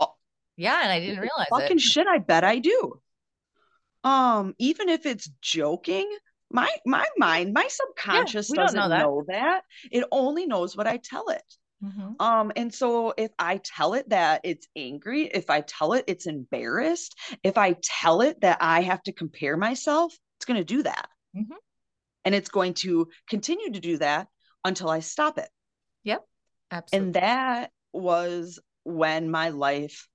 oh, 0.00 0.14
yeah 0.56 0.80
and 0.82 0.90
i 0.90 0.98
didn't 0.98 1.20
realize 1.20 1.46
fucking 1.50 1.76
it. 1.76 1.80
shit 1.80 2.06
i 2.06 2.18
bet 2.18 2.42
i 2.42 2.58
do 2.58 3.00
um 4.02 4.54
even 4.58 4.88
if 4.88 5.06
it's 5.06 5.30
joking 5.40 6.10
my 6.50 6.68
my 6.84 7.06
mind 7.16 7.52
my 7.52 7.68
subconscious 7.68 8.50
yeah, 8.50 8.62
doesn't 8.62 8.78
know 8.78 8.88
that. 8.88 8.98
know 8.98 9.24
that 9.28 9.62
it 9.92 10.04
only 10.10 10.46
knows 10.46 10.76
what 10.76 10.86
i 10.86 10.96
tell 10.96 11.28
it 11.28 11.44
Mm-hmm. 11.84 12.22
Um, 12.22 12.52
and 12.56 12.72
so 12.72 13.12
if 13.16 13.30
I 13.38 13.58
tell 13.58 13.94
it 13.94 14.08
that 14.08 14.40
it's 14.44 14.66
angry, 14.74 15.24
if 15.26 15.50
I 15.50 15.60
tell 15.60 15.92
it 15.92 16.04
it's 16.06 16.26
embarrassed, 16.26 17.18
if 17.42 17.58
I 17.58 17.76
tell 17.82 18.22
it 18.22 18.40
that 18.40 18.58
I 18.60 18.82
have 18.82 19.02
to 19.04 19.12
compare 19.12 19.56
myself, 19.56 20.16
it's 20.38 20.46
going 20.46 20.60
to 20.60 20.64
do 20.64 20.82
that. 20.84 21.08
Mm-hmm. 21.36 21.54
And 22.24 22.34
it's 22.34 22.48
going 22.48 22.74
to 22.74 23.08
continue 23.28 23.72
to 23.72 23.80
do 23.80 23.98
that 23.98 24.28
until 24.64 24.88
I 24.88 25.00
stop 25.00 25.38
it. 25.38 25.48
Yep. 26.04 26.24
Absolutely. 26.70 27.06
And 27.06 27.14
that 27.14 27.70
was 27.92 28.60
when 28.84 29.30
my 29.30 29.50
life 29.50 30.08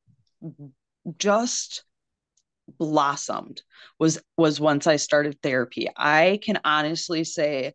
just 1.17 1.83
blossomed 2.77 3.61
was 3.97 4.21
was 4.37 4.59
once 4.59 4.87
I 4.87 4.97
started 4.97 5.39
therapy. 5.41 5.87
I 5.95 6.39
can 6.43 6.59
honestly 6.63 7.23
say 7.23 7.73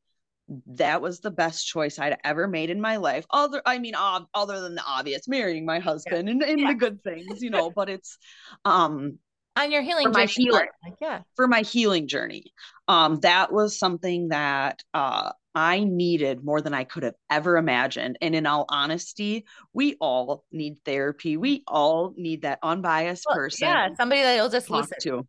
that 0.66 1.00
was 1.00 1.20
the 1.20 1.30
best 1.30 1.66
choice 1.66 1.98
I'd 1.98 2.18
ever 2.24 2.46
made 2.46 2.70
in 2.70 2.80
my 2.80 2.96
life. 2.96 3.24
Other, 3.30 3.62
I 3.64 3.78
mean, 3.78 3.94
ob- 3.94 4.28
other 4.34 4.60
than 4.60 4.74
the 4.74 4.84
obvious, 4.86 5.26
marrying 5.26 5.64
my 5.64 5.78
husband 5.78 6.28
yeah. 6.28 6.32
and, 6.32 6.42
and 6.42 6.60
yeah. 6.60 6.68
the 6.68 6.74
good 6.74 7.02
things, 7.02 7.42
you 7.42 7.50
know. 7.50 7.70
but 7.70 7.88
it's 7.88 8.18
um 8.64 9.18
on 9.56 9.70
your 9.70 9.82
healing 9.82 10.06
for 10.06 10.18
my 10.18 10.26
healing, 10.26 10.66
like, 10.84 10.94
yeah, 11.00 11.20
for 11.36 11.46
my 11.46 11.62
healing 11.62 12.08
journey. 12.08 12.52
Um, 12.88 13.20
that 13.20 13.52
was 13.52 13.78
something 13.78 14.28
that 14.28 14.82
uh 14.92 15.32
I 15.54 15.84
needed 15.84 16.44
more 16.44 16.60
than 16.60 16.74
I 16.74 16.82
could 16.84 17.04
have 17.04 17.14
ever 17.30 17.56
imagined. 17.56 18.18
And 18.20 18.34
in 18.34 18.44
all 18.44 18.66
honesty, 18.68 19.46
we 19.72 19.96
all 20.00 20.44
need 20.50 20.78
therapy. 20.84 21.36
We 21.36 21.62
all 21.68 22.12
need 22.16 22.42
that 22.42 22.58
unbiased 22.62 23.24
well, 23.26 23.36
person. 23.36 23.68
Yeah, 23.68 23.88
somebody 23.96 24.22
that'll 24.22 24.48
just 24.48 24.68
listen 24.68 24.98
to 25.02 25.26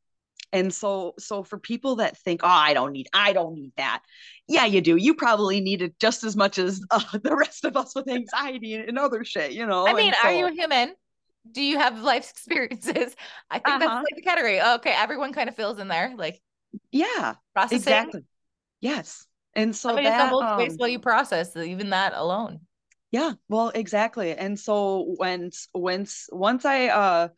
and 0.55 0.73
so 0.73 1.13
so 1.19 1.43
for 1.43 1.57
people 1.59 1.97
that 1.97 2.17
think 2.17 2.41
oh 2.43 2.47
i 2.47 2.73
don't 2.73 2.93
need 2.93 3.07
i 3.13 3.33
don't 3.33 3.53
need 3.53 3.71
that 3.77 4.01
yeah 4.47 4.65
you 4.65 4.81
do. 4.81 4.95
You 4.95 5.13
probably 5.15 5.59
need 5.61 5.81
it 5.81 5.99
just 5.99 6.23
as 6.23 6.35
much 6.35 6.57
as 6.57 6.81
uh, 6.91 7.01
the 7.23 7.35
rest 7.35 7.65
of 7.65 7.75
us 7.77 7.93
with 7.95 8.09
anxiety 8.09 8.73
and, 8.75 8.97
other 8.97 9.23
shit 9.25 9.51
you 9.51 9.65
know 9.65 9.85
i 9.85 9.93
mean 9.93 10.13
so, 10.21 10.27
are 10.27 10.33
you 10.33 10.47
human? 10.53 10.93
Do 11.51 11.61
you 11.61 11.77
have 11.77 12.01
life 12.01 12.29
experiences? 12.31 13.15
I 13.51 13.59
think 13.59 13.67
uh-huh. 13.67 13.79
that's 13.79 13.93
like 13.93 14.15
the 14.15 14.21
category. 14.21 14.61
Okay 14.61 14.93
everyone 14.95 15.33
kind 15.33 15.49
of 15.49 15.55
fills 15.55 15.79
in 15.79 15.87
there 15.87 16.13
like 16.17 16.41
yeah 16.91 17.35
processing? 17.53 17.77
exactly. 17.77 18.21
Yes 18.81 19.25
and 19.55 19.75
so 19.75 19.89
Somebody 19.89 20.07
that 20.07 20.29
hold 20.29 20.43
space 20.59 20.73
um, 20.73 20.77
while 20.77 20.89
you 20.89 20.99
process 20.99 21.55
even 21.55 21.91
that 21.91 22.13
alone. 22.15 22.61
Yeah 23.11 23.33
well 23.47 23.69
exactly 23.73 24.33
and 24.33 24.59
so 24.59 25.15
once, 25.19 25.67
once 25.73 26.27
once 26.31 26.65
i 26.65 26.87
uh 26.87 27.29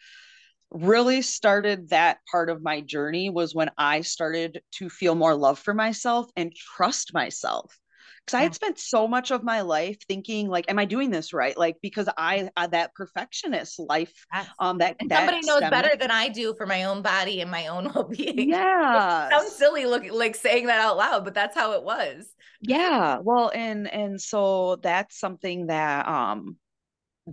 really 0.71 1.21
started 1.21 1.89
that 1.89 2.19
part 2.29 2.49
of 2.49 2.61
my 2.61 2.81
journey 2.81 3.29
was 3.29 3.55
when 3.55 3.71
I 3.77 4.01
started 4.01 4.61
to 4.73 4.89
feel 4.89 5.15
more 5.15 5.35
love 5.35 5.59
for 5.59 5.73
myself 5.73 6.29
and 6.35 6.53
trust 6.53 7.13
myself. 7.13 7.77
Because 8.25 8.39
I 8.39 8.43
had 8.43 8.55
spent 8.55 8.77
so 8.77 9.07
much 9.07 9.31
of 9.31 9.41
my 9.41 9.61
life 9.61 9.97
thinking, 10.05 10.49
like, 10.49 10.69
"Am 10.69 10.77
I 10.77 10.83
doing 10.83 11.11
this 11.11 11.31
right?" 11.31 11.57
Like, 11.57 11.77
because 11.81 12.09
I 12.17 12.49
had 12.57 12.71
that 12.71 12.93
perfectionist 12.93 13.79
life. 13.79 14.13
Yes. 14.33 14.47
Um, 14.59 14.79
that, 14.79 14.97
that 15.07 15.17
somebody 15.19 15.47
knows 15.47 15.61
better 15.61 15.95
than 15.95 16.11
I 16.11 16.27
do 16.27 16.53
for 16.57 16.65
my 16.65 16.83
own 16.83 17.01
body 17.01 17.39
and 17.39 17.49
my 17.49 17.67
own 17.67 17.85
well-being. 17.95 18.49
Yeah, 18.49 19.29
sounds 19.29 19.53
silly, 19.53 19.85
looking 19.85 20.11
like 20.11 20.35
saying 20.35 20.67
that 20.67 20.81
out 20.81 20.97
loud, 20.97 21.23
but 21.23 21.35
that's 21.35 21.55
how 21.55 21.71
it 21.71 21.83
was. 21.83 22.29
Yeah, 22.59 23.19
well, 23.19 23.49
and 23.55 23.87
and 23.91 24.19
so 24.19 24.75
that's 24.75 25.17
something 25.17 25.67
that 25.67 26.05
um 26.05 26.57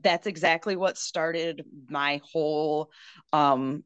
that's 0.02 0.26
exactly 0.26 0.76
what 0.76 0.98
started 0.98 1.64
my 1.88 2.20
whole 2.32 2.90
um 3.32 3.84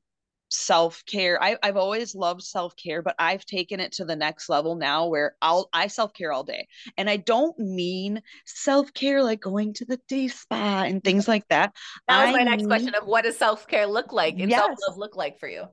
self-care 0.50 1.42
I, 1.42 1.58
i've 1.62 1.76
always 1.76 2.14
loved 2.14 2.42
self-care 2.42 3.02
but 3.02 3.14
i've 3.18 3.44
taken 3.44 3.80
it 3.80 3.92
to 3.92 4.06
the 4.06 4.16
next 4.16 4.48
level 4.48 4.76
now 4.76 5.06
where 5.06 5.36
i'll 5.42 5.68
i 5.74 5.88
self-care 5.88 6.32
all 6.32 6.42
day 6.42 6.68
and 6.96 7.10
i 7.10 7.18
don't 7.18 7.58
mean 7.58 8.22
self-care 8.46 9.22
like 9.22 9.40
going 9.40 9.74
to 9.74 9.84
the 9.84 10.00
day 10.08 10.28
spa 10.28 10.84
and 10.86 11.04
things 11.04 11.28
like 11.28 11.46
that 11.48 11.74
that 12.08 12.24
was 12.24 12.34
I 12.34 12.38
my 12.38 12.44
next 12.44 12.62
mean, 12.62 12.68
question 12.68 12.94
of 12.94 13.06
what 13.06 13.24
does 13.24 13.36
self-care 13.36 13.86
look 13.86 14.12
like 14.12 14.38
and 14.38 14.50
yes. 14.50 14.60
self-love 14.60 14.96
look 14.96 15.16
like 15.16 15.38
for 15.38 15.48
you 15.48 15.68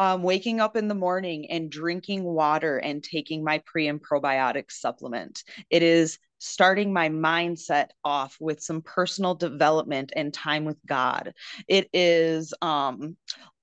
um, 0.00 0.22
waking 0.22 0.60
up 0.60 0.76
in 0.76 0.88
the 0.88 0.94
morning 0.94 1.50
and 1.50 1.70
drinking 1.70 2.22
water 2.22 2.78
and 2.78 3.02
taking 3.02 3.42
my 3.42 3.58
pre 3.66 3.88
and 3.88 4.00
probiotic 4.00 4.70
supplement. 4.70 5.42
It 5.70 5.82
is 5.82 6.18
starting 6.38 6.92
my 6.92 7.08
mindset 7.08 7.88
off 8.04 8.36
with 8.40 8.60
some 8.62 8.82
personal 8.82 9.34
development 9.34 10.12
and 10.16 10.32
time 10.32 10.64
with 10.64 10.78
God. 10.86 11.34
It 11.66 11.88
is 11.92 12.54
um, 12.62 13.16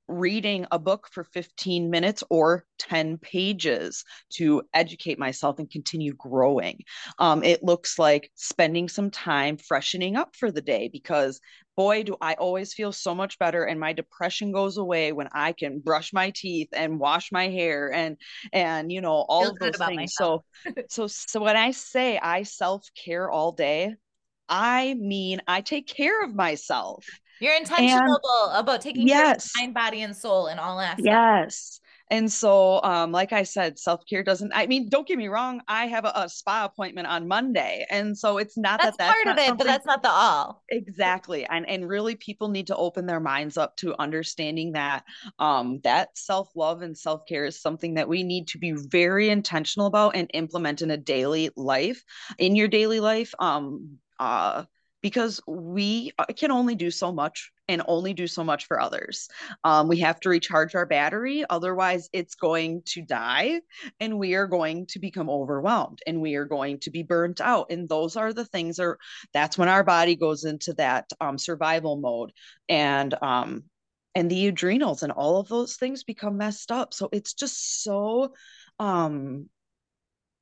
reading 0.08 0.66
a 0.72 0.80
book 0.80 1.08
for 1.12 1.24
15 1.24 1.90
minutes 1.90 2.24
or 2.30 2.66
10 2.80 3.18
pages 3.18 4.04
to 4.34 4.62
educate 4.74 5.18
myself 5.18 5.60
and 5.60 5.70
continue 5.70 6.14
growing. 6.14 6.80
Um, 7.20 7.44
it 7.44 7.64
looks 7.64 7.98
like 7.98 8.32
spending 8.36 8.88
some 8.90 9.10
time 9.10 9.58
freshening 9.58 10.16
up 10.16 10.36
for 10.36 10.52
the 10.52 10.62
day 10.62 10.90
because 10.92 11.40
boy 11.76 12.04
do 12.04 12.16
i 12.22 12.34
always 12.36 12.74
feel 12.74 12.92
so 12.92 13.14
much 13.14 13.38
better 13.38 13.64
and 13.66 13.80
my 13.80 13.94
depression 13.94 14.52
goes 14.52 14.78
away 14.78 15.12
when 15.12 15.28
i 15.34 15.52
can 15.52 15.80
brush 15.80 16.14
my 16.14 16.32
teeth 16.34 16.70
and 16.74 17.00
wash 17.00 17.32
my 17.32 17.50
hair 17.50 17.92
and 17.92 18.18
and 18.54 18.92
you 18.92 19.02
know 19.02 19.26
all 19.28 19.50
of 19.50 19.60
those 19.60 19.78
things. 19.78 20.14
so 20.16 20.44
so 20.90 21.08
so 21.08 21.42
when 21.42 21.58
i 21.58 21.72
say 21.72 22.18
i 22.18 22.44
self-care 22.44 23.30
all 23.30 23.52
day 23.52 23.94
i 24.48 24.94
mean 24.94 25.42
i 25.48 25.62
take 25.62 25.88
care 25.88 26.24
of 26.24 26.34
myself 26.34 27.06
you're 27.40 27.56
intentional 27.56 28.20
and, 28.50 28.60
about 28.60 28.82
taking 28.82 29.08
yes, 29.08 29.52
care 29.54 29.64
of 29.64 29.68
mind 29.68 29.74
body 29.74 30.02
and 30.02 30.16
soul 30.16 30.48
in 30.48 30.60
all 30.60 30.80
aspects 30.80 31.06
yes 31.06 31.80
and 32.12 32.32
so, 32.32 32.84
um, 32.84 33.12
like 33.12 33.34
I 33.34 33.44
said, 33.44 33.80
self 33.80 34.06
care 34.06 34.22
doesn't. 34.24 34.52
I 34.54 34.68
mean, 34.68 34.90
don't 34.90 35.08
get 35.08 35.18
me 35.18 35.28
wrong. 35.28 35.62
I 35.68 35.88
have 35.88 36.06
a, 36.06 36.12
a, 36.16 36.30
spa 36.30 36.66
appointment 36.66 37.08
on 37.08 37.28
Monday, 37.28 37.86
and 37.90 38.16
so 38.16 38.38
it's 38.38 38.58
not 38.58 38.80
that's 38.80 38.96
that 38.98 39.08
that's 39.08 39.24
part 39.24 39.38
of 39.38 39.44
it, 39.44 39.58
but 39.58 39.66
that's 39.66 39.88
not 39.88 40.04
the 40.04 40.12
all. 40.12 40.64
Exactly, 40.70 41.46
and 41.46 41.68
and 41.68 41.90
really, 41.90 42.16
people 42.16 42.50
need 42.50 42.68
to 42.68 42.76
open 42.76 43.08
their 43.08 43.20
minds 43.20 43.58
up 43.58 43.76
to 43.78 44.00
understanding 44.00 44.74
that 44.74 45.04
um, 45.40 45.80
that 45.84 46.16
self 46.16 46.50
love 46.56 46.84
and 46.84 46.96
self 46.96 47.26
care 47.28 47.46
is 47.46 47.60
something 47.60 47.96
that 47.96 48.08
we 48.08 48.22
need 48.22 48.50
to 48.50 48.60
be 48.60 48.74
very 48.74 49.30
intentional 49.30 49.88
about 49.88 50.16
and 50.16 50.30
implement 50.36 50.84
in 50.84 50.92
a 50.92 50.98
daily 50.98 51.50
life, 51.56 52.04
in 52.38 52.56
your 52.56 52.68
daily 52.68 53.00
life. 53.00 53.34
Um, 53.40 53.98
uh, 54.20 54.66
because 55.06 55.40
we 55.46 56.12
uh, 56.18 56.26
can 56.36 56.50
only 56.50 56.74
do 56.74 56.90
so 56.90 57.12
much 57.12 57.52
and 57.68 57.84
only 57.88 58.12
do 58.12 58.26
so 58.26 58.44
much 58.44 58.66
for 58.66 58.82
others. 58.82 59.30
Um, 59.64 59.88
we 59.88 60.00
have 60.00 60.20
to 60.22 60.30
recharge 60.30 60.74
our 60.74 60.88
battery, 60.88 61.46
otherwise, 61.48 62.10
it's 62.12 62.34
going 62.34 62.82
to 62.86 63.04
die 63.04 63.62
and 64.00 64.18
we 64.18 64.34
are 64.34 64.48
going 64.48 64.88
to 64.88 64.98
become 64.98 65.30
overwhelmed 65.30 66.00
and 66.08 66.22
we 66.22 66.34
are 66.34 66.46
going 66.46 66.80
to 66.80 66.90
be 66.90 67.04
burnt 67.04 67.40
out. 67.40 67.68
And 67.70 67.88
those 67.88 68.16
are 68.16 68.34
the 68.34 68.46
things 68.46 68.80
are 68.80 68.98
that's 69.32 69.60
when 69.60 69.70
our 69.70 69.84
body 69.84 70.16
goes 70.16 70.44
into 70.44 70.74
that 70.74 71.06
um, 71.22 71.38
survival 71.38 71.98
mode 71.98 72.32
and 72.68 73.14
um, 73.22 73.66
and 74.16 74.32
the 74.32 74.48
adrenals 74.48 75.04
and 75.04 75.12
all 75.12 75.40
of 75.40 75.48
those 75.50 75.76
things 75.76 76.04
become 76.04 76.38
messed 76.38 76.72
up. 76.72 76.96
So 76.96 77.10
it's 77.12 77.36
just 77.36 77.84
so 77.84 78.34
um 78.80 79.50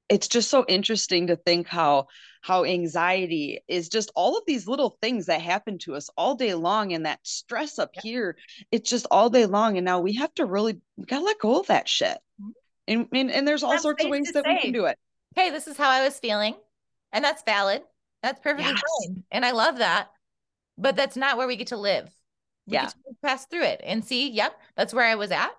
it's 0.09 0.27
just 0.27 0.49
so 0.49 0.65
interesting 0.67 1.27
to 1.27 1.35
think 1.35 1.67
how 1.67 2.07
how 2.41 2.65
anxiety 2.65 3.61
is 3.69 3.87
just 3.87 4.11
all 4.15 4.37
of 4.37 4.43
these 4.45 4.67
little 4.67 4.97
things 5.01 5.27
that 5.27 5.41
happen 5.41 5.77
to 5.77 5.95
us 5.95 6.09
all 6.17 6.35
day 6.35 6.53
long 6.53 6.91
and 6.91 7.05
that 7.05 7.19
stress 7.23 7.79
up 7.79 7.91
yeah. 7.95 8.01
here 8.01 8.37
it's 8.71 8.89
just 8.89 9.07
all 9.11 9.29
day 9.29 9.45
long 9.45 9.77
and 9.77 9.85
now 9.85 9.99
we 9.99 10.13
have 10.13 10.33
to 10.33 10.45
really 10.45 10.79
gotta 11.07 11.23
let 11.23 11.39
go 11.39 11.59
of 11.59 11.67
that 11.67 11.87
shit 11.87 12.17
mm-hmm. 12.41 12.49
And, 12.87 13.07
and, 13.13 13.31
and 13.31 13.47
there's 13.47 13.63
all 13.63 13.71
Have 13.71 13.81
sorts 13.81 14.03
of 14.03 14.09
ways 14.09 14.31
that 14.33 14.45
we 14.45 14.59
can 14.59 14.71
do 14.71 14.85
it. 14.85 14.97
Hey, 15.35 15.49
this 15.49 15.67
is 15.67 15.77
how 15.77 15.89
I 15.89 16.03
was 16.03 16.19
feeling. 16.19 16.55
And 17.11 17.23
that's 17.23 17.43
valid. 17.43 17.83
That's 18.21 18.39
perfectly 18.39 18.71
Yes. 18.71 18.81
fine. 19.07 19.23
And 19.31 19.45
I 19.45 19.51
love 19.51 19.77
that. 19.77 20.09
But 20.77 20.95
that's 20.95 21.15
not 21.15 21.37
where 21.37 21.47
we 21.47 21.55
get 21.55 21.67
to 21.67 21.77
live. 21.77 22.09
We 22.67 22.73
Yeah. 22.75 22.89
pass 23.21 23.45
through 23.45 23.63
it 23.63 23.81
and 23.83 24.03
see, 24.03 24.29
yep, 24.29 24.59
that's 24.75 24.93
where 24.93 25.05
I 25.05 25.15
was 25.15 25.31
at. 25.31 25.51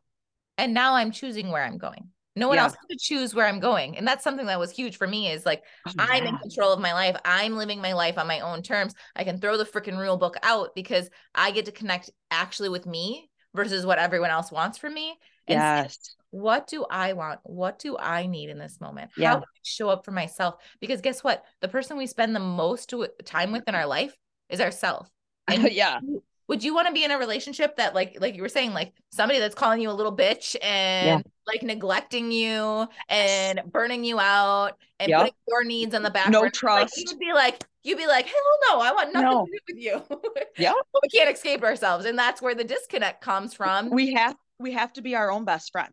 And 0.58 0.74
now 0.74 0.94
I'm 0.94 1.12
choosing 1.12 1.50
where 1.50 1.62
I'm 1.62 1.78
going. 1.78 2.10
No 2.36 2.48
one 2.48 2.56
Yeah. 2.56 2.64
else 2.64 2.74
to 2.90 2.96
choose 2.98 3.34
where 3.34 3.46
I'm 3.46 3.60
going. 3.60 3.96
And 3.96 4.06
that's 4.06 4.24
something 4.24 4.46
that 4.46 4.58
was 4.58 4.70
huge 4.72 4.96
for 4.96 5.06
me 5.06 5.30
is 5.30 5.46
like 5.46 5.62
Oh, 5.86 5.92
I'm 5.98 6.26
in 6.26 6.36
control 6.38 6.72
of 6.72 6.80
my 6.80 6.92
life. 6.92 7.16
I'm 7.24 7.56
living 7.56 7.80
my 7.80 7.92
life 7.92 8.18
on 8.18 8.26
my 8.26 8.40
own 8.40 8.62
terms. 8.62 8.94
I 9.14 9.24
can 9.24 9.38
throw 9.38 9.56
the 9.56 9.64
freaking 9.64 9.98
rule 9.98 10.16
book 10.16 10.36
out 10.42 10.74
because 10.74 11.08
I 11.34 11.50
get 11.52 11.66
to 11.66 11.72
connect 11.72 12.10
actually 12.30 12.70
with 12.70 12.86
me 12.86 13.30
versus 13.54 13.86
what 13.86 13.98
everyone 13.98 14.30
else 14.30 14.50
wants 14.50 14.78
from 14.78 14.94
me. 14.94 15.14
And 15.46 15.58
Yes. 15.60 16.16
what 16.30 16.66
do 16.66 16.84
I 16.90 17.12
want? 17.12 17.40
What 17.44 17.78
do 17.78 17.96
I 17.96 18.26
need 18.26 18.50
in 18.50 18.58
this 18.58 18.80
moment? 18.80 19.12
Yeah. 19.16 19.28
How 19.28 19.34
can 19.36 19.42
I 19.44 19.60
show 19.62 19.88
up 19.88 20.04
for 20.04 20.10
myself? 20.10 20.56
Because 20.80 21.00
guess 21.00 21.22
what? 21.22 21.44
The 21.60 21.68
person 21.68 21.96
we 21.96 22.06
spend 22.06 22.34
the 22.34 22.40
most 22.40 22.92
time 23.24 23.52
with 23.52 23.68
in 23.68 23.74
our 23.74 23.86
life 23.86 24.16
is 24.48 24.60
ourself. 24.60 25.08
And 25.46 25.62
yeah. 25.72 26.00
Would 26.48 26.62
you 26.62 26.74
want 26.74 26.86
to 26.88 26.92
be 26.92 27.04
in 27.04 27.10
a 27.10 27.18
relationship 27.18 27.76
that 27.76 27.94
like 27.94 28.18
like 28.20 28.34
you 28.34 28.42
were 28.42 28.48
saying 28.48 28.72
like 28.72 28.92
somebody 29.10 29.38
that's 29.38 29.54
calling 29.54 29.80
you 29.80 29.90
a 29.90 29.92
little 29.92 30.14
bitch 30.16 30.56
and 30.62 31.24
like 31.46 31.62
neglecting 31.62 32.30
you 32.32 32.86
and 33.08 33.62
burning 33.70 34.04
you 34.04 34.18
out 34.20 34.76
and 35.00 35.08
Yep. 35.10 35.18
putting 35.20 35.34
your 35.48 35.64
needs 35.64 35.94
on 35.94 36.02
the 36.02 36.10
back 36.10 36.28
No 36.30 36.40
burner? 36.40 36.44
Like, 36.46 36.52
trust. 36.54 36.96
you'd 36.98 37.18
be 37.18 37.32
like 37.32 37.64
you'd 37.82 37.98
be 37.98 38.06
like 38.06 38.26
hell 38.26 38.58
no 38.70 38.80
I 38.80 38.92
want 38.92 39.12
nothing 39.12 39.30
No. 39.30 39.46
to 39.46 39.50
do 39.50 39.58
with 39.68 39.82
you 39.82 40.42
yeah 40.58 40.72
but 40.92 41.02
we 41.02 41.08
can't 41.08 41.34
escape 41.34 41.62
ourselves 41.62 42.04
and 42.06 42.18
that's 42.18 42.40
where 42.42 42.54
the 42.54 42.64
disconnect 42.64 43.20
comes 43.22 43.54
from 43.54 43.90
We 43.90 44.12
have 44.14 44.36
we 44.58 44.72
have 44.72 44.92
to 44.94 45.02
be 45.02 45.14
our 45.16 45.30
own 45.30 45.44
best 45.44 45.72
friend. 45.72 45.92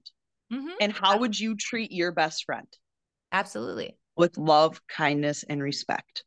Mhm. 0.53 0.73
And 0.81 0.93
how 0.93 1.17
would 1.17 1.39
you 1.39 1.55
treat 1.55 1.91
your 1.91 2.11
best 2.11 2.45
friend? 2.45 2.67
absolutely 3.31 3.97
With 4.17 4.37
love, 4.37 4.81
kindness, 4.87 5.43
and 5.47 5.63
respect. 5.63 6.23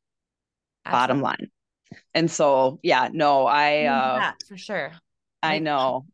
Bottom 0.84 1.20
line. 1.22 1.50
And 2.14 2.30
so, 2.30 2.78
yeah, 2.82 3.08
no, 3.12 3.46
I 3.46 3.84
uh 3.84 4.20
Yeah, 4.20 4.32
for 4.48 4.56
sure 4.56 4.92
I 5.42 5.58
know. 5.60 6.06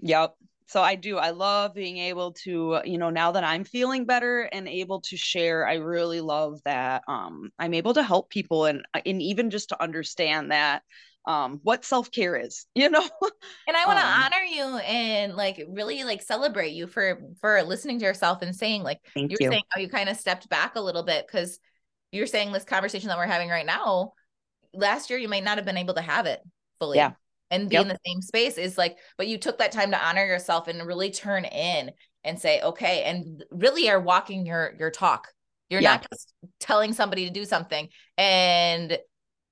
Yep. 0.00 0.34
So 0.66 0.80
I 0.82 0.94
do. 0.94 1.18
I 1.18 1.30
love 1.30 1.74
being 1.74 1.98
able 1.98 2.32
to, 2.44 2.80
you 2.84 2.98
know, 2.98 3.10
now 3.10 3.32
that 3.32 3.44
I'm 3.44 3.64
feeling 3.64 4.06
better 4.06 4.42
and 4.42 4.66
able 4.66 5.00
to 5.02 5.16
share, 5.16 5.66
I 5.66 5.74
really 5.74 6.20
love 6.20 6.60
that 6.64 7.02
um 7.06 7.50
I'm 7.58 7.74
able 7.74 7.94
to 7.94 8.02
help 8.02 8.30
people 8.30 8.64
and 8.66 8.84
and 9.06 9.20
even 9.22 9.50
just 9.50 9.68
to 9.70 9.82
understand 9.82 10.50
that 10.52 10.82
um 11.26 11.60
what 11.62 11.84
self-care 11.84 12.36
is, 12.36 12.66
you 12.74 12.88
know? 12.90 13.08
And 13.66 13.76
I 13.76 13.86
want 13.86 13.98
to 13.98 14.04
Um, 14.04 14.28
honor 14.36 14.44
you 14.44 14.78
and 14.78 15.34
like 15.36 15.62
really 15.68 16.04
like 16.04 16.20
celebrate 16.22 16.72
you 16.72 16.86
for 16.86 17.20
for 17.40 17.62
listening 17.62 17.98
to 18.00 18.04
yourself 18.04 18.42
and 18.42 18.54
saying 18.54 18.82
like 18.82 19.00
Thank 19.14 19.32
you 19.38 19.38
saying 19.40 19.62
how 19.70 19.80
you 19.80 19.88
kind 19.88 20.08
of 20.10 20.16
stepped 20.18 20.48
back 20.50 20.76
a 20.76 20.80
little 20.80 21.02
bit 21.02 21.26
because 21.26 21.58
you're 22.12 22.26
saying 22.26 22.52
this 22.52 22.64
conversation 22.64 23.08
that 23.08 23.16
we're 23.16 23.26
having 23.26 23.48
right 23.48 23.64
now. 23.66 24.12
Last 24.74 25.10
year 25.10 25.18
you 25.18 25.28
might 25.28 25.44
not 25.44 25.58
have 25.58 25.64
been 25.64 25.76
able 25.76 25.94
to 25.94 26.00
have 26.02 26.26
it 26.26 26.40
fully. 26.78 26.98
Yeah. 26.98 27.12
And 27.50 27.68
be 27.68 27.76
Yep. 27.76 27.82
in 27.82 27.88
the 27.88 27.98
same 28.06 28.20
space 28.22 28.58
is 28.58 28.76
like, 28.78 28.96
but 29.16 29.28
you 29.28 29.38
took 29.38 29.58
that 29.58 29.72
time 29.72 29.90
to 29.92 30.04
honor 30.04 30.24
yourself 30.24 30.66
and 30.66 30.84
really 30.86 31.10
turn 31.10 31.44
in 31.44 31.92
and 32.24 32.38
say, 32.38 32.60
okay, 32.62 33.02
and 33.04 33.44
really 33.50 33.88
are 33.90 34.00
walking 34.00 34.46
your 34.46 34.74
your 34.78 34.90
talk. 34.90 35.28
You're 35.70 35.80
Yeah. 35.82 35.92
not 35.92 36.06
just 36.10 36.32
telling 36.58 36.92
somebody 36.92 37.26
to 37.26 37.32
do 37.32 37.44
something 37.44 37.88
and 38.18 38.98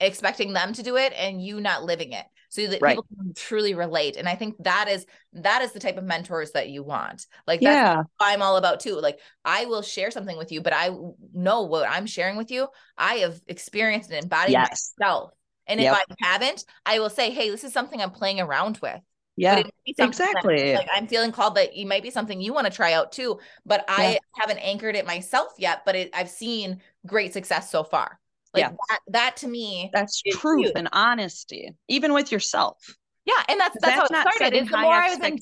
expecting 0.01 0.53
them 0.53 0.73
to 0.73 0.83
do 0.83 0.97
it 0.97 1.13
and 1.17 1.43
you 1.43 1.61
not 1.61 1.85
living 1.85 2.13
it 2.13 2.25
so 2.53 2.67
that 2.67 2.83
Right. 2.83 2.97
people 2.97 3.07
can 3.17 3.33
truly 3.35 3.73
relate 3.73 4.17
and 4.17 4.29
i 4.29 4.35
think 4.35 4.57
that 4.63 4.87
is 4.89 5.07
that 5.33 5.63
is 5.63 5.73
the 5.73 5.81
type 5.81 5.97
of 5.97 6.05
mentors 6.05 6.51
that 6.53 6.69
you 6.69 6.83
want 6.83 7.27
like 7.47 7.63
that's 7.63 7.77
Yeah. 7.77 7.97
what 7.97 8.07
i'm 8.21 8.43
all 8.43 8.57
about 8.59 8.81
too 8.81 9.01
like 9.01 9.19
i 9.45 9.65
will 9.65 9.81
share 9.83 10.11
something 10.11 10.37
with 10.37 10.53
you 10.53 10.61
but 10.61 10.75
i 10.75 10.91
know 11.33 11.63
what 11.63 11.89
i'm 11.89 12.07
sharing 12.07 12.37
with 12.37 12.51
you 12.51 12.69
i 12.99 13.15
have 13.17 13.41
experienced 13.47 14.11
and 14.11 14.23
embodied 14.23 14.53
Yes. 14.53 14.93
myself 14.99 15.33
and 15.67 15.81
Yep. 15.81 15.97
if 16.11 16.17
i 16.21 16.27
haven't 16.27 16.65
i 16.85 16.99
will 16.99 17.11
say 17.11 17.31
hey 17.31 17.49
this 17.49 17.65
is 17.65 17.73
something 17.73 18.03
i'm 18.03 18.11
playing 18.11 18.39
around 18.41 18.79
with 18.83 19.01
Yeah. 19.37 19.55
but 19.55 19.61
it 19.61 19.67
might 19.67 19.85
be 19.87 19.95
something 19.99 20.19
that, 20.19 20.45
Exactly. 20.45 20.75
like 20.75 20.89
I'm 20.95 21.07
feeling 21.07 21.33
called 21.33 21.55
that 21.55 21.71
it 21.75 21.87
might 21.87 22.03
be 22.03 22.11
something 22.11 22.39
you 22.41 22.53
want 22.53 22.67
to 22.67 22.73
try 22.73 22.93
out 22.93 23.13
too, 23.13 23.41
but 23.65 23.83
I 23.89 24.19
haven't 24.37 24.59
anchored 24.59 24.95
it 24.95 25.07
myself 25.07 25.53
yet. 25.59 25.85
But 25.87 25.95
it, 25.97 26.11
I've 26.13 26.29
seen 26.29 26.83
great 27.07 27.33
success 27.33 27.71
so 27.71 27.83
far. 27.83 28.21
Like 28.55 28.63
Yeah. 28.65 28.71
that, 28.91 29.01
that 29.09 29.37
to 29.39 29.49
me, 29.49 29.91
That's 29.93 30.21
truth 30.23 30.67
huge. 30.67 30.73
and 30.77 30.89
honesty, 30.93 31.73
even 31.89 32.13
with 32.13 32.31
yourself. 32.31 32.77
yeah, 33.25 33.35
and 33.49 33.59
that's 33.59 33.77
that's, 33.81 33.95
how 33.97 34.05
it 34.05 34.09
started. 34.09 34.55
Is 34.57 34.69
the 34.69 34.77
more 34.79 34.95
I 34.95 35.09
was 35.15 35.21
in, 35.21 35.39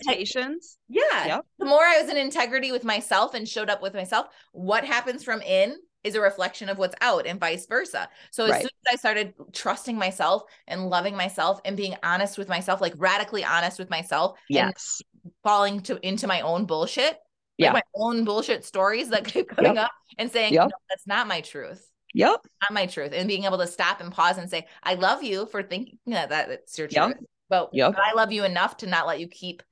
yeah, 0.88 1.26
Yep. 1.26 1.46
the 1.58 1.64
more 1.64 1.82
I 1.82 2.00
was 2.00 2.10
in 2.10 2.16
integrity 2.16 2.72
with 2.72 2.84
myself 2.84 3.34
and 3.34 3.48
showed 3.48 3.70
up 3.70 3.82
with 3.82 3.94
myself, 3.94 4.26
what 4.52 4.84
happens 4.84 5.24
from 5.24 5.40
in 5.42 5.76
is 6.04 6.14
a 6.14 6.20
reflection 6.20 6.68
of 6.68 6.78
what's 6.78 6.94
out, 7.02 7.26
and 7.26 7.38
vice 7.40 7.66
versa. 7.66 8.08
So 8.30 8.44
as 8.44 8.50
Right. 8.52 8.62
soon 8.62 8.70
as 8.86 8.94
I 8.94 8.96
started 8.96 9.34
trusting 9.52 9.96
myself 9.96 10.44
and 10.66 10.88
loving 10.88 11.14
myself 11.16 11.60
and 11.64 11.76
being 11.76 11.94
honest 12.02 12.38
with 12.38 12.48
myself, 12.48 12.80
like 12.80 12.94
radically 12.96 13.44
honest 13.44 13.78
with 13.78 13.90
myself, 13.90 14.38
and 14.48 14.72
Yes. 14.74 15.02
falling 15.42 15.80
to 15.82 15.98
into 16.06 16.26
my 16.26 16.40
own 16.42 16.64
bullshit, 16.64 17.12
like 17.12 17.18
Yeah. 17.58 17.72
my 17.72 17.82
own 17.94 18.24
bullshit 18.24 18.64
stories 18.64 19.10
that 19.10 19.24
keep 19.34 19.48
coming 19.50 19.76
up 19.78 19.90
and 20.16 20.30
saying, 20.32 20.54
Yep. 20.54 20.68
no, 20.70 20.76
that's 20.88 21.06
not 21.06 21.26
my 21.26 21.40
truth. 21.42 21.86
Yep. 22.14 22.40
Not 22.62 22.72
my 22.72 22.86
truth. 22.86 23.12
And 23.14 23.28
being 23.28 23.44
able 23.44 23.58
to 23.58 23.66
stop 23.66 24.00
and 24.00 24.12
pause 24.12 24.38
and 24.38 24.50
say, 24.50 24.66
I 24.82 24.94
love 24.94 25.22
you 25.22 25.46
for 25.46 25.62
thinking 25.62 25.98
that 26.06 26.28
that's 26.28 26.78
your 26.78 26.88
Yep. 26.90 27.12
truth. 27.12 27.26
But, 27.48 27.70
Yep. 27.72 27.94
but 27.94 28.02
I 28.04 28.14
love 28.14 28.32
you 28.32 28.44
enough 28.44 28.78
to 28.78 28.86
not 28.86 29.06
let 29.06 29.20
you 29.20 29.28
keep 29.28 29.62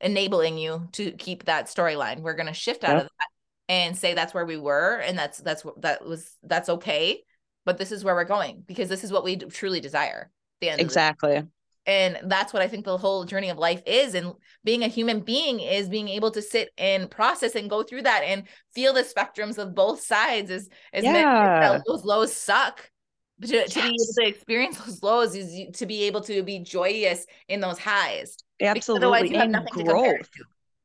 enabling 0.00 0.58
you 0.58 0.88
to 0.92 1.12
keep 1.12 1.44
that 1.44 1.66
storyline. 1.66 2.20
We're 2.20 2.34
gonna 2.34 2.52
shift 2.52 2.84
out 2.84 2.96
Yep. 2.96 3.04
of 3.04 3.10
that 3.18 3.28
and 3.68 3.96
say 3.96 4.14
that's 4.14 4.34
where 4.34 4.44
we 4.46 4.56
were 4.56 4.96
and 4.96 5.18
that's 5.18 5.38
that's 5.38 5.64
what 5.64 5.80
that 5.82 6.04
was 6.04 6.36
that's 6.42 6.68
okay. 6.68 7.24
But 7.64 7.78
this 7.78 7.90
is 7.90 8.04
where 8.04 8.14
we're 8.14 8.24
going 8.24 8.62
because 8.66 8.88
this 8.88 9.02
is 9.04 9.10
what 9.10 9.24
we 9.24 9.36
truly 9.36 9.80
desire. 9.80 10.30
The 10.60 10.68
end 10.68 10.80
of 10.80 10.84
the 10.84 10.84
Exactly. 10.84 11.42
And 11.86 12.18
that's 12.24 12.52
what 12.52 12.62
i 12.62 12.68
think 12.68 12.84
the 12.84 12.96
whole 12.98 13.24
journey 13.24 13.48
of 13.48 13.58
life 13.58 13.82
is 13.86 14.14
and 14.14 14.32
being 14.64 14.82
a 14.82 14.88
human 14.88 15.20
being 15.20 15.60
is 15.60 15.88
being 15.88 16.08
able 16.08 16.30
to 16.30 16.42
sit 16.42 16.70
and 16.78 17.10
process 17.10 17.54
and 17.54 17.70
go 17.70 17.82
through 17.82 18.02
that 18.02 18.22
and 18.24 18.44
feel 18.74 18.92
the 18.92 19.02
spectrums 19.02 19.58
of 19.58 19.74
both 19.74 20.00
sides 20.00 20.50
is 20.50 20.68
many- 20.94 21.18
Yeah. 21.18 21.78
those 21.86 22.04
lows 22.04 22.34
suck 22.36 22.90
but 23.38 23.48
to, 23.50 23.66
to 23.68 23.80
be 23.82 23.88
able 23.88 24.12
to 24.18 24.26
experience 24.26 24.78
those 24.78 25.02
lows 25.02 25.34
is 25.34 25.76
to 25.76 25.86
be 25.86 26.04
able 26.04 26.22
to 26.22 26.42
be 26.42 26.58
joyous 26.60 27.26
in 27.48 27.60
those 27.60 27.78
highs 27.78 28.36
Absolutely. 28.60 29.30
you 29.30 29.36
And 29.36 29.52
nothing 29.52 29.66
to 29.66 29.72
compare 29.84 30.14
it 30.14 30.16
growth. 30.18 30.30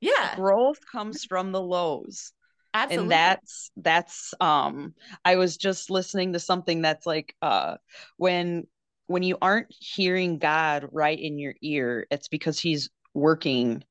yeah 0.02 0.36
Growth 0.36 0.80
comes 0.92 1.24
from 1.26 1.52
the 1.54 1.62
lows. 1.62 2.34
absolutely 2.74 3.04
and 3.04 3.12
that's 3.12 3.72
that's 3.78 4.34
um 4.42 4.94
i 5.26 5.36
was 5.38 5.56
just 5.58 5.90
listening 5.90 6.34
to 6.34 6.40
something 6.40 6.82
that's 6.82 7.06
like 7.06 7.34
uh 7.42 7.78
when 8.18 8.68
when 9.12 9.24
you 9.24 9.38
aren't 9.42 9.68
hearing 9.70 10.38
god 10.38 10.88
right 10.92 11.20
in 11.20 11.38
your 11.38 11.54
ear 11.62 12.08
it's 12.12 12.28
because 12.28 12.60
he's 12.60 12.90
working 13.14 13.84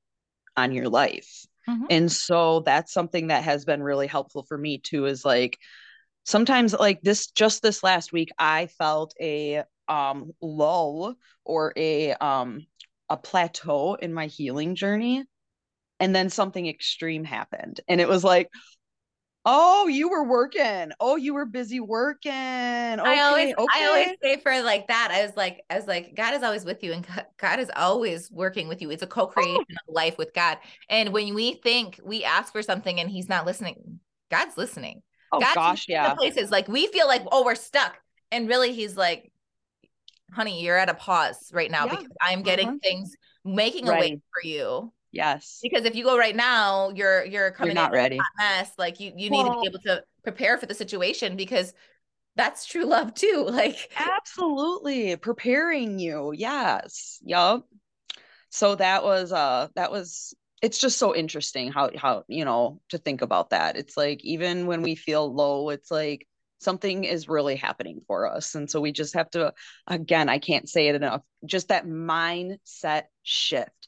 on 0.57 0.73
your 0.73 0.89
life. 0.89 1.47
Mhm. 1.69 1.87
and 1.91 2.13
so 2.13 2.61
that's 2.61 2.93
something 2.93 3.29
that 3.29 3.45
has 3.45 3.65
been 3.65 3.83
really 3.83 4.07
helpful 4.07 4.43
for 4.43 4.59
me 4.59 4.79
too 4.79 5.07
is 5.07 5.25
like 5.25 5.59
sometimes 6.25 6.73
like 6.73 7.01
this 7.03 7.29
just 7.29 7.63
this 7.63 7.83
last 7.83 8.13
week 8.13 8.31
i 8.39 8.67
felt 8.67 9.15
a 9.21 9.63
um 9.89 10.33
lull 10.41 11.15
or 11.45 11.73
a 11.77 12.13
um 12.15 12.67
a 13.11 13.17
plateau 13.17 13.95
in 13.95 14.15
my 14.15 14.27
healing 14.27 14.75
journey. 14.75 15.25
And 15.99 16.15
then 16.15 16.31
something 16.31 16.67
extreme 16.67 17.25
happened. 17.25 17.81
And 17.89 18.01
it 18.01 18.09
was 18.09 18.25
like 18.25 18.49
oh 19.47 19.87
you 19.89 20.09
were 20.11 20.25
working 20.25 20.93
oh 21.01 21.17
you 21.17 21.33
were 21.33 21.47
busy 21.47 21.81
working 21.81 22.31
okay 22.31 23.01
I 23.01 23.21
always, 23.21 23.55
okay 23.57 23.67
I 23.73 23.87
always 23.87 24.09
say 24.23 24.39
for 24.41 24.63
like 24.63 24.89
that. 24.89 25.11
I 25.11 25.23
was 25.25 25.35
like, 25.37 25.63
I 25.71 25.77
was 25.77 25.87
like, 25.87 26.15
God 26.15 26.35
is 26.35 26.43
always 26.43 26.65
with 26.65 26.83
you, 26.85 26.93
and 26.93 27.07
God- 27.39 27.59
is 27.59 27.71
always 27.75 28.31
working 28.31 28.69
with 28.69 28.83
you. 28.83 28.91
It's 28.91 29.03
a 29.03 29.07
co-creation 29.07 29.57
of 29.89 29.95
life 29.95 30.19
with 30.19 30.35
God. 30.35 30.59
And 30.89 31.13
when 31.13 31.35
we 31.35 31.55
think 31.55 31.99
we 32.05 32.23
ask 32.25 32.53
for 32.53 32.63
something 32.63 33.01
and 33.01 33.09
He's 33.11 33.29
not 33.29 33.47
listening, 33.47 34.01
God's 34.31 34.57
listening. 34.59 35.03
oh 35.33 35.41
God's 35.41 35.55
gosh 35.55 35.87
yeah 35.89 36.15
places 36.15 36.51
like 36.51 36.69
we 36.69 36.87
feel 36.89 37.07
like, 37.07 37.23
oh, 37.33 37.45
we're 37.45 37.55
stuck, 37.55 37.97
and 38.31 38.47
really, 38.49 38.73
He's 38.75 38.97
like, 38.97 39.33
honey, 40.33 40.63
you're 40.63 40.77
at 40.77 40.89
a 40.91 40.95
pause 40.95 41.51
right 41.53 41.71
now 41.71 41.87
Yeah. 41.87 41.97
because 41.97 42.17
I'm 42.21 42.43
getting 42.43 42.73
Mhm. 42.73 42.83
things 42.83 43.17
making 43.45 43.89
a 43.89 43.93
way 43.93 44.21
for 44.33 44.47
you. 44.47 44.93
Yes 45.13 45.61
Because 45.63 45.85
if 45.85 45.95
you 45.95 46.05
go 46.05 46.17
right 46.17 46.37
now, 46.37 46.91
you're 46.91 47.25
you're 47.25 47.51
coming 47.51 47.77
you're 47.77 47.83
not 47.83 47.93
ready 47.93 48.17
hot 48.19 48.27
mess. 48.39 48.73
Like 48.79 49.01
you, 49.01 49.13
you 49.17 49.31
need 49.31 49.45
to 49.45 49.51
be 49.61 49.67
able 49.67 49.81
to 49.81 50.03
prepare 50.23 50.59
for 50.59 50.67
the 50.67 50.75
situation 50.75 51.37
because 51.37 51.73
that's 52.37 52.67
true 52.67 52.85
love 52.85 53.15
too. 53.15 53.47
Like 53.51 53.91
absolutely 53.97 55.17
preparing 55.17 55.99
you 55.99 56.33
yes 56.35 57.19
yup 57.25 57.67
so 58.49 58.75
that 58.75 59.03
was 59.03 59.33
uh 59.33 59.69
that 59.75 59.91
was 59.91 60.35
it's 60.63 60.79
just 60.79 60.99
so 60.99 61.15
interesting 61.15 61.73
how 61.73 61.91
how 61.97 62.25
you 62.29 62.45
know 62.45 62.81
to 62.89 62.99
think 62.99 63.23
about 63.23 63.51
that 63.51 63.77
it's 63.77 63.97
like 63.97 64.25
even 64.25 64.67
when 64.67 64.83
we 64.83 64.95
feel 64.95 65.33
low 65.33 65.71
it's 65.71 65.91
like 65.91 66.27
something 66.59 67.05
is 67.05 67.29
really 67.29 67.57
happening 67.57 68.01
for 68.07 68.27
us 68.27 68.55
and 68.55 68.71
so 68.71 68.81
we 68.81 68.93
just 68.93 69.15
have 69.15 69.31
to 69.31 69.53
again 69.87 70.29
i 70.29 70.39
can't 70.39 70.69
say 70.69 70.89
it 70.89 70.95
enough 70.95 71.23
just 71.45 71.69
that 71.69 71.87
mindset 71.87 73.05
shift 73.23 73.80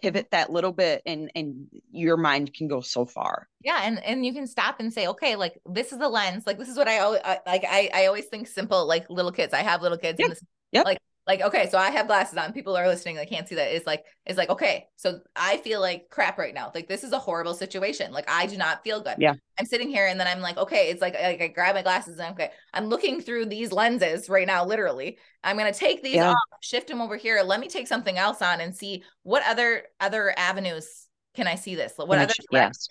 pivot 0.00 0.30
that 0.30 0.50
little 0.50 0.72
bit 0.72 1.02
and 1.06 1.30
and 1.34 1.66
your 1.90 2.16
mind 2.16 2.52
can 2.54 2.68
go 2.68 2.80
so 2.80 3.04
far 3.04 3.48
yeah 3.62 3.80
and 3.84 4.02
and 4.04 4.24
you 4.24 4.32
can 4.32 4.46
stop 4.46 4.80
and 4.80 4.92
say 4.92 5.06
okay 5.06 5.36
like 5.36 5.58
this 5.66 5.92
is 5.92 5.98
the 5.98 6.08
lens 6.08 6.46
like 6.46 6.58
this 6.58 6.68
is 6.68 6.76
what 6.76 6.88
i 6.88 6.98
always 6.98 7.20
I, 7.24 7.40
like 7.46 7.64
i 7.68 7.90
i 7.94 8.06
always 8.06 8.26
think 8.26 8.46
simple 8.46 8.86
like 8.86 9.08
little 9.10 9.32
kids 9.32 9.52
i 9.52 9.62
have 9.62 9.82
little 9.82 9.98
kids 9.98 10.18
yeah. 10.18 10.28
this 10.28 10.40
yep. 10.72 10.84
like 10.84 10.98
like 11.26 11.40
okay 11.40 11.68
so 11.70 11.78
i 11.78 11.90
have 11.90 12.06
glasses 12.06 12.36
on. 12.36 12.52
People 12.52 12.76
are 12.76 12.86
listening 12.86 13.16
they 13.16 13.26
can't 13.26 13.48
see 13.48 13.54
that. 13.54 13.74
It's 13.74 13.86
like 13.86 14.04
it's 14.26 14.38
like 14.38 14.50
okay 14.50 14.86
so 14.96 15.20
i 15.34 15.56
feel 15.58 15.80
like 15.80 16.08
crap 16.10 16.38
right 16.38 16.54
now. 16.54 16.70
Like 16.74 16.88
this 16.88 17.04
is 17.04 17.12
a 17.12 17.18
horrible 17.18 17.54
situation. 17.54 18.12
Like 18.12 18.28
i 18.28 18.46
do 18.46 18.56
not 18.56 18.82
feel 18.84 19.00
good. 19.00 19.16
Yeah. 19.18 19.34
I'm 19.58 19.66
sitting 19.66 19.88
here 19.88 20.06
and 20.06 20.18
then 20.18 20.26
i'm 20.26 20.40
like 20.40 20.56
okay 20.58 20.90
it's 20.90 21.00
like, 21.00 21.14
like 21.14 21.40
i 21.40 21.48
grab 21.48 21.74
my 21.74 21.82
glasses 21.82 22.18
and 22.18 22.32
okay. 22.32 22.50
I'm 22.72 22.86
looking 22.86 23.20
through 23.20 23.46
these 23.46 23.72
lenses 23.72 24.28
right 24.28 24.46
now 24.46 24.64
literally. 24.64 25.18
I'm 25.42 25.56
going 25.56 25.72
to 25.72 25.78
take 25.78 26.02
these 26.02 26.16
yeah. 26.16 26.30
off 26.30 26.36
shift 26.62 26.88
them 26.88 27.02
over 27.02 27.16
here. 27.16 27.42
Let 27.42 27.60
me 27.60 27.68
take 27.68 27.86
something 27.86 28.16
else 28.16 28.40
on 28.40 28.60
and 28.60 28.74
see 28.74 29.02
what 29.22 29.42
other 29.46 29.84
other 30.00 30.34
avenues 30.36 31.06
can 31.34 31.46
i 31.46 31.54
see 31.54 31.74
this? 31.74 31.94
What 31.96 32.18
other 32.18 32.32
yes. 32.52 32.88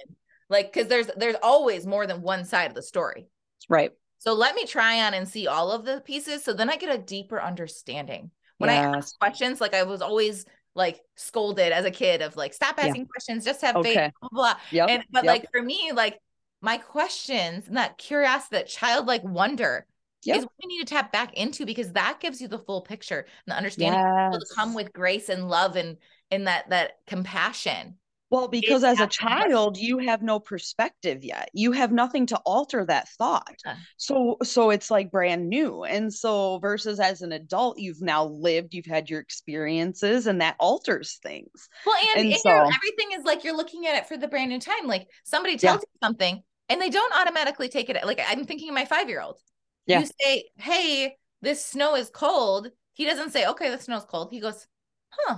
like 0.50 0.74
because 0.74 0.88
there's 0.88 1.10
there's 1.18 1.36
always 1.42 1.86
more 1.86 2.08
than 2.08 2.22
one 2.22 2.46
side 2.46 2.70
of 2.70 2.76
the 2.76 2.84
story. 2.84 3.28
Right 3.70 3.92
so 4.24 4.34
let 4.34 4.56
me 4.56 4.66
try 4.66 5.02
on 5.02 5.14
and 5.14 5.28
see 5.28 5.48
all 5.48 5.70
of 5.70 5.84
the 5.84 6.00
pieces. 6.00 6.46
So 6.46 6.54
then 6.54 6.70
I 6.70 6.78
get 6.78 6.96
a 6.96 6.98
deeper 6.98 7.42
understanding. 7.42 8.32
When 8.58 8.70
yes. 8.70 8.86
I 8.86 8.98
ask 8.98 9.20
questions, 9.20 9.60
like 9.60 9.74
I 9.74 9.84
was 9.84 10.02
always 10.02 10.46
like 10.76 11.02
scolded 11.18 11.74
as 11.74 11.84
a 11.84 11.92
kid 11.92 12.22
of 12.22 12.38
like, 12.38 12.54
stop 12.54 12.76
asking 12.78 13.02
yeah. 13.02 13.08
questions, 13.08 13.44
just 13.44 13.60
have 13.62 13.76
okay. 13.76 13.96
faith, 13.96 14.12
blah, 14.22 14.30
blah. 14.32 14.56
Yep. 14.72 14.90
And 14.90 15.04
but 15.12 15.26
yep. 15.26 15.34
like 15.34 15.52
for 15.52 15.62
me, 15.62 15.92
like 15.94 16.20
my 16.62 16.78
questions 16.78 17.68
and 17.68 17.76
that 17.76 17.98
curiosity, 17.98 18.56
that 18.56 18.68
childlike 18.68 19.26
wonder 19.26 19.86
yep. 20.24 20.38
is 20.38 20.44
what 20.44 20.54
we 20.64 20.68
need 20.68 20.80
to 20.80 20.94
tap 20.94 21.12
back 21.12 21.34
into 21.34 21.66
because 21.66 21.92
that 21.92 22.22
gives 22.22 22.40
you 22.40 22.48
the 22.48 22.60
full 22.60 22.80
picture 22.80 23.20
and 23.20 23.54
the 23.54 23.58
understanding 23.58 24.00
yes. 24.00 24.38
to 24.38 24.56
come 24.56 24.74
with 24.74 24.94
grace 24.94 25.28
and 25.28 25.50
love 25.50 25.76
and 25.76 25.98
and 26.32 26.48
that 26.48 26.70
that 26.70 27.00
compassion 27.08 27.96
well, 28.34 28.48
because 28.48 28.84
as 28.84 29.00
a 29.00 29.06
child, 29.06 29.78
you 29.78 30.00
have 30.00 30.24
no 30.24 30.40
perspective 30.40 31.24
yet. 31.24 31.52
You 31.54 31.72
have 31.72 31.92
nothing 31.92 32.26
to 32.26 32.38
alter 32.48 32.84
that 32.84 33.08
thought. 33.10 33.56
Yeah. 33.64 33.76
So 33.98 34.38
so 34.42 34.72
it's 34.72 34.90
like 34.90 35.12
brand 35.12 35.48
new. 35.48 35.84
And 35.84 36.12
so 36.12 36.58
versus 36.58 37.00
as 37.00 37.22
an 37.22 37.32
adult, 37.32 37.78
you've 37.78 38.02
now 38.02 38.26
lived, 38.26 38.74
you've 38.74 38.88
had 38.88 39.08
your 39.08 39.20
experiences, 39.20 40.26
and 40.26 40.42
that 40.42 40.56
alters 40.60 41.20
things. 41.22 41.70
Well, 41.86 41.96
and, 42.16 42.32
and 42.32 42.40
so 42.40 42.50
everything 42.50 43.12
is 43.14 43.24
like 43.24 43.44
you're 43.44 43.56
looking 43.56 43.86
at 43.86 43.98
it 43.98 44.08
for 44.08 44.18
the 44.18 44.28
brand 44.28 44.50
new 44.50 44.60
time. 44.60 44.88
Like 44.88 45.08
somebody 45.24 45.56
tells 45.56 45.82
yeah. 45.82 45.90
you 45.94 46.00
something 46.08 46.44
and 46.70 46.82
they 46.82 46.90
don't 46.90 47.14
automatically 47.14 47.70
take 47.70 47.92
it. 47.92 48.04
Like 48.04 48.20
I'm 48.28 48.46
thinking 48.46 48.70
of 48.70 48.74
my 48.74 48.86
five-year-old. 48.86 49.38
Yeah. 49.86 50.00
You 50.00 50.08
say, 50.20 50.46
Hey, 50.56 51.18
this 51.44 51.64
snow 51.64 51.96
is 51.96 52.10
cold. 52.10 52.72
He 52.94 53.06
doesn't 53.06 53.30
say, 53.30 53.46
Okay, 53.46 53.70
the 53.70 53.78
snow's 53.78 54.06
cold. 54.06 54.30
He 54.32 54.40
goes, 54.40 54.66
Huh, 55.12 55.38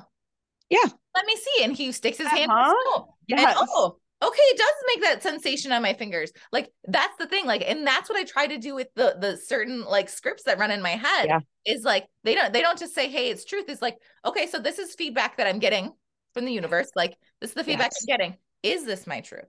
yeah. 0.70 0.90
Let 1.16 1.26
me 1.26 1.36
see. 1.36 1.64
And 1.64 1.76
he 1.76 1.92
sticks 1.92 2.18
his 2.18 2.28
uh-huh. 2.28 2.36
hand 2.36 2.52
in 2.52 2.58
the. 2.58 3.04
Yes. 3.28 3.58
And, 3.58 3.68
oh, 3.72 3.98
okay, 4.22 4.42
it 4.42 4.58
does 4.58 4.74
make 4.88 5.02
that 5.04 5.24
sensation 5.24 5.72
on 5.72 5.82
my 5.82 5.94
fingers. 5.94 6.32
Like 6.52 6.72
that's 6.86 7.16
the 7.18 7.28
thing. 7.28 7.46
Like, 7.46 7.64
and 7.66 7.86
that's 7.86 8.10
what 8.10 8.18
I 8.18 8.24
try 8.24 8.48
to 8.48 8.58
do 8.58 8.76
with 8.76 8.88
the 8.96 9.16
the 9.20 9.38
certain 9.38 9.86
like 9.86 10.10
scripts 10.10 10.44
that 10.44 10.60
run 10.60 10.72
in 10.72 10.82
my 10.82 10.92
head. 10.92 11.26
Yeah. 11.28 11.40
Is 11.66 11.84
like 11.84 12.08
they 12.24 12.36
don't 12.36 12.54
they 12.54 12.62
don't 12.62 12.80
just 12.80 12.94
say, 12.94 13.10
hey, 13.10 13.30
it's 13.30 13.46
truth. 13.46 13.66
It's 13.68 13.82
like, 13.82 13.98
okay, 14.26 14.48
so 14.48 14.60
this 14.60 14.80
is 14.80 14.96
feedback 14.96 15.38
that 15.38 15.48
I'm 15.48 15.60
getting 15.60 15.94
from 16.34 16.46
the 16.46 16.52
universe. 16.52 16.90
Like, 16.96 17.16
this 17.42 17.52
is 17.52 17.56
the 17.56 17.64
feedback 17.64 17.92
yes. 17.94 18.04
I'm 18.04 18.18
getting. 18.18 18.38
Is 18.62 18.86
this 18.86 19.08
my 19.08 19.22
truth? 19.22 19.46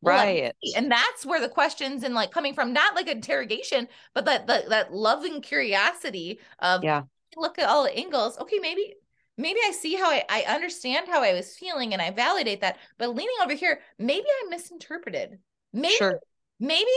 Right. 0.00 0.52
And 0.76 0.90
that's 0.90 1.26
where 1.26 1.40
the 1.40 1.48
questions 1.48 2.04
and 2.04 2.14
like 2.14 2.30
coming 2.30 2.54
from 2.54 2.72
not 2.72 2.94
like 2.94 3.08
interrogation, 3.08 3.88
but 4.14 4.26
that 4.26 4.46
that 4.46 4.68
that 4.68 4.92
loving 4.92 5.40
curiosity 5.40 6.38
of 6.60 6.84
yeah, 6.84 7.02
look 7.36 7.58
at 7.58 7.68
all 7.68 7.84
the 7.84 7.96
angles. 7.96 8.38
Okay, 8.38 8.58
maybe 8.60 8.94
maybe 9.38 9.60
I 9.66 9.70
see 9.70 9.94
how 9.94 10.10
I, 10.10 10.24
I 10.28 10.42
understand 10.42 11.08
how 11.08 11.22
I 11.22 11.32
was 11.32 11.56
feeling 11.56 11.94
and 11.94 12.02
I 12.02 12.10
validate 12.10 12.60
that. 12.60 12.78
But 12.98 13.14
leaning 13.14 13.36
over 13.42 13.54
here, 13.54 13.80
maybe 13.98 14.26
I 14.26 14.48
misinterpreted. 14.50 15.38
Maybe, 15.72 15.94
sure. 15.94 16.20
maybe 16.60 16.90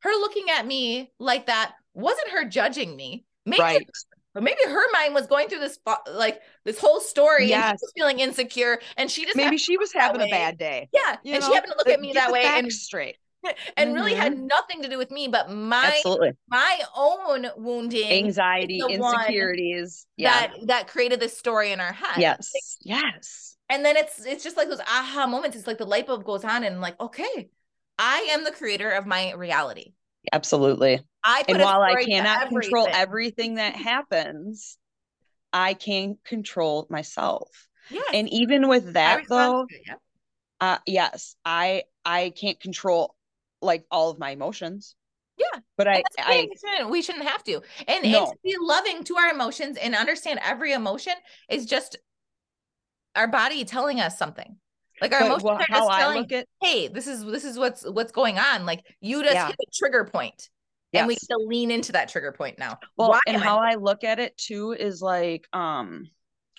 her 0.00 0.10
looking 0.10 0.46
at 0.50 0.66
me 0.66 1.12
like 1.18 1.46
that 1.46 1.74
wasn't 1.94 2.30
her 2.30 2.44
judging 2.44 2.94
me. 2.96 3.24
Maybe, 3.46 3.62
right. 3.62 3.88
But 4.34 4.42
maybe 4.42 4.58
her 4.66 4.92
mind 4.92 5.14
was 5.14 5.26
going 5.26 5.48
through 5.48 5.60
this 5.60 5.78
like 6.12 6.40
this 6.64 6.78
whole 6.78 7.00
story 7.00 7.48
yes. 7.48 7.70
and 7.70 7.78
was 7.80 7.92
feeling 7.96 8.20
insecure, 8.20 8.78
and 8.96 9.10
she 9.10 9.24
just 9.24 9.36
maybe 9.36 9.56
she 9.56 9.78
was 9.78 9.92
having 9.92 10.20
a 10.20 10.28
bad 10.28 10.58
day. 10.58 10.88
Yeah, 10.92 11.16
you 11.24 11.32
and 11.32 11.40
know? 11.40 11.48
she 11.48 11.54
happened 11.54 11.72
to 11.72 11.78
look 11.78 11.88
at 11.88 12.00
me 12.00 12.12
that 12.12 12.30
way 12.30 12.42
and 12.44 12.70
straight 12.70 13.16
and 13.76 13.90
mm-hmm. 13.90 13.94
really 13.94 14.14
had 14.14 14.36
nothing 14.36 14.82
to 14.82 14.88
do 14.88 14.98
with 14.98 15.10
me 15.10 15.28
but 15.28 15.50
my 15.50 15.92
Absolutely. 15.96 16.32
my 16.48 16.80
own 16.96 17.46
wounding 17.56 18.10
anxiety 18.10 18.80
insecurities 18.88 20.06
yeah. 20.16 20.40
that 20.40 20.66
that 20.66 20.88
created 20.88 21.20
this 21.20 21.36
story 21.36 21.72
in 21.72 21.80
our 21.80 21.92
head 21.92 22.18
yes 22.18 22.50
like, 22.54 22.62
yes 22.82 23.56
and 23.70 23.84
then 23.84 23.96
it's 23.96 24.24
it's 24.24 24.42
just 24.42 24.56
like 24.56 24.68
those 24.68 24.80
aha 24.80 25.26
moments 25.26 25.56
it's 25.56 25.66
like 25.66 25.78
the 25.78 25.84
light 25.84 26.06
bulb 26.06 26.24
goes 26.24 26.44
on 26.44 26.64
and 26.64 26.80
like 26.80 26.98
okay 27.00 27.48
i 27.98 28.28
am 28.30 28.44
the 28.44 28.50
creator 28.50 28.90
of 28.90 29.06
my 29.06 29.32
reality 29.34 29.92
absolutely 30.32 31.00
i 31.24 31.44
and 31.48 31.58
while 31.58 31.82
i 31.82 32.04
cannot 32.04 32.42
everything. 32.42 32.60
control 32.60 32.88
everything 32.90 33.54
that 33.54 33.74
happens 33.74 34.78
i 35.52 35.74
can 35.74 36.16
control 36.24 36.86
myself 36.90 37.68
yes. 37.90 38.04
and 38.12 38.28
even 38.30 38.68
with 38.68 38.94
that 38.94 39.22
though 39.28 39.66
uh 40.60 40.78
yes 40.86 41.36
i 41.44 41.82
i 42.04 42.30
can't 42.30 42.58
control 42.60 43.14
like 43.60 43.84
all 43.90 44.10
of 44.10 44.18
my 44.18 44.30
emotions. 44.30 44.94
Yeah. 45.36 45.60
But 45.76 45.88
I, 45.88 46.02
I 46.18 46.48
we 46.50 46.56
shouldn't, 46.56 46.90
we 46.90 47.02
shouldn't 47.02 47.24
have 47.26 47.44
to. 47.44 47.60
And, 47.86 48.10
no. 48.10 48.24
and 48.24 48.32
to 48.32 48.38
be 48.42 48.56
loving 48.60 49.04
to 49.04 49.16
our 49.16 49.30
emotions 49.30 49.76
and 49.76 49.94
understand 49.94 50.40
every 50.42 50.72
emotion 50.72 51.14
is 51.48 51.66
just 51.66 51.96
our 53.14 53.28
body 53.28 53.64
telling 53.64 54.00
us 54.00 54.18
something. 54.18 54.56
Like 55.00 55.12
our 55.12 55.20
but, 55.20 55.26
emotions 55.26 55.44
well, 55.44 55.54
are 55.54 55.66
just 55.68 55.98
telling, 55.98 56.32
at, 56.32 56.46
hey, 56.60 56.88
this 56.88 57.06
is 57.06 57.24
this 57.24 57.44
is 57.44 57.56
what's 57.56 57.88
what's 57.88 58.10
going 58.10 58.36
on. 58.38 58.66
Like 58.66 58.84
you 59.00 59.22
just 59.22 59.34
yeah. 59.34 59.46
hit 59.46 59.56
a 59.60 59.70
trigger 59.72 60.04
point. 60.04 60.48
Yes. 60.92 61.02
And 61.02 61.08
we 61.08 61.14
still 61.14 61.46
lean 61.46 61.70
into 61.70 61.92
that 61.92 62.08
trigger 62.08 62.32
point 62.32 62.58
now. 62.58 62.78
Well, 62.96 63.10
Why 63.10 63.20
and 63.26 63.40
how 63.40 63.58
I, 63.58 63.72
I 63.72 63.74
look 63.74 64.02
at 64.02 64.18
it 64.18 64.36
too 64.36 64.72
is 64.72 65.00
like, 65.00 65.46
um, 65.52 66.08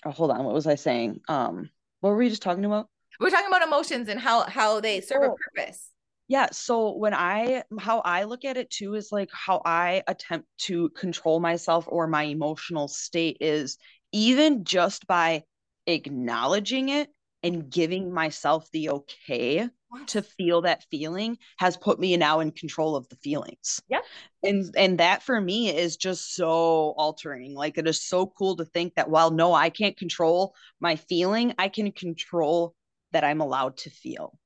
oh, 0.06 0.10
hold 0.10 0.30
on, 0.30 0.44
what 0.44 0.54
was 0.54 0.66
I 0.66 0.76
saying? 0.76 1.20
Um, 1.28 1.68
what 2.00 2.10
were 2.10 2.16
we 2.16 2.30
just 2.30 2.40
talking 2.40 2.64
about? 2.64 2.88
We're 3.18 3.30
talking 3.30 3.48
about 3.48 3.62
emotions 3.62 4.08
and 4.08 4.18
how 4.18 4.44
how 4.44 4.80
they 4.80 5.02
serve 5.02 5.22
oh. 5.22 5.34
a 5.34 5.36
purpose 5.36 5.90
yeah 6.30 6.46
so 6.52 6.96
when 6.96 7.12
i 7.12 7.62
how 7.78 7.98
i 8.00 8.22
look 8.22 8.44
at 8.44 8.56
it 8.56 8.70
too 8.70 8.94
is 8.94 9.10
like 9.10 9.28
how 9.32 9.60
i 9.64 10.02
attempt 10.06 10.46
to 10.56 10.88
control 10.90 11.40
myself 11.40 11.84
or 11.88 12.06
my 12.06 12.22
emotional 12.22 12.88
state 12.88 13.36
is 13.40 13.76
even 14.12 14.64
just 14.64 15.06
by 15.06 15.42
acknowledging 15.86 16.88
it 16.88 17.10
and 17.42 17.68
giving 17.70 18.12
myself 18.12 18.68
the 18.72 18.90
okay 18.90 19.68
to 20.06 20.22
feel 20.22 20.62
that 20.62 20.84
feeling 20.90 21.36
has 21.58 21.76
put 21.76 21.98
me 21.98 22.16
now 22.16 22.40
in 22.40 22.52
control 22.52 22.94
of 22.94 23.08
the 23.08 23.16
feelings. 23.16 23.80
Yeah. 23.88 24.00
And 24.42 24.72
and 24.76 24.98
that 24.98 25.22
for 25.22 25.40
me 25.40 25.74
is 25.74 25.96
just 25.96 26.34
so 26.34 26.94
altering. 26.96 27.54
Like 27.54 27.76
it 27.76 27.88
is 27.88 28.06
so 28.06 28.26
cool 28.26 28.56
to 28.56 28.64
think 28.64 28.94
that 28.94 29.10
while 29.10 29.30
no 29.30 29.52
I 29.52 29.70
can't 29.70 29.96
control 29.96 30.54
my 30.80 30.96
feeling, 30.96 31.54
I 31.58 31.68
can 31.68 31.90
control 31.92 32.74
that 33.12 33.24
I'm 33.24 33.40
allowed 33.40 33.78
to 33.78 33.90
feel. 33.90 34.38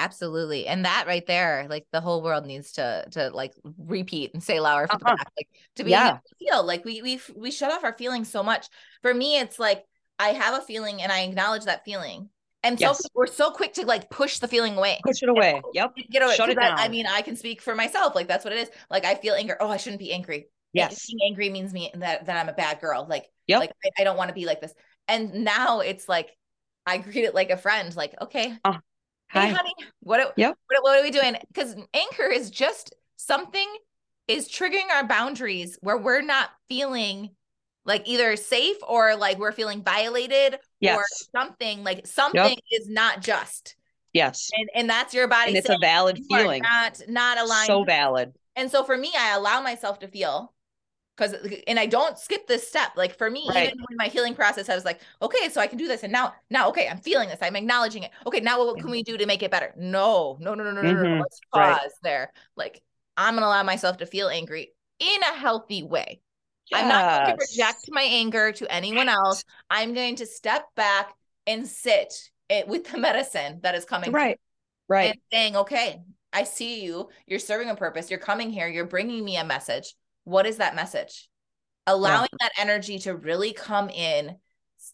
Absolutely. 0.00 0.66
And 0.66 0.86
that 0.86 1.06
right 1.06 1.26
there, 1.26 1.66
like 1.68 1.86
the 1.92 2.00
whole 2.00 2.22
world 2.22 2.46
needs 2.46 2.72
to 2.72 3.04
to 3.10 3.28
like 3.30 3.52
repeat 3.78 4.32
and 4.32 4.42
say 4.42 4.58
louder 4.58 4.86
for 4.86 4.94
uh-huh. 4.94 5.10
the 5.10 5.16
back. 5.16 5.32
Like 5.36 5.48
to 5.76 5.84
be 5.84 5.90
yeah. 5.90 6.08
able 6.08 6.20
to 6.26 6.34
feel 6.38 6.64
like 6.64 6.84
we 6.86 7.02
we 7.02 7.20
we 7.36 7.50
shut 7.50 7.70
off 7.70 7.84
our 7.84 7.96
feelings 7.96 8.30
so 8.30 8.42
much. 8.42 8.68
For 9.02 9.12
me, 9.12 9.38
it's 9.38 9.58
like 9.58 9.84
I 10.18 10.30
have 10.30 10.54
a 10.54 10.64
feeling 10.64 11.02
and 11.02 11.12
I 11.12 11.20
acknowledge 11.20 11.64
that 11.64 11.84
feeling. 11.84 12.30
And 12.62 12.80
yes. 12.80 12.98
so 12.98 13.08
we're 13.14 13.26
so 13.26 13.50
quick 13.50 13.74
to 13.74 13.86
like 13.86 14.08
push 14.08 14.38
the 14.38 14.48
feeling 14.48 14.76
away. 14.76 15.00
Push 15.04 15.22
it 15.22 15.28
away. 15.28 15.60
Yep. 15.74 15.96
Get 16.10 16.22
away. 16.22 16.36
Shut 16.36 16.48
it 16.48 16.58
down. 16.58 16.78
I, 16.78 16.84
I 16.84 16.88
mean, 16.88 17.06
I 17.06 17.20
can 17.20 17.36
speak 17.36 17.60
for 17.60 17.74
myself. 17.74 18.14
Like 18.14 18.26
that's 18.26 18.44
what 18.44 18.54
it 18.54 18.58
is. 18.58 18.70
Like 18.88 19.04
I 19.04 19.16
feel 19.16 19.34
anger. 19.34 19.58
Oh, 19.60 19.68
I 19.68 19.76
shouldn't 19.76 20.00
be 20.00 20.12
angry. 20.12 20.48
Yes. 20.72 21.06
Being 21.06 21.20
angry 21.30 21.50
means 21.50 21.74
me 21.74 21.90
that 21.94 22.24
that 22.24 22.36
I'm 22.40 22.48
a 22.48 22.54
bad 22.54 22.80
girl. 22.80 23.06
Like, 23.08 23.26
yep. 23.46 23.60
like 23.60 23.72
I, 23.84 24.02
I 24.02 24.04
don't 24.04 24.16
want 24.16 24.28
to 24.28 24.34
be 24.34 24.46
like 24.46 24.62
this. 24.62 24.72
And 25.08 25.44
now 25.44 25.80
it's 25.80 26.08
like 26.08 26.30
I 26.86 26.98
greet 26.98 27.24
it 27.24 27.34
like 27.34 27.50
a 27.50 27.56
friend. 27.56 27.94
Like, 27.94 28.14
okay, 28.20 28.56
uh, 28.64 28.78
Hi. 29.32 29.46
Hey, 29.46 29.52
honey, 29.52 29.72
what, 30.00 30.32
yep. 30.36 30.56
what, 30.66 30.82
what 30.82 30.98
are 30.98 31.02
we 31.02 31.10
doing? 31.10 31.36
Because 31.48 31.76
anchor 31.94 32.26
is 32.26 32.50
just 32.50 32.94
something 33.16 33.66
is 34.26 34.48
triggering 34.48 34.90
our 34.92 35.06
boundaries 35.06 35.78
where 35.80 35.96
we're 35.96 36.22
not 36.22 36.50
feeling 36.68 37.30
like 37.84 38.06
either 38.06 38.36
safe 38.36 38.76
or 38.86 39.16
like 39.16 39.38
we're 39.38 39.52
feeling 39.52 39.82
violated 39.82 40.58
yes. 40.80 40.96
or 40.96 41.04
something 41.34 41.82
like 41.82 42.06
something 42.06 42.40
yep. 42.40 42.58
is 42.72 42.88
not 42.88 43.22
just. 43.22 43.76
Yes. 44.12 44.50
And 44.52 44.68
and 44.74 44.90
that's 44.90 45.14
your 45.14 45.28
body. 45.28 45.50
And 45.50 45.56
it's 45.56 45.68
a 45.68 45.78
valid 45.80 46.18
feeling. 46.28 46.62
Not 46.62 47.00
not 47.08 47.38
aligned. 47.38 47.66
So 47.66 47.84
valid. 47.84 48.32
And 48.56 48.70
so 48.70 48.84
for 48.84 48.96
me, 48.96 49.12
I 49.16 49.34
allow 49.34 49.60
myself 49.62 50.00
to 50.00 50.08
feel 50.08 50.52
because 51.20 51.62
and 51.66 51.78
I 51.78 51.86
don't 51.86 52.18
skip 52.18 52.46
this 52.46 52.66
step. 52.66 52.90
Like 52.96 53.16
for 53.16 53.30
me, 53.30 53.46
right. 53.48 53.68
even 53.68 53.78
in 53.90 53.96
my 53.96 54.06
healing 54.06 54.34
process, 54.34 54.68
I 54.68 54.74
was 54.74 54.84
like, 54.84 55.00
okay, 55.20 55.48
so 55.50 55.60
I 55.60 55.66
can 55.66 55.78
do 55.78 55.86
this, 55.86 56.02
and 56.02 56.12
now, 56.12 56.34
now, 56.48 56.68
okay, 56.70 56.88
I'm 56.88 56.98
feeling 56.98 57.28
this, 57.28 57.38
I'm 57.42 57.56
acknowledging 57.56 58.04
it. 58.04 58.10
Okay, 58.26 58.40
now 58.40 58.64
what 58.64 58.78
can 58.78 58.90
we 58.90 59.02
do 59.02 59.16
to 59.16 59.26
make 59.26 59.42
it 59.42 59.50
better? 59.50 59.72
No, 59.76 60.36
no, 60.40 60.54
no, 60.54 60.64
no, 60.64 60.72
no, 60.72 60.82
mm-hmm. 60.82 61.02
no, 61.02 61.14
no. 61.16 61.20
Let's 61.20 61.40
pause 61.52 61.78
right. 61.80 61.90
there. 62.02 62.32
Like 62.56 62.80
I'm 63.16 63.34
gonna 63.34 63.46
allow 63.46 63.62
myself 63.62 63.98
to 63.98 64.06
feel 64.06 64.28
angry 64.28 64.72
in 64.98 65.22
a 65.22 65.36
healthy 65.36 65.82
way. 65.82 66.20
Yes. 66.70 66.82
I'm 66.82 66.88
not 66.88 67.24
going 67.24 67.36
to 67.36 67.46
project 67.46 67.88
my 67.88 68.02
anger 68.02 68.52
to 68.52 68.72
anyone 68.72 69.08
else. 69.08 69.42
I'm 69.68 69.92
going 69.92 70.14
to 70.16 70.26
step 70.26 70.66
back 70.76 71.12
and 71.44 71.66
sit 71.66 72.14
it, 72.48 72.68
with 72.68 72.90
the 72.90 72.98
medicine 72.98 73.60
that 73.62 73.74
is 73.74 73.84
coming 73.84 74.12
right 74.12 74.38
right 74.88 75.10
and 75.10 75.20
saying 75.32 75.56
okay 75.56 76.02
i 76.32 76.44
see 76.44 76.84
you 76.84 77.08
you're 77.26 77.38
serving 77.38 77.70
a 77.70 77.76
purpose 77.76 78.10
you're 78.10 78.18
coming 78.18 78.50
here 78.50 78.68
you're 78.68 78.84
bringing 78.84 79.24
me 79.24 79.36
a 79.36 79.44
message 79.44 79.94
what 80.24 80.46
is 80.46 80.58
that 80.58 80.74
message 80.74 81.28
allowing 81.86 82.28
yeah. 82.32 82.48
that 82.48 82.52
energy 82.58 82.98
to 82.98 83.14
really 83.14 83.52
come 83.52 83.88
in 83.88 84.36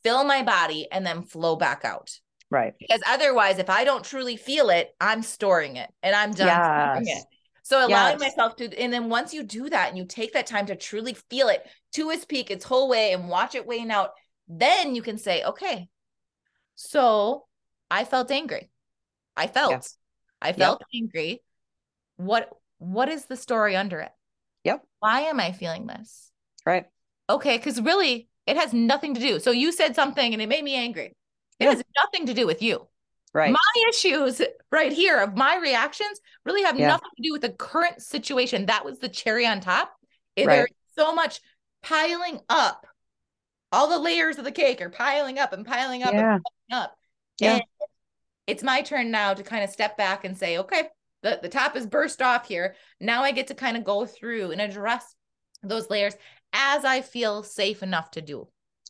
fill 0.03 0.25
my 0.25 0.43
body 0.43 0.89
and 0.91 1.07
then 1.07 1.23
flow 1.23 1.57
back 1.57 1.85
out 1.85 2.19
right 2.51 2.75
because 2.79 3.01
otherwise 3.07 3.59
if 3.59 3.71
i 3.71 3.85
don't 3.85 4.05
truly 4.05 4.37
feel 4.37 4.71
it 4.71 4.95
i'm 5.01 5.23
storing 5.23 5.77
it 5.77 5.91
and 6.03 6.15
i'm 6.15 6.33
done 6.33 7.05
yes. 7.05 7.19
it 7.19 7.25
so 7.67 7.79
allowing 7.79 8.21
yes. 8.21 8.21
myself 8.21 8.55
to, 8.57 8.79
and 8.79 8.93
then 8.93 9.09
once 9.09 9.35
you 9.35 9.43
do 9.43 9.69
that 9.69 9.89
and 9.89 9.99
you 9.99 10.05
take 10.05 10.35
that 10.35 10.47
time 10.47 10.67
to 10.67 10.77
truly 10.77 11.17
feel 11.29 11.49
it 11.49 11.69
to 11.95 12.11
its 12.11 12.25
peak, 12.25 12.49
its 12.49 12.65
whole 12.65 12.89
way, 12.89 13.13
and 13.13 13.29
watch 13.29 13.57
it 13.57 13.67
wane 13.67 13.91
out, 13.91 14.11
then 14.47 14.95
you 14.95 15.03
can 15.03 15.19
say, 15.19 15.43
okay, 15.43 15.89
so 16.77 17.45
I 17.91 18.05
felt 18.05 18.31
angry. 18.31 18.71
I 19.37 19.49
felt, 19.49 19.73
yes. 19.73 19.97
I 20.41 20.53
felt 20.53 20.81
yep. 20.93 21.03
angry. 21.03 21.43
What, 22.19 22.51
what 22.79 23.09
is 23.09 23.25
the 23.25 23.35
story 23.35 23.75
under 23.75 23.99
it? 23.99 24.13
Yep. 24.67 24.85
Why 24.99 25.21
am 25.23 25.39
I 25.39 25.53
feeling 25.53 25.87
this? 25.87 26.31
Right. 26.67 26.87
Okay. 27.31 27.59
Cause 27.59 27.81
really, 27.81 28.29
it 28.47 28.57
has 28.57 28.73
nothing 28.73 29.15
to 29.15 29.21
do. 29.21 29.39
So 29.39 29.53
you 29.53 29.73
said 29.73 29.95
something 29.95 30.33
and 30.33 30.43
it 30.43 30.49
made 30.49 30.65
me 30.65 30.75
angry. 30.75 31.15
It 31.59 31.65
yeah. 31.65 31.71
has 31.71 31.83
nothing 31.97 32.27
to 32.27 32.35
do 32.35 32.47
with 32.47 32.63
you. 32.63 32.89
Right. 33.33 33.53
My 33.53 33.89
issues 33.91 34.43
right 34.73 34.93
here 34.93 35.21
of 35.21 35.37
my 35.37 35.57
reactions 35.57 36.21
really 36.45 36.63
have 36.63 36.79
yeah. 36.79 36.89
nothing 36.89 37.11
to 37.17 37.23
do 37.23 37.33
with 37.33 37.43
the 37.43 37.51
current 37.51 38.03
situation. 38.03 38.67
That 38.67 38.85
was 38.85 38.99
the 38.99 39.09
cherry 39.09 39.47
on 39.47 39.61
top. 39.61 39.93
Right. 40.37 40.47
There's 40.47 40.71
so 40.99 41.15
much 41.15 41.41
piling 41.83 42.41
up. 42.49 42.87
All 43.73 43.89
the 43.89 43.99
layers 43.99 44.39
of 44.39 44.45
the 44.45 44.53
cake 44.53 44.81
are 44.81 44.91
piling 44.91 45.39
up 45.39 45.53
and 45.53 45.67
piling 45.67 46.03
up 46.03 46.13
yeah. 46.13 46.35
and 46.35 46.43
piling 46.71 46.83
up. 46.83 46.97
Yeah. 47.39 47.53
And 47.55 47.63
it's 48.47 48.63
my 48.63 48.83
turn 48.83 49.11
now 49.11 49.35
to 49.35 49.43
kind 49.43 49.65
of 49.65 49.71
step 49.71 49.97
back 49.97 50.25
and 50.25 50.37
say, 50.37 50.59
okay, 50.59 50.85
the, 51.23 51.39
the 51.43 51.49
top 51.49 51.77
is 51.77 51.87
burst 51.87 52.23
off 52.23 52.47
here. 52.47 52.75
Now 53.01 53.23
I 53.23 53.33
get 53.33 53.49
to 53.49 53.55
kind 53.55 53.77
of 53.77 53.85
go 53.85 54.07
through 54.07 54.53
and 54.53 54.61
address 54.61 55.15
those 55.63 55.91
layers 55.91 56.15
as 56.53 56.85
I 56.85 57.01
feel 57.03 57.43
safe 57.43 57.83
enough 57.83 58.11
to 58.13 58.23
do. 58.23 58.49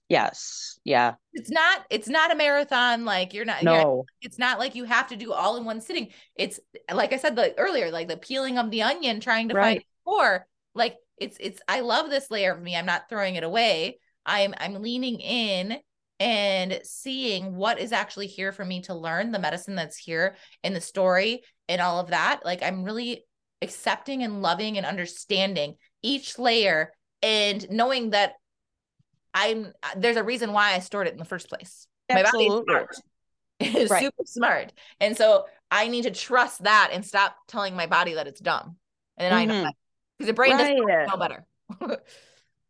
Yes. 0.08 0.78
Yeah. 0.84 1.14
It's 1.32 1.50
not 1.50 1.84
it's 1.90 2.08
not 2.08 2.32
a 2.32 2.36
marathon 2.36 3.04
like 3.04 3.34
you're 3.34 3.44
not 3.44 3.62
no. 3.64 3.74
You're, 3.74 4.04
it's 4.22 4.38
not 4.38 4.58
like 4.58 4.76
you 4.76 4.84
have 4.84 5.08
to 5.08 5.16
do 5.16 5.32
all 5.32 5.56
in 5.56 5.64
one 5.64 5.80
sitting. 5.80 6.08
It's 6.36 6.60
like 6.92 7.12
I 7.12 7.16
said 7.16 7.36
like 7.36 7.54
earlier 7.58 7.90
like 7.90 8.06
the 8.06 8.16
peeling 8.16 8.56
of 8.58 8.70
the 8.70 8.82
onion 8.82 9.18
trying 9.18 9.48
to 9.48 9.54
right. 9.54 9.78
find 9.78 9.84
core 10.04 10.46
like 10.74 10.96
it's 11.18 11.36
it's 11.40 11.60
I 11.66 11.80
love 11.80 12.08
this 12.08 12.30
layer 12.30 12.52
of 12.52 12.62
me. 12.62 12.76
I'm 12.76 12.86
not 12.86 13.08
throwing 13.08 13.34
it 13.34 13.42
away. 13.42 13.98
I'm 14.24 14.54
I'm 14.58 14.80
leaning 14.80 15.18
in 15.18 15.78
and 16.18 16.80
seeing 16.82 17.54
what 17.54 17.78
is 17.78 17.92
actually 17.92 18.26
here 18.26 18.52
for 18.52 18.64
me 18.64 18.80
to 18.82 18.94
learn 18.94 19.32
the 19.32 19.38
medicine 19.38 19.74
that's 19.74 19.98
here 19.98 20.36
in 20.62 20.72
the 20.72 20.80
story 20.80 21.42
and 21.68 21.80
all 21.80 22.00
of 22.00 22.08
that. 22.08 22.40
Like 22.44 22.62
I'm 22.62 22.84
really 22.84 23.24
accepting 23.62 24.22
and 24.22 24.42
loving 24.42 24.76
and 24.76 24.86
understanding 24.86 25.74
each 26.02 26.38
layer 26.38 26.92
and 27.22 27.68
knowing 27.70 28.10
that 28.10 28.34
I'm 29.34 29.72
there's 29.96 30.16
a 30.16 30.24
reason 30.24 30.52
why 30.52 30.72
I 30.72 30.78
stored 30.78 31.06
it 31.06 31.12
in 31.12 31.18
the 31.18 31.24
first 31.24 31.48
place. 31.48 31.86
Absolutely. 32.08 32.48
My 32.48 32.54
body's 32.54 32.64
smart. 32.64 32.96
It's 33.58 33.90
right. 33.90 34.02
super 34.02 34.24
smart. 34.26 34.72
And 35.00 35.16
so 35.16 35.46
I 35.70 35.88
need 35.88 36.02
to 36.02 36.10
trust 36.10 36.64
that 36.64 36.90
and 36.92 37.02
stop 37.02 37.34
telling 37.48 37.74
my 37.74 37.86
body 37.86 38.12
that 38.12 38.26
it's 38.26 38.40
dumb. 38.40 38.76
And 39.16 39.32
then 39.32 39.48
mm-hmm. 39.48 39.50
I 39.50 39.64
know 39.64 39.70
because 40.18 40.26
the 40.28 40.34
brain 40.34 40.52
right. 40.52 40.76
doesn't 40.76 41.08
know 41.08 41.16
better. 41.16 41.46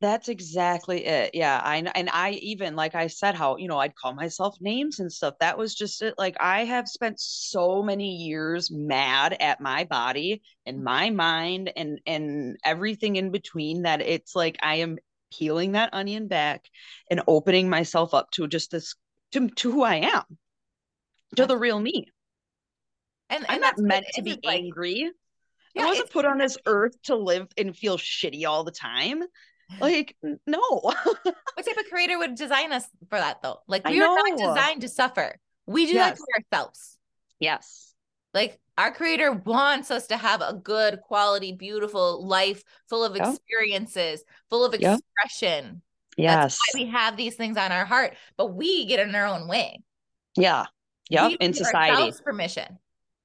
That's 0.01 0.29
exactly 0.29 1.07
it. 1.07 1.31
Yeah. 1.35 1.59
I 1.65 1.77
and 1.95 2.11
I 2.13 2.33
even 2.43 2.77
like 2.77 2.95
I 2.95 3.07
said 3.07 3.35
how, 3.35 3.57
you 3.57 3.67
know, 3.67 3.79
I'd 3.79 3.95
call 3.95 4.13
myself 4.13 4.57
names 4.61 5.01
and 5.01 5.11
stuff. 5.11 5.35
That 5.41 5.57
was 5.57 5.75
just 5.75 6.03
it. 6.03 6.15
Like 6.19 6.37
I 6.39 6.65
have 6.65 6.87
spent 6.87 7.19
so 7.19 7.83
many 7.83 8.17
years 8.17 8.71
mad 8.71 9.37
at 9.41 9.61
my 9.61 9.85
body 9.85 10.43
and 10.67 10.85
my 10.85 11.09
mind 11.09 11.73
and 11.77 11.99
and 12.07 12.59
everything 12.63 13.17
in 13.17 13.31
between 13.31 13.83
that 13.83 14.03
it's 14.03 14.37
like 14.37 14.59
I 14.63 14.77
am 14.77 14.99
peeling 15.33 15.73
that 15.73 15.95
onion 15.95 16.29
back 16.29 16.67
and 17.11 17.23
opening 17.27 17.71
myself 17.71 18.13
up 18.13 18.31
to 18.33 18.47
just 18.47 18.71
this 18.71 18.95
to, 19.33 19.49
to 19.49 19.73
who 19.73 19.83
I 19.83 19.97
am, 19.97 20.25
to 21.37 21.47
the 21.47 21.57
real 21.57 21.81
me. 21.81 22.07
And, 23.31 23.45
and 23.45 23.51
I'm 23.51 23.61
not 23.61 23.79
meant 23.79 24.07
to 24.15 24.23
be 24.23 24.39
like, 24.45 24.61
angry. 24.61 25.11
Yeah, 25.75 25.85
I 25.85 25.87
wasn't 25.87 26.11
put 26.11 26.25
on 26.25 26.39
this 26.39 26.57
earth 26.67 27.01
to 27.05 27.17
live 27.17 27.49
and 27.59 27.77
feel 27.77 27.99
shitty 27.99 28.47
all 28.47 28.63
the 28.63 28.71
time. 28.71 29.23
Like, 29.81 30.17
hmm. 30.23 30.35
no. 30.47 30.61
what 30.81 31.35
type 31.57 31.77
of 31.79 31.87
creator 31.91 32.19
would 32.19 32.35
design 32.35 32.73
us 32.73 32.87
for 33.09 33.19
that 33.19 33.43
though? 33.43 33.61
Like 33.67 33.87
we 33.87 34.01
are 34.01 34.07
not 34.07 34.39
designed 34.39 34.83
to 34.83 34.89
suffer. 34.89 35.39
We 35.67 35.87
do 35.87 35.95
yes. 35.95 36.19
that 36.19 36.25
to 36.25 36.59
ourselves. 36.59 36.99
Yes. 37.41 37.95
Like 38.33 38.61
our 38.79 38.93
creator 38.93 39.33
wants 39.33 39.91
us 39.91 40.09
to 40.09 40.17
have 40.17 40.43
a 40.43 40.55
good 40.55 41.01
quality, 41.01 41.53
beautiful 41.53 42.25
life 42.27 42.63
full 42.89 43.05
of 43.05 43.17
experiences, 43.17 44.23
full 44.51 44.65
of 44.65 44.75
expression. 44.75 45.83
Yes. 46.17 46.59
we 46.75 46.87
have 46.87 47.17
these 47.17 47.35
things 47.35 47.57
on 47.57 47.73
our 47.73 47.85
heart, 47.85 48.15
but 48.37 48.55
we 48.55 48.87
get 48.87 49.01
in 49.01 49.15
our 49.15 49.27
own 49.27 49.49
way. 49.49 49.83
Yeah. 50.37 50.67
Yep. 51.11 51.33
in 51.41 51.55
society. 51.55 52.13
Permission. 52.25 52.79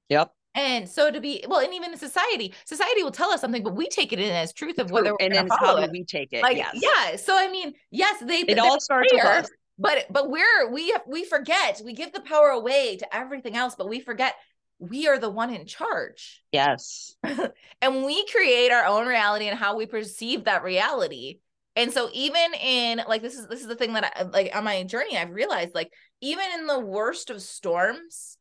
Yep. 0.09 0.31
And 0.53 0.89
so 0.89 1.09
to 1.09 1.21
be 1.21 1.43
well, 1.47 1.59
and 1.59 1.73
even 1.73 1.93
in 1.93 1.97
society, 1.97 2.53
society 2.65 3.03
will 3.03 3.11
tell 3.11 3.31
us 3.31 3.39
something, 3.39 3.63
but 3.63 3.75
we 3.75 3.87
take 3.87 4.11
it 4.11 4.19
in 4.19 4.29
as 4.29 4.51
truth 4.51 4.79
of 4.79 4.91
whether 4.91 5.13
and 5.19 5.33
then 5.33 5.47
how 5.49 5.77
it. 5.77 5.91
we 5.91 6.03
take 6.03 6.33
it. 6.33 6.43
Like, 6.43 6.57
yes. 6.57 6.75
yeah. 6.75 7.15
So 7.15 7.37
I 7.37 7.49
mean, 7.49 7.73
yes, 7.89 8.21
they 8.21 8.39
it 8.39 8.59
all 8.59 8.79
starts 8.79 9.13
with 9.13 9.23
us. 9.23 9.49
But 9.79 10.07
but 10.09 10.29
we're 10.29 10.69
we 10.71 10.93
we 11.07 11.23
forget 11.23 11.81
we 11.83 11.93
give 11.93 12.11
the 12.11 12.21
power 12.21 12.49
away 12.49 12.97
to 12.97 13.15
everything 13.15 13.55
else, 13.55 13.75
but 13.75 13.87
we 13.87 14.01
forget 14.01 14.35
we 14.77 15.07
are 15.07 15.19
the 15.19 15.29
one 15.29 15.53
in 15.53 15.65
charge. 15.65 16.43
Yes. 16.51 17.15
and 17.81 18.03
we 18.03 18.25
create 18.27 18.71
our 18.71 18.85
own 18.85 19.07
reality 19.07 19.47
and 19.47 19.57
how 19.57 19.77
we 19.77 19.85
perceive 19.85 20.45
that 20.45 20.63
reality. 20.63 21.39
And 21.75 21.93
so 21.93 22.09
even 22.13 22.53
in 22.61 23.01
like 23.07 23.21
this 23.21 23.35
is 23.35 23.47
this 23.47 23.61
is 23.61 23.67
the 23.67 23.75
thing 23.75 23.93
that 23.93 24.13
I 24.17 24.23
like 24.23 24.55
on 24.55 24.65
my 24.65 24.83
journey 24.83 25.17
I've 25.17 25.31
realized 25.31 25.73
like 25.73 25.93
even 26.19 26.45
in 26.59 26.67
the 26.67 26.79
worst 26.79 27.29
of 27.29 27.41
storms 27.41 28.37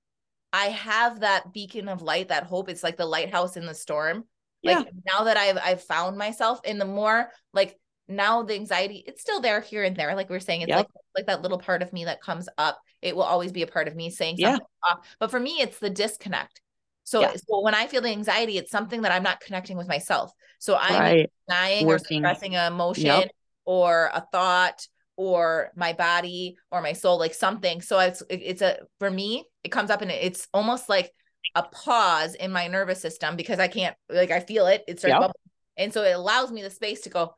I 0.53 0.67
have 0.67 1.21
that 1.21 1.53
beacon 1.53 1.89
of 1.89 2.03
light 2.03 2.29
that 2.29 2.45
hope 2.45 2.69
it's 2.69 2.83
like 2.83 2.97
the 2.97 3.07
lighthouse 3.07 3.57
in 3.57 3.67
the 3.67 3.75
storm. 3.75 4.25
Like 4.63 4.87
yeah. 4.87 4.93
now 5.07 5.25
that 5.25 5.37
I've 5.37 5.59
I've 5.63 5.83
found 5.83 6.19
myself 6.19 6.61
in 6.65 6.79
the 6.79 6.85
more 6.85 7.31
like 7.55 7.79
now 8.11 8.43
the 8.43 8.55
anxiety 8.55 9.05
it's 9.07 9.23
still 9.23 9.41
there 9.41 9.61
here 9.61 9.85
and 9.85 9.97
there 9.97 10.15
like 10.17 10.29
we 10.29 10.37
are 10.37 10.41
saying 10.41 10.63
it's 10.63 10.69
yep. 10.69 10.79
like 10.79 10.89
like 11.17 11.27
that 11.27 11.43
little 11.43 11.59
part 11.59 11.81
of 11.81 11.93
me 11.93 12.05
that 12.05 12.21
comes 12.21 12.49
up 12.59 12.81
it 13.01 13.15
will 13.15 13.23
always 13.23 13.53
be 13.53 13.63
a 13.63 13.67
part 13.67 13.87
of 13.87 13.95
me 13.95 14.11
saying 14.11 14.37
something 14.37 14.61
yeah. 14.61 14.91
off 14.91 15.07
but 15.21 15.31
for 15.31 15.39
me 15.39 15.61
it's 15.61 15.79
the 15.79 15.89
disconnect 15.89 16.61
so, 17.05 17.21
yeah. 17.21 17.33
so 17.35 17.61
when 17.63 17.75
i 17.75 17.87
feel 17.87 18.03
the 18.03 18.09
anxiety 18.09 18.59
it's 18.59 18.71
something 18.71 19.03
that 19.03 19.13
i'm 19.13 19.23
not 19.23 19.41
connecting 19.41 19.77
with 19.77 19.89
myself 19.89 20.33
so 20.59 20.77
i'm 20.77 21.01
right. 21.01 21.31
denying 21.49 21.87
Working. 21.87 22.25
or 22.25 22.29
suppressing 22.29 22.57
an 22.57 22.73
emotion 22.73 23.07
yep. 23.07 23.31
or 23.65 24.11
a 24.13 24.27
thought 24.33 24.87
or 25.21 25.71
my 25.77 25.93
body 25.93 26.57
or 26.73 26.81
my 26.81 26.95
soul 26.95 27.19
like 27.19 27.35
something. 27.35 27.83
So 27.83 27.99
it's 27.99 28.23
it's 28.31 28.63
a 28.63 28.79
for 28.99 29.11
me 29.11 29.45
it 29.63 29.69
comes 29.69 29.91
up 29.91 30.01
and 30.01 30.11
it's 30.11 30.49
almost 30.55 30.89
like 30.89 31.13
a 31.55 31.63
pause 31.63 32.35
in 32.35 32.51
my 32.51 32.69
nervous 32.69 33.01
system 33.01 33.37
because 33.37 33.59
i 33.59 33.67
can't 33.67 33.97
like 34.09 34.31
i 34.31 34.41
feel 34.41 34.67
it 34.67 34.85
it 34.87 34.99
starts 34.99 35.21
yep. 35.21 35.31
and 35.77 35.93
so 35.93 36.03
it 36.03 36.13
allows 36.13 36.53
me 36.53 36.63
the 36.63 36.71
space 36.71 37.01
to 37.01 37.09
go 37.09 37.35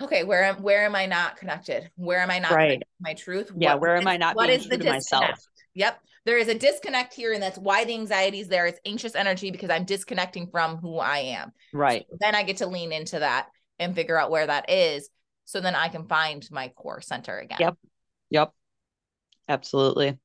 okay 0.00 0.24
where 0.24 0.44
am 0.44 0.62
where 0.62 0.84
am 0.84 0.94
i 0.94 1.06
not 1.06 1.36
connected? 1.36 1.90
Where 1.96 2.20
am 2.20 2.30
i 2.30 2.38
not 2.38 2.52
right. 2.52 2.82
my 3.00 3.14
truth? 3.14 3.52
Yeah 3.56 3.74
what, 3.74 3.82
where 3.82 3.96
am 3.96 4.08
i 4.08 4.16
not 4.16 4.34
what 4.34 4.50
is 4.50 4.66
the 4.66 4.78
myself? 4.78 5.38
yep. 5.74 6.00
There 6.24 6.38
is 6.38 6.48
a 6.48 6.54
disconnect 6.54 7.14
here 7.14 7.32
and 7.32 7.42
that's 7.42 7.58
why 7.58 7.84
the 7.84 7.94
anxiety 7.94 8.40
is 8.40 8.48
there. 8.48 8.66
It's 8.66 8.80
anxious 8.84 9.14
energy 9.14 9.50
because 9.50 9.70
i'm 9.70 9.84
disconnecting 9.84 10.48
from 10.50 10.78
who 10.78 10.98
i 10.98 11.18
am. 11.18 11.52
Right. 11.72 12.06
So 12.10 12.16
then 12.20 12.34
i 12.34 12.42
get 12.42 12.58
to 12.58 12.66
lean 12.66 12.92
into 12.92 13.18
that 13.20 13.48
and 13.78 13.94
figure 13.94 14.18
out 14.18 14.30
where 14.30 14.46
that 14.46 14.70
is 14.70 15.10
so 15.48 15.62
then 15.62 15.74
i 15.74 15.88
can 15.88 16.04
find 16.04 16.46
my 16.50 16.68
core 16.68 17.00
center 17.00 17.38
again. 17.38 17.56
Yep. 17.58 17.76
Yep. 18.30 18.52
Absolutely. 19.48 20.18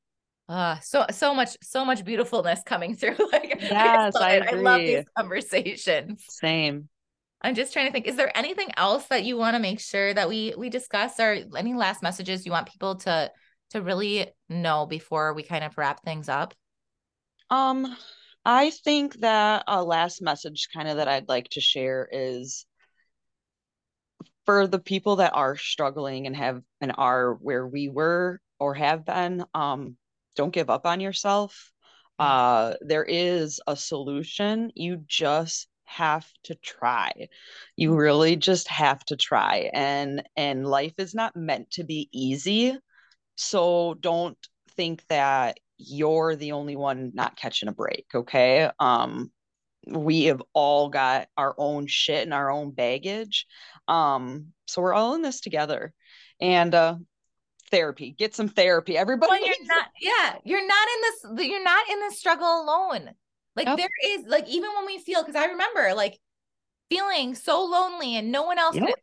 Uh 0.50 0.78
so 0.80 1.06
so 1.12 1.34
much 1.34 1.56
so 1.62 1.86
much 1.86 2.04
beautifulness 2.04 2.62
coming 2.66 2.94
through. 2.96 3.16
Like 3.32 3.56
yes 3.62 4.16
I, 4.18 4.40
I, 4.40 4.48
I 4.50 4.52
love 4.56 4.82
these 4.82 5.06
conversations. 5.18 6.26
Same. 6.28 6.90
I'm 7.42 7.56
just 7.56 7.72
trying 7.72 7.88
to 7.88 7.92
think. 7.94 8.08
Is 8.08 8.18
there 8.18 8.38
anything 8.38 8.70
else 8.76 9.06
that 9.08 9.24
you 9.24 9.38
want 9.38 9.56
to 9.56 9.62
make 9.62 9.80
sure 9.80 10.14
that 10.14 10.28
we 10.28 10.54
we 10.58 10.70
discuss, 10.70 11.20
or 11.20 11.38
any 11.58 11.74
last 11.74 12.04
messages 12.04 12.46
you 12.46 12.52
want 12.52 12.70
people 12.70 12.96
to 12.96 13.32
to 13.72 13.82
really 13.82 14.28
know 14.50 14.86
before 14.86 15.34
we 15.34 15.44
kind 15.44 15.64
of 15.64 15.78
wrap 15.78 16.04
things 16.04 16.28
up? 16.28 16.54
Um, 17.50 17.96
I 18.46 18.72
think 18.72 19.20
that 19.22 19.64
a 19.68 19.84
last 19.84 20.22
message, 20.22 20.68
kind 20.74 20.88
of 20.90 20.98
that 20.98 21.08
I'd 21.08 21.30
like 21.30 21.50
to 21.52 21.62
share, 21.62 22.08
is 22.12 22.66
for 24.46 24.68
the 24.68 24.80
people 24.80 25.18
that 25.18 25.34
are 25.34 25.58
struggling 25.58 26.28
and 26.28 26.36
have 26.36 26.62
and 26.82 26.94
are 26.98 27.36
where 27.36 27.68
we 27.68 27.90
were 27.90 28.40
or 28.60 28.74
have 28.74 29.06
been. 29.06 29.46
Um, 29.54 29.98
don't 30.36 30.54
give 30.54 30.70
up 30.70 30.86
on 30.86 31.00
yourself. 31.00 31.72
Mm. 32.20 32.26
Uh, 32.26 32.74
there 32.82 33.04
is 33.04 33.60
a 33.68 33.76
solution. 33.76 34.72
You 34.76 35.04
just 35.08 35.68
have 35.86 36.26
to 36.44 36.56
try 36.56 37.12
you 37.76 37.90
mm-hmm. 37.90 37.98
really 37.98 38.36
just 38.38 38.70
have 38.70 39.04
to 39.04 39.18
try 39.18 39.70
and 39.74 40.24
and 40.38 40.66
life 40.66 40.94
is 40.98 41.14
not 41.14 41.36
meant 41.36 41.70
to 41.70 41.84
be 41.84 42.10
easy 42.14 42.76
so 43.36 43.96
don't 44.00 44.38
think 44.76 45.06
that 45.08 45.58
you're 45.78 46.36
the 46.36 46.54
only 46.54 46.76
one 46.76 47.12
not 47.14 47.36
catching 47.36 47.70
a 47.70 47.74
break. 47.74 48.06
Okay. 48.14 48.70
Um, 48.80 49.32
we 49.88 50.26
have 50.26 50.42
all 50.54 50.90
got 50.90 51.28
our 51.38 51.54
own 51.58 51.88
shit 51.88 52.24
and 52.24 52.34
our 52.34 52.50
own 52.50 52.72
baggage. 52.72 53.46
Um, 53.88 54.48
so 54.66 54.82
we're 54.82 54.94
all 54.94 55.16
in 55.16 55.22
this 55.22 55.42
together. 55.42 55.94
And 56.40 56.74
uh 56.74 56.96
therapy, 57.72 58.12
get 58.12 58.36
some 58.36 58.50
therapy. 58.50 58.96
Everybody 58.96 59.32
well, 59.32 59.46
you're 59.46 59.66
not, 59.66 59.88
yeah, 60.00 60.36
you're 60.44 60.68
not 60.68 60.88
in 60.88 61.38
this, 61.38 61.48
you're 61.50 61.64
not 61.64 61.90
in 61.90 62.00
this 62.02 62.20
struggle 62.20 62.62
alone. 62.62 63.10
Like 63.56 63.66
there 63.66 63.90
is 64.06 64.26
like 64.28 64.48
even 64.48 64.70
when 64.76 64.86
we 64.86 65.00
feel 65.00 65.22
because 65.22 65.36
I 65.36 65.46
remember 65.46 65.94
like 65.96 66.20
feeling 66.90 67.36
so 67.36 67.64
lonely 67.64 68.16
and 68.16 68.32
no 68.32 68.44
one 68.44 68.60
else 68.60 68.76
like 68.76 68.96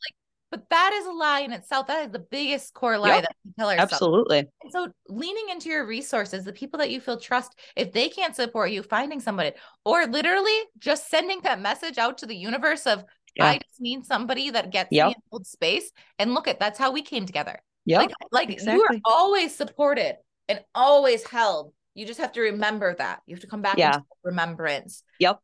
but 0.51 0.69
that 0.71 0.93
is 0.93 1.07
a 1.07 1.13
lie 1.13 1.41
in 1.41 1.53
itself. 1.53 1.87
That 1.87 2.07
is 2.07 2.13
the 2.13 2.19
biggest 2.19 2.75
core 2.75 2.99
lie 2.99 3.09
yep. 3.09 3.23
that 3.23 3.37
we 3.45 3.53
tell 3.57 3.71
ourselves. 3.71 3.93
Absolutely. 3.93 4.39
And 4.39 4.73
so 4.73 4.89
leaning 5.09 5.49
into 5.49 5.69
your 5.69 5.87
resources, 5.87 6.45
the 6.45 6.53
people 6.53 6.79
that 6.79 6.91
you 6.91 7.01
feel 7.01 7.19
trust, 7.19 7.57
if 7.77 7.93
they 7.93 8.09
can't 8.09 8.35
support 8.35 8.73
you, 8.73 8.83
finding 8.83 9.21
somebody, 9.21 9.53
or 9.85 10.07
literally 10.07 10.59
just 10.79 11.09
sending 11.09 11.41
that 11.43 11.61
message 11.61 11.99
out 11.99 12.19
to 12.19 12.27
the 12.27 12.35
universe 12.35 12.87
of 12.87 13.05
yeah. 13.37 13.47
I 13.47 13.59
just 13.59 13.81
need 13.81 14.05
somebody 14.05 14.51
that 14.51 14.71
gets 14.71 14.91
yep. 14.91 15.09
me 15.09 15.15
in 15.17 15.23
old 15.33 15.47
space. 15.47 15.91
And 16.19 16.35
look 16.35 16.49
at 16.49 16.61
that's 16.61 16.79
how 16.79 16.93
we 16.93 17.03
came 17.03 17.27
together. 17.27 17.61
Yeah. 17.85 17.99
Like, 17.99 18.13
like 18.33 18.51
exactly. 18.51 18.75
you 18.75 18.83
are 18.83 19.01
always 19.05 19.55
supported 19.55 20.17
and 20.49 20.61
always 20.75 21.27
held. 21.27 21.73
You 21.95 22.07
just 22.07 22.21
have 22.21 22.33
to 22.33 22.41
remember 22.41 22.95
that. 22.95 23.21
You 23.27 23.35
have 23.35 23.43
to 23.43 23.47
come 23.47 23.63
back 23.63 23.79
yeah. 23.79 24.01
remembrance. 24.23 25.03
Yep. 25.19 25.41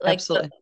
Like 0.00 0.14
Absolutely. 0.14 0.48
The, 0.48 0.54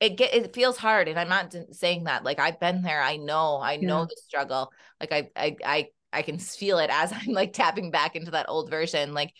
it 0.00 0.16
get 0.16 0.34
it 0.34 0.54
feels 0.54 0.76
hard 0.76 1.08
and 1.08 1.18
i'm 1.18 1.28
not 1.28 1.54
saying 1.72 2.04
that 2.04 2.22
like 2.24 2.38
i've 2.38 2.60
been 2.60 2.82
there 2.82 3.02
i 3.02 3.16
know 3.16 3.60
i 3.60 3.76
know 3.76 4.04
the 4.04 4.16
struggle 4.24 4.70
like 5.00 5.12
I, 5.12 5.30
I 5.34 5.56
i 5.64 5.88
i 6.12 6.22
can 6.22 6.38
feel 6.38 6.78
it 6.78 6.90
as 6.92 7.12
i'm 7.14 7.32
like 7.32 7.52
tapping 7.52 7.90
back 7.90 8.14
into 8.14 8.30
that 8.32 8.48
old 8.48 8.70
version 8.70 9.12
like 9.12 9.32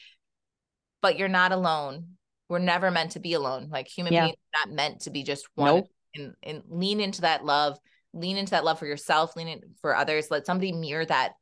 but 1.00 1.16
you're 1.16 1.28
not 1.28 1.52
alone 1.52 2.17
we're 2.48 2.58
never 2.58 2.90
meant 2.90 3.12
to 3.12 3.20
be 3.20 3.34
alone 3.34 3.68
like 3.70 3.88
human 3.88 4.12
yeah. 4.12 4.24
beings 4.24 4.36
not 4.54 4.74
meant 4.74 5.00
to 5.00 5.10
be 5.10 5.22
just 5.22 5.48
one 5.54 5.76
nope. 5.76 5.88
and 6.14 6.34
and 6.42 6.62
lean 6.68 7.00
into 7.00 7.22
that 7.22 7.44
love 7.44 7.78
lean 8.12 8.36
into 8.36 8.50
that 8.50 8.64
love 8.64 8.78
for 8.78 8.86
yourself 8.86 9.36
lean 9.36 9.48
in 9.48 9.60
for 9.80 9.94
others 9.94 10.30
let 10.30 10.46
somebody 10.46 10.72
mirror 10.72 11.04
that 11.04 11.32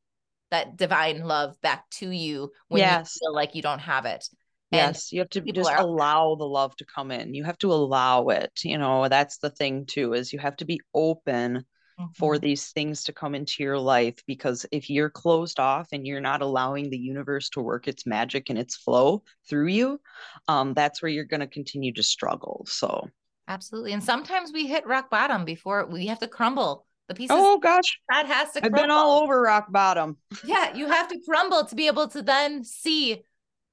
that 0.50 0.76
divine 0.76 1.24
love 1.24 1.61
back 1.61 1.88
to 1.90 2.11
you 2.11 2.50
when 2.68 2.80
yes. 2.80 3.16
you 3.20 3.26
feel 3.26 3.34
like 3.34 3.54
you 3.54 3.62
don't 3.62 3.80
have 3.80 4.04
it 4.04 4.28
yes 4.70 5.12
you 5.12 5.20
have 5.20 5.30
to 5.30 5.40
just 5.40 5.70
allow 5.76 6.34
the 6.34 6.44
love 6.44 6.74
to 6.76 6.84
come 6.84 7.11
in 7.11 7.34
you 7.34 7.44
have 7.44 7.59
to 7.59 7.72
allow 7.72 8.28
it 8.28 8.52
you 8.64 8.78
know 8.78 9.09
that's 9.09 9.38
the 9.38 9.50
thing 9.50 9.86
too 9.86 10.12
is 10.12 10.32
you 10.32 10.38
have 10.38 10.57
to 10.57 10.64
be 10.64 10.80
open 10.92 11.64
mm-hmm. 11.99 12.11
for 12.14 12.38
these 12.38 12.68
things 12.68 13.05
to 13.05 13.12
come 13.12 13.34
into 13.34 13.62
your 13.62 13.78
life 13.78 14.22
because 14.26 14.66
if 14.72 14.88
you're 14.90 15.11
closed 15.11 15.61
off 15.61 15.88
and 15.92 16.07
you're 16.07 16.20
not 16.20 16.42
allowing 16.42 16.90
the 16.90 16.99
universe 16.99 17.49
to 17.51 17.61
work 17.61 17.88
its 17.88 18.07
magic 18.07 18.51
and 18.51 18.59
its 18.59 18.76
flow 18.76 19.22
through 19.49 19.68
you 19.68 20.01
um 20.49 20.74
that's 20.74 21.03
where 21.03 21.11
you're 21.11 21.24
going 21.24 21.40
to 21.40 21.47
continue 21.47 21.92
to 21.92 22.03
struggle 22.03 22.64
so 22.68 23.09
absolutely 23.49 23.92
and 23.92 24.03
sometimes 24.03 24.53
we 24.53 24.66
hit 24.66 24.86
rock 24.86 25.11
bottom 25.11 25.44
before 25.44 25.86
we 25.86 26.07
have 26.07 26.18
to 26.18 26.28
crumble 26.28 26.86
the 27.09 27.14
pieces 27.14 27.36
oh 27.38 27.59
gosh 27.59 27.99
that 28.09 28.26
has 28.26 28.53
to 28.53 28.61
crumble. 28.61 28.78
i've 28.78 28.84
been 28.84 28.90
all 28.90 29.22
over 29.22 29.40
rock 29.40 29.70
bottom 29.70 30.16
yeah 30.44 30.74
you 30.74 30.86
have 30.86 31.09
to 31.09 31.18
crumble 31.28 31.64
to 31.64 31.74
be 31.74 31.86
able 31.86 32.09
to 32.09 32.22
then 32.22 32.64
see 32.64 33.22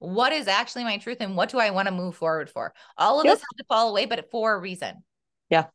what 0.04 0.34
is 0.34 0.48
actually 0.50 0.84
my 0.84 0.98
truth 0.98 1.18
and 1.22 1.38
what 1.38 1.50
do 1.50 1.60
I 1.60 1.70
want 1.70 1.88
to 1.88 1.94
move 1.94 2.16
forward 2.16 2.50
for? 2.50 2.74
All 2.98 3.20
of 3.20 3.26
yep. 3.26 3.36
this 3.36 3.40
has 3.40 3.58
to 3.58 3.64
fall 3.70 3.90
away, 3.90 4.06
but 4.06 4.30
for 4.30 4.54
a 4.54 4.60
reason. 4.60 5.04
Yeah. 5.50 5.68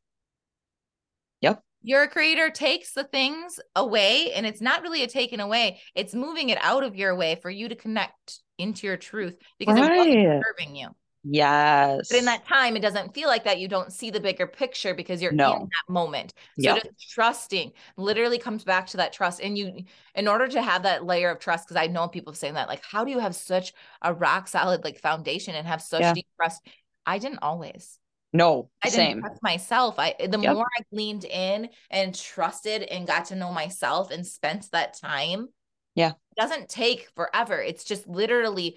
Yep. 1.83 1.91
Your 1.91 2.07
creator 2.09 2.51
takes 2.51 2.93
the 2.93 3.05
things 3.05 3.61
away, 3.77 4.33
and 4.33 4.47
it's 4.47 4.61
not 4.61 4.83
really 4.83 5.03
a 5.03 5.07
taken 5.07 5.41
away, 5.41 5.81
it's 5.95 6.15
moving 6.15 6.51
it 6.51 6.59
out 6.61 6.85
of 6.85 6.97
your 6.97 7.15
way 7.15 7.39
for 7.41 7.51
you 7.51 7.69
to 7.69 7.77
connect 7.77 8.41
into 8.59 8.87
your 8.87 8.97
truth 8.97 9.37
because 9.59 9.79
right. 9.79 9.93
it 9.93 9.97
wasn't 9.97 10.45
serving 10.45 10.77
you. 10.77 10.89
Yes. 11.25 12.09
But 12.09 12.19
in 12.19 12.25
that 12.27 12.47
time, 12.47 12.77
it 12.77 12.81
doesn't 12.81 13.13
feel 13.13 13.29
like 13.29 13.45
that. 13.45 13.59
You 13.59 13.69
don't 13.69 13.93
see 13.93 14.11
the 14.11 14.21
bigger 14.21 14.47
picture 14.47 14.95
because 14.95 15.21
you're 15.21 15.33
no. 15.33 15.55
in 15.55 15.61
that 15.61 15.93
moment. 15.93 16.33
So 16.61 16.75
yep. 16.75 16.83
just 16.83 17.11
trusting 17.11 17.73
literally 17.97 18.39
comes 18.39 18.65
back 18.65 18.87
to 18.89 18.99
that 18.99 19.13
trust. 19.13 19.41
And 19.41 19.59
you, 19.59 19.85
in 20.15 20.29
order 20.29 20.49
to 20.49 20.63
have 20.63 20.85
that 20.85 21.05
layer 21.05 21.31
of 21.31 21.39
trust, 21.39 21.67
because 21.67 21.81
I 21.81 21.89
know 21.89 22.09
people 22.09 22.33
saying 22.33 22.55
that, 22.55 22.69
like, 22.69 22.83
how 22.85 23.05
do 23.05 23.11
you 23.11 23.19
have 23.19 23.35
such 23.35 23.73
a 24.01 24.15
rock 24.15 24.49
solid 24.49 24.85
like 24.85 25.01
foundation 25.01 25.55
and 25.55 25.67
have 25.67 25.83
such 25.83 26.03
yeah. 26.03 26.15
deep 26.15 26.27
trust? 26.37 26.67
I 27.05 27.19
didn't 27.19 27.41
always. 27.43 27.98
No, 28.33 28.71
I 28.83 28.91
same. 28.91 29.09
didn't 29.09 29.21
trust 29.23 29.43
myself. 29.43 29.95
I 29.99 30.15
the 30.19 30.39
yep. 30.39 30.55
more 30.55 30.67
I 30.79 30.83
leaned 30.93 31.25
in 31.25 31.71
and 31.91 32.15
trusted 32.15 32.83
and 32.83 33.07
got 33.07 33.27
to 33.27 33.37
know 33.37 33.53
myself 33.53 34.11
and 34.11 34.27
spent 34.27 34.71
that 34.73 34.99
time. 34.99 35.49
Yeah. 35.95 36.11
It 36.11 36.41
doesn't 36.41 36.69
take 36.69 37.09
forever. 37.17 37.61
It's 37.61 37.85
just 37.85 38.07
literally 38.07 38.77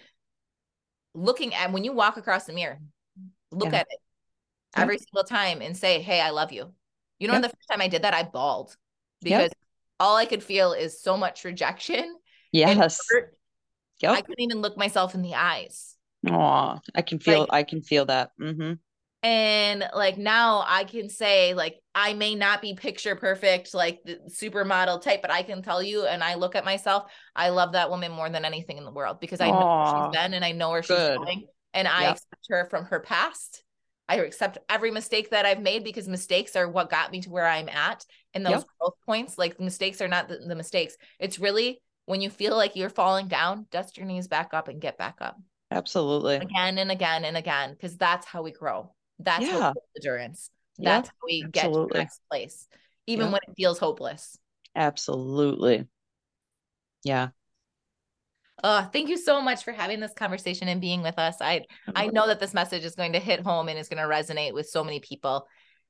looking 1.13 1.53
at 1.53 1.71
when 1.71 1.83
you 1.83 1.91
walk 1.91 2.17
across 2.17 2.45
the 2.45 2.53
mirror, 2.53 2.79
look 3.51 3.73
yeah. 3.73 3.79
at 3.79 3.87
it 3.89 3.99
every 4.75 4.97
single 4.97 5.25
time 5.25 5.61
and 5.61 5.75
say, 5.75 6.01
Hey, 6.01 6.21
I 6.21 6.29
love 6.29 6.51
you. 6.53 6.71
You 7.19 7.27
know, 7.27 7.33
yeah. 7.33 7.41
the 7.41 7.49
first 7.49 7.67
time 7.69 7.81
I 7.81 7.89
did 7.89 8.03
that, 8.03 8.13
I 8.13 8.23
bawled 8.23 8.75
because 9.21 9.51
all 9.99 10.15
I 10.15 10.25
could 10.25 10.43
feel 10.43 10.73
is 10.73 11.01
so 11.01 11.17
much 11.17 11.43
rejection. 11.43 12.15
Yes. 12.51 12.99
Yep. 14.01 14.11
I 14.11 14.21
couldn't 14.21 14.41
even 14.41 14.61
look 14.61 14.77
myself 14.77 15.13
in 15.13 15.21
the 15.21 15.35
eyes. 15.35 15.95
Oh, 16.27 16.79
I 16.95 17.01
can 17.03 17.19
feel, 17.19 17.41
like, 17.41 17.49
I 17.51 17.63
can 17.63 17.81
feel 17.81 18.05
that. 18.05 18.31
Mm-hmm. 18.41 18.73
And 19.24 19.88
like 19.93 20.17
now 20.17 20.63
I 20.67 20.84
can 20.84 21.07
say, 21.09 21.53
like, 21.53 21.80
I 21.93 22.13
may 22.13 22.34
not 22.34 22.61
be 22.61 22.74
picture 22.74 23.15
perfect, 23.15 23.74
like 23.74 23.99
the 24.03 24.19
supermodel 24.28 25.01
type, 25.01 25.22
but 25.22 25.30
I 25.30 25.43
can 25.43 25.61
tell 25.61 25.84
you, 25.84 26.05
and 26.05 26.24
I 26.24 26.36
look 26.36 26.55
at 26.55 26.65
myself, 26.65 27.11
I 27.36 27.49
love 27.49 27.74
that 27.74 27.89
woman 27.89 28.11
more 28.11 28.30
than 28.30 28.45
anything 28.45 28.78
in 28.78 28.84
the 28.84 28.91
world 28.91 29.19
because 29.19 29.39
I 29.39 29.49
Aww, 29.49 29.59
know 29.59 29.93
where 29.93 30.05
she's 30.05 30.17
been 30.19 30.34
and 30.34 30.43
I 30.43 30.53
know 30.53 30.72
where 30.72 30.82
she's 30.82 30.97
good. 30.97 31.17
going. 31.17 31.45
And 31.74 31.88
I 31.88 32.01
yep. 32.01 32.11
accept 32.13 32.47
her 32.49 32.67
from 32.69 32.86
her 32.86 32.99
past. 32.99 33.63
I 34.09 34.15
accept 34.15 34.57
every 34.67 34.91
mistake 34.91 35.30
that 35.30 35.45
I've 35.45 35.61
made 35.61 35.84
because 35.84 36.07
mistakes 36.07 36.55
are 36.55 36.67
what 36.67 36.89
got 36.89 37.11
me 37.11 37.22
to 37.22 37.30
where 37.30 37.47
I'm 37.47 37.69
at. 37.69 38.03
And 38.34 38.45
those 38.45 38.53
yep. 38.53 38.65
growth 38.80 38.95
points, 39.05 39.38
like 39.38 39.59
mistakes 39.59 40.01
are 40.01 40.07
not 40.07 40.28
the, 40.28 40.39
the 40.39 40.55
mistakes. 40.55 40.97
It's 41.19 41.39
really 41.39 41.82
when 42.07 42.22
you 42.22 42.30
feel 42.30 42.57
like 42.57 42.76
you're 42.76 42.89
falling 42.89 43.28
down, 43.28 43.67
dust 43.72 43.97
your 43.97 44.05
knees 44.05 44.28
back 44.28 44.53
up 44.53 44.67
and 44.67 44.82
get 44.82 44.97
back 44.97 45.19
up. 45.22 45.39
Absolutely. 45.69 46.36
Again 46.36 46.78
and 46.78 46.91
again 46.91 47.24
and 47.24 47.38
again, 47.38 47.72
because 47.72 47.95
that's 47.95 48.26
how 48.26 48.41
we 48.41 48.51
grow. 48.51 48.93
That's 49.24 49.45
yeah. 49.45 49.74
endurance. 49.97 50.49
That's 50.78 51.07
yeah, 51.07 51.11
how 51.11 51.26
we 51.26 51.43
absolutely. 51.45 51.51
get 51.51 51.63
to 51.63 51.93
the 51.93 51.99
next 51.99 52.22
place, 52.30 52.67
even 53.07 53.28
yeah. 53.28 53.32
when 53.34 53.41
it 53.47 53.53
feels 53.55 53.80
hopeless. 53.80 54.38
Absolutely. 54.76 55.88
Yeah. 57.03 57.30
Oh, 58.63 58.88
thank 58.93 59.09
you 59.09 59.17
so 59.17 59.41
much 59.41 59.63
for 59.63 59.72
having 59.72 59.99
this 59.99 60.13
conversation 60.13 60.67
and 60.67 60.80
being 60.80 61.01
with 61.01 61.17
us. 61.17 61.38
I 61.41 61.65
I 61.95 62.07
know 62.07 62.28
that 62.28 62.39
this 62.39 62.53
message 62.53 62.86
is 62.86 62.95
going 62.95 63.13
to 63.13 63.19
hit 63.19 63.41
home 63.41 63.69
and 63.69 63.78
is 63.78 63.89
going 63.89 64.01
to 64.01 64.13
resonate 64.13 64.53
with 64.53 64.69
so 64.69 64.84
many 64.84 64.99
people 64.99 65.47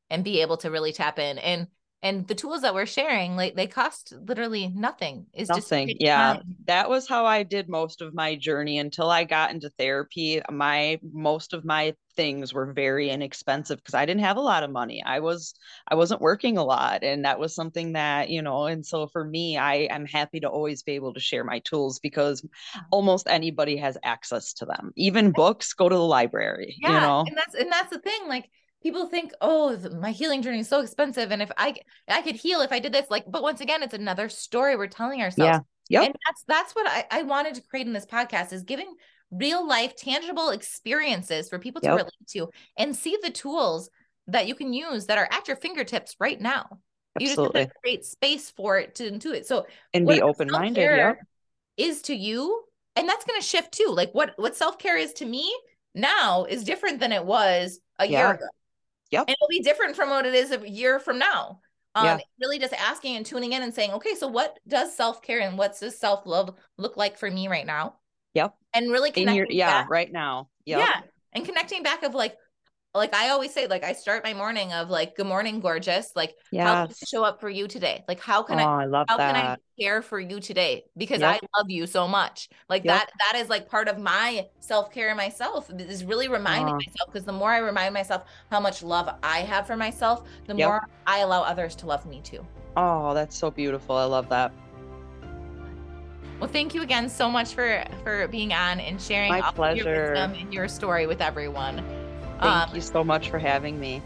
and 0.10 0.24
be 0.24 0.42
able 0.42 0.58
to 0.58 0.72
really 0.72 0.94
tap 0.94 1.20
in. 1.20 1.38
And 1.38 1.68
and 2.04 2.28
the 2.28 2.36
tools 2.36 2.62
that 2.62 2.74
we're 2.74 2.86
sharing 2.86 3.36
like 3.36 3.56
they 3.56 3.68
cost 3.68 4.14
literally 4.28 4.68
nothing 4.68 5.26
is 5.34 5.50
nothing 5.50 5.88
just 5.88 6.02
yeah 6.02 6.34
time. 6.34 6.56
that 6.66 6.90
was 6.90 7.08
how 7.08 7.26
i 7.26 7.44
did 7.44 7.70
most 7.70 8.02
of 8.02 8.14
my 8.14 8.36
journey 8.36 8.80
until 8.80 9.10
i 9.10 9.24
got 9.24 9.52
into 9.52 9.70
therapy 9.78 10.42
my 10.52 11.00
most 11.14 11.54
of 11.54 11.64
my 11.64 11.94
things 12.16 12.53
were 12.53 12.74
very 12.74 13.09
inexpensive 13.09 13.78
because 13.78 13.93
i 13.93 14.05
didn't 14.05 14.24
have 14.24 14.38
a 14.38 14.41
lot 14.41 14.64
of 14.64 14.72
money. 14.72 15.03
I 15.05 15.20
was 15.20 15.53
i 15.88 15.95
wasn't 15.95 16.22
working 16.22 16.57
a 16.57 16.64
lot 16.64 17.03
and 17.03 17.26
that 17.26 17.39
was 17.39 17.55
something 17.55 17.93
that 17.93 18.30
you 18.30 18.41
know 18.41 18.66
and 18.66 18.86
so 18.86 19.07
for 19.07 19.24
me 19.24 19.57
i 19.57 19.88
I'm 19.91 20.05
happy 20.05 20.39
to 20.41 20.49
always 20.49 20.84
be 20.84 20.93
able 20.93 21.14
to 21.14 21.20
share 21.20 21.43
my 21.43 21.59
tools 21.59 21.99
because 21.99 22.45
almost 22.91 23.28
anybody 23.28 23.78
has 23.78 23.97
access 24.03 24.53
to 24.53 24.66
them. 24.66 24.91
Even 24.95 25.32
books 25.32 25.74
go 25.74 25.89
to 25.89 25.95
the 25.95 26.01
library 26.01 26.76
yeah, 26.82 26.95
you 26.95 27.01
know? 27.01 27.24
and 27.28 27.38
that's 27.38 27.55
and 27.55 27.72
that's 27.72 27.89
the 27.89 27.99
thing 27.99 28.28
like 28.28 28.49
people 28.82 29.07
think 29.07 29.32
oh 29.41 29.78
my 29.99 30.12
healing 30.12 30.41
journey 30.41 30.59
is 30.59 30.68
so 30.68 30.82
expensive 30.82 31.32
and 31.32 31.41
if 31.41 31.51
i 31.57 31.76
i 32.07 32.22
could 32.22 32.36
heal 32.36 32.62
if 32.62 32.72
i 32.72 32.80
did 32.80 32.91
this 32.91 33.05
like 33.09 33.26
but 33.28 33.43
once 33.43 33.62
again 33.62 33.84
it's 33.84 33.93
another 33.93 34.30
story 34.30 34.76
we're 34.76 34.88
telling 34.88 35.22
ourselves. 35.22 35.39
Yeah. 35.39 35.59
Yep. 35.89 36.05
and 36.05 36.16
that's 36.26 36.43
that's 36.47 36.74
what 36.74 36.88
I, 36.88 37.05
I 37.12 37.24
wanted 37.24 37.55
to 37.55 37.62
create 37.62 37.86
in 37.86 37.91
this 37.91 38.05
podcast 38.05 38.53
is 38.53 38.64
giving 38.64 38.95
real 39.32 39.66
life 39.66 39.96
tangible 39.96 40.50
experiences 40.50 41.50
for 41.50 41.58
people 41.60 41.82
to 41.82 41.90
relate 41.90 42.12
to 42.28 42.50
and 42.78 42.96
see 42.96 43.18
the 43.24 43.30
tools 43.30 43.90
that 44.28 44.48
you 44.48 44.56
can 44.56 44.74
use 44.74 45.08
that 45.08 45.18
are 45.18 45.28
at 45.32 45.48
your 45.48 45.58
fingertips 45.58 46.16
right 46.20 46.40
now 46.40 46.80
Absolutely. 47.20 47.62
you 47.62 47.66
just 47.66 47.80
create 47.82 48.06
space 48.06 48.50
for 48.52 48.78
it 48.78 48.96
to 48.96 49.12
do 49.18 49.34
it 49.34 49.48
so 49.48 49.66
and 49.94 50.08
be 50.08 50.22
open-minded 50.22 50.82
yeah 50.82 51.14
is 51.78 52.02
to 52.04 52.14
you 52.14 52.64
and 52.96 53.08
that's 53.08 53.26
going 53.26 53.40
to 53.40 53.46
shift 53.46 53.72
too 53.72 53.88
like 53.90 54.12
what 54.12 54.34
what 54.36 54.56
self-care 54.56 54.98
is 54.98 55.14
to 55.14 55.26
me 55.26 55.54
now 55.96 56.46
is 56.46 56.64
different 56.64 57.00
than 57.00 57.12
it 57.12 57.26
was 57.26 57.80
a 58.00 58.06
yeah. 58.06 58.20
year 58.20 58.36
ago 58.36 58.48
Yep. 59.12 59.26
And 59.28 59.30
it'll 59.30 59.48
be 59.50 59.60
different 59.60 59.96
from 59.96 60.10
what 60.10 60.26
it 60.26 60.34
is 60.34 60.52
a 60.52 60.70
year 60.70 61.00
from 61.00 61.20
now. 61.20 61.60
Um, 61.94 62.06
yeah. 62.06 62.18
really 62.40 62.58
just 62.58 62.74
asking 62.74 63.18
and 63.18 63.26
tuning 63.26 63.52
in 63.52 63.64
and 63.64 63.74
saying, 63.74 63.92
okay, 63.92 64.16
so 64.16 64.28
what 64.28 64.58
does 64.66 64.96
self-care 64.96 65.42
and 65.42 65.58
what's 65.58 65.80
this 65.80 66.00
self-love 66.00 66.56
look 66.78 66.96
like 66.96 67.18
for 67.18 67.30
me 67.30 67.50
right 67.50 67.66
now? 67.66 67.96
Yep. 68.34 68.56
And 68.74 68.92
really 68.92 69.12
connecting 69.12 69.36
your, 69.36 69.48
yeah, 69.50 69.82
back. 69.82 69.90
right 69.90 70.12
now. 70.12 70.50
Yep. 70.66 70.80
Yeah. 70.80 71.02
And 71.34 71.46
connecting 71.46 71.84
back 71.84 72.04
of 72.04 72.14
like, 72.14 72.38
like 72.94 73.14
I 73.16 73.30
always 73.30 73.54
say, 73.54 73.68
like 73.68 73.84
I 73.86 73.94
start 73.94 74.24
my 74.24 74.34
morning 74.34 74.74
of 74.74 74.90
like, 74.90 75.16
good 75.16 75.26
morning, 75.26 75.62
gorgeous. 75.62 76.12
Like, 76.14 76.36
how 76.54 76.86
can 76.86 76.94
I 77.02 77.06
show 77.08 77.24
up 77.24 77.40
for 77.40 77.50
you 77.50 77.68
today? 77.68 78.04
Like, 78.08 78.20
how 78.20 78.44
can 78.44 78.60
oh, 78.60 78.64
I 78.64 78.84
I 78.84 78.86
love 78.86 79.08
how 79.10 79.16
can 79.18 79.36
I 79.36 79.58
care 79.80 80.02
for 80.02 80.20
you 80.20 80.42
today? 80.42 80.84
Because 80.98 81.22
Yep. 81.22 81.30
I 81.30 81.40
love 81.58 81.70
you 81.70 81.88
so 81.88 82.06
much. 82.08 82.50
Like 82.68 82.84
Yep. 82.84 82.94
that, 82.94 83.10
that 83.20 83.40
is 83.40 83.48
like 83.48 83.70
part 83.70 83.88
of 83.88 83.98
my 83.98 84.48
self-care 84.60 85.16
myself 85.16 85.72
is 85.78 86.04
really 86.04 86.28
reminding 86.28 86.74
Aw. 86.74 86.78
myself 86.78 87.12
because 87.12 87.26
the 87.26 87.32
more 87.32 87.52
I 87.52 87.60
remind 87.60 87.94
myself 87.94 88.24
how 88.50 88.60
much 88.60 88.84
love 88.84 89.10
I 89.24 89.40
have 89.40 89.66
for 89.68 89.78
myself, 89.78 90.24
the 90.48 90.56
Yep. 90.56 90.68
more 90.68 90.82
I 91.08 91.20
allow 91.20 91.44
others 91.44 91.76
to 91.78 91.86
love 91.86 92.06
me 92.06 92.20
too. 92.22 92.46
Oh, 92.76 93.14
that's 93.14 93.38
so 93.38 93.52
beautiful. 93.52 93.96
I 93.96 94.04
love 94.04 94.28
that. 94.30 94.52
Well, 96.42 96.50
thank 96.50 96.74
you 96.74 96.82
again 96.82 97.08
so 97.08 97.30
much 97.30 97.54
for 97.54 97.86
for 98.04 98.28
being 98.28 98.52
on 98.52 98.80
and 98.80 99.00
sharing 99.00 99.30
My 99.30 99.42
all 99.42 99.64
of 99.64 99.78
your 99.78 100.10
wisdom 100.10 100.34
and 100.34 100.52
your 100.52 100.68
story 100.68 101.06
with 101.06 101.22
everyone. 101.22 101.86
Thank 102.39 102.70
Um, 102.70 102.76
you 102.76 102.82
so 102.82 103.04
much 103.04 103.30
for 103.30 103.38
having 103.38 103.80
me. 103.80 104.02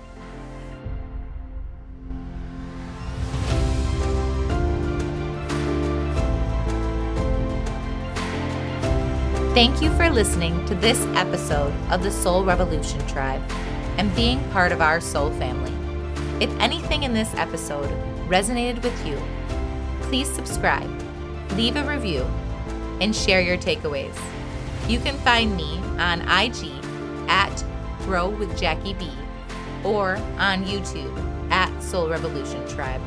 Thank 9.54 9.82
you 9.82 9.90
for 9.96 10.10
listening 10.10 10.66
to 10.66 10.76
this 10.76 11.00
episode 11.16 11.74
of 11.90 12.04
the 12.04 12.12
Soul 12.12 12.44
Revolution 12.44 13.00
Tribe 13.08 13.42
and 13.98 14.14
being 14.14 14.44
part 14.52 14.74
of 14.74 14.82
our 14.82 15.00
soul 15.00 15.32
family. 15.32 15.72
If 16.44 16.50
anything 16.60 17.04
in 17.04 17.14
this 17.14 17.34
episode 17.36 17.90
resonated 18.28 18.84
with 18.84 19.08
you, 19.08 19.18
please 20.02 20.30
subscribe, 20.30 20.90
leave 21.56 21.76
a 21.76 21.84
review, 21.84 22.26
and 23.02 23.16
share 23.16 23.42
your 23.42 23.58
takeaways. 23.58 24.16
You 24.88 25.00
can 25.00 25.18
find 25.20 25.56
me 25.56 25.80
on 25.98 26.22
IG 26.22 26.72
at 27.28 27.64
Grow 28.04 28.30
with 28.30 28.58
Jackie 28.58 28.94
B 28.94 29.10
or 29.84 30.18
on 30.38 30.64
YouTube 30.66 31.12
at 31.52 31.72
Soul 31.82 32.10
Revolution 32.10 32.68
Tribe. 32.68 33.02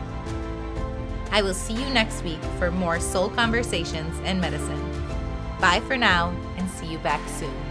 I 1.30 1.42
will 1.42 1.54
see 1.54 1.74
you 1.74 1.88
next 1.90 2.24
week 2.24 2.42
for 2.58 2.70
more 2.70 2.98
soul 2.98 3.28
conversations 3.28 4.18
and 4.24 4.40
medicine. 4.40 4.80
Bye 5.60 5.80
for 5.86 5.96
now 5.96 6.34
and 6.56 6.68
see 6.70 6.86
you 6.86 6.98
back 6.98 7.26
soon. 7.28 7.67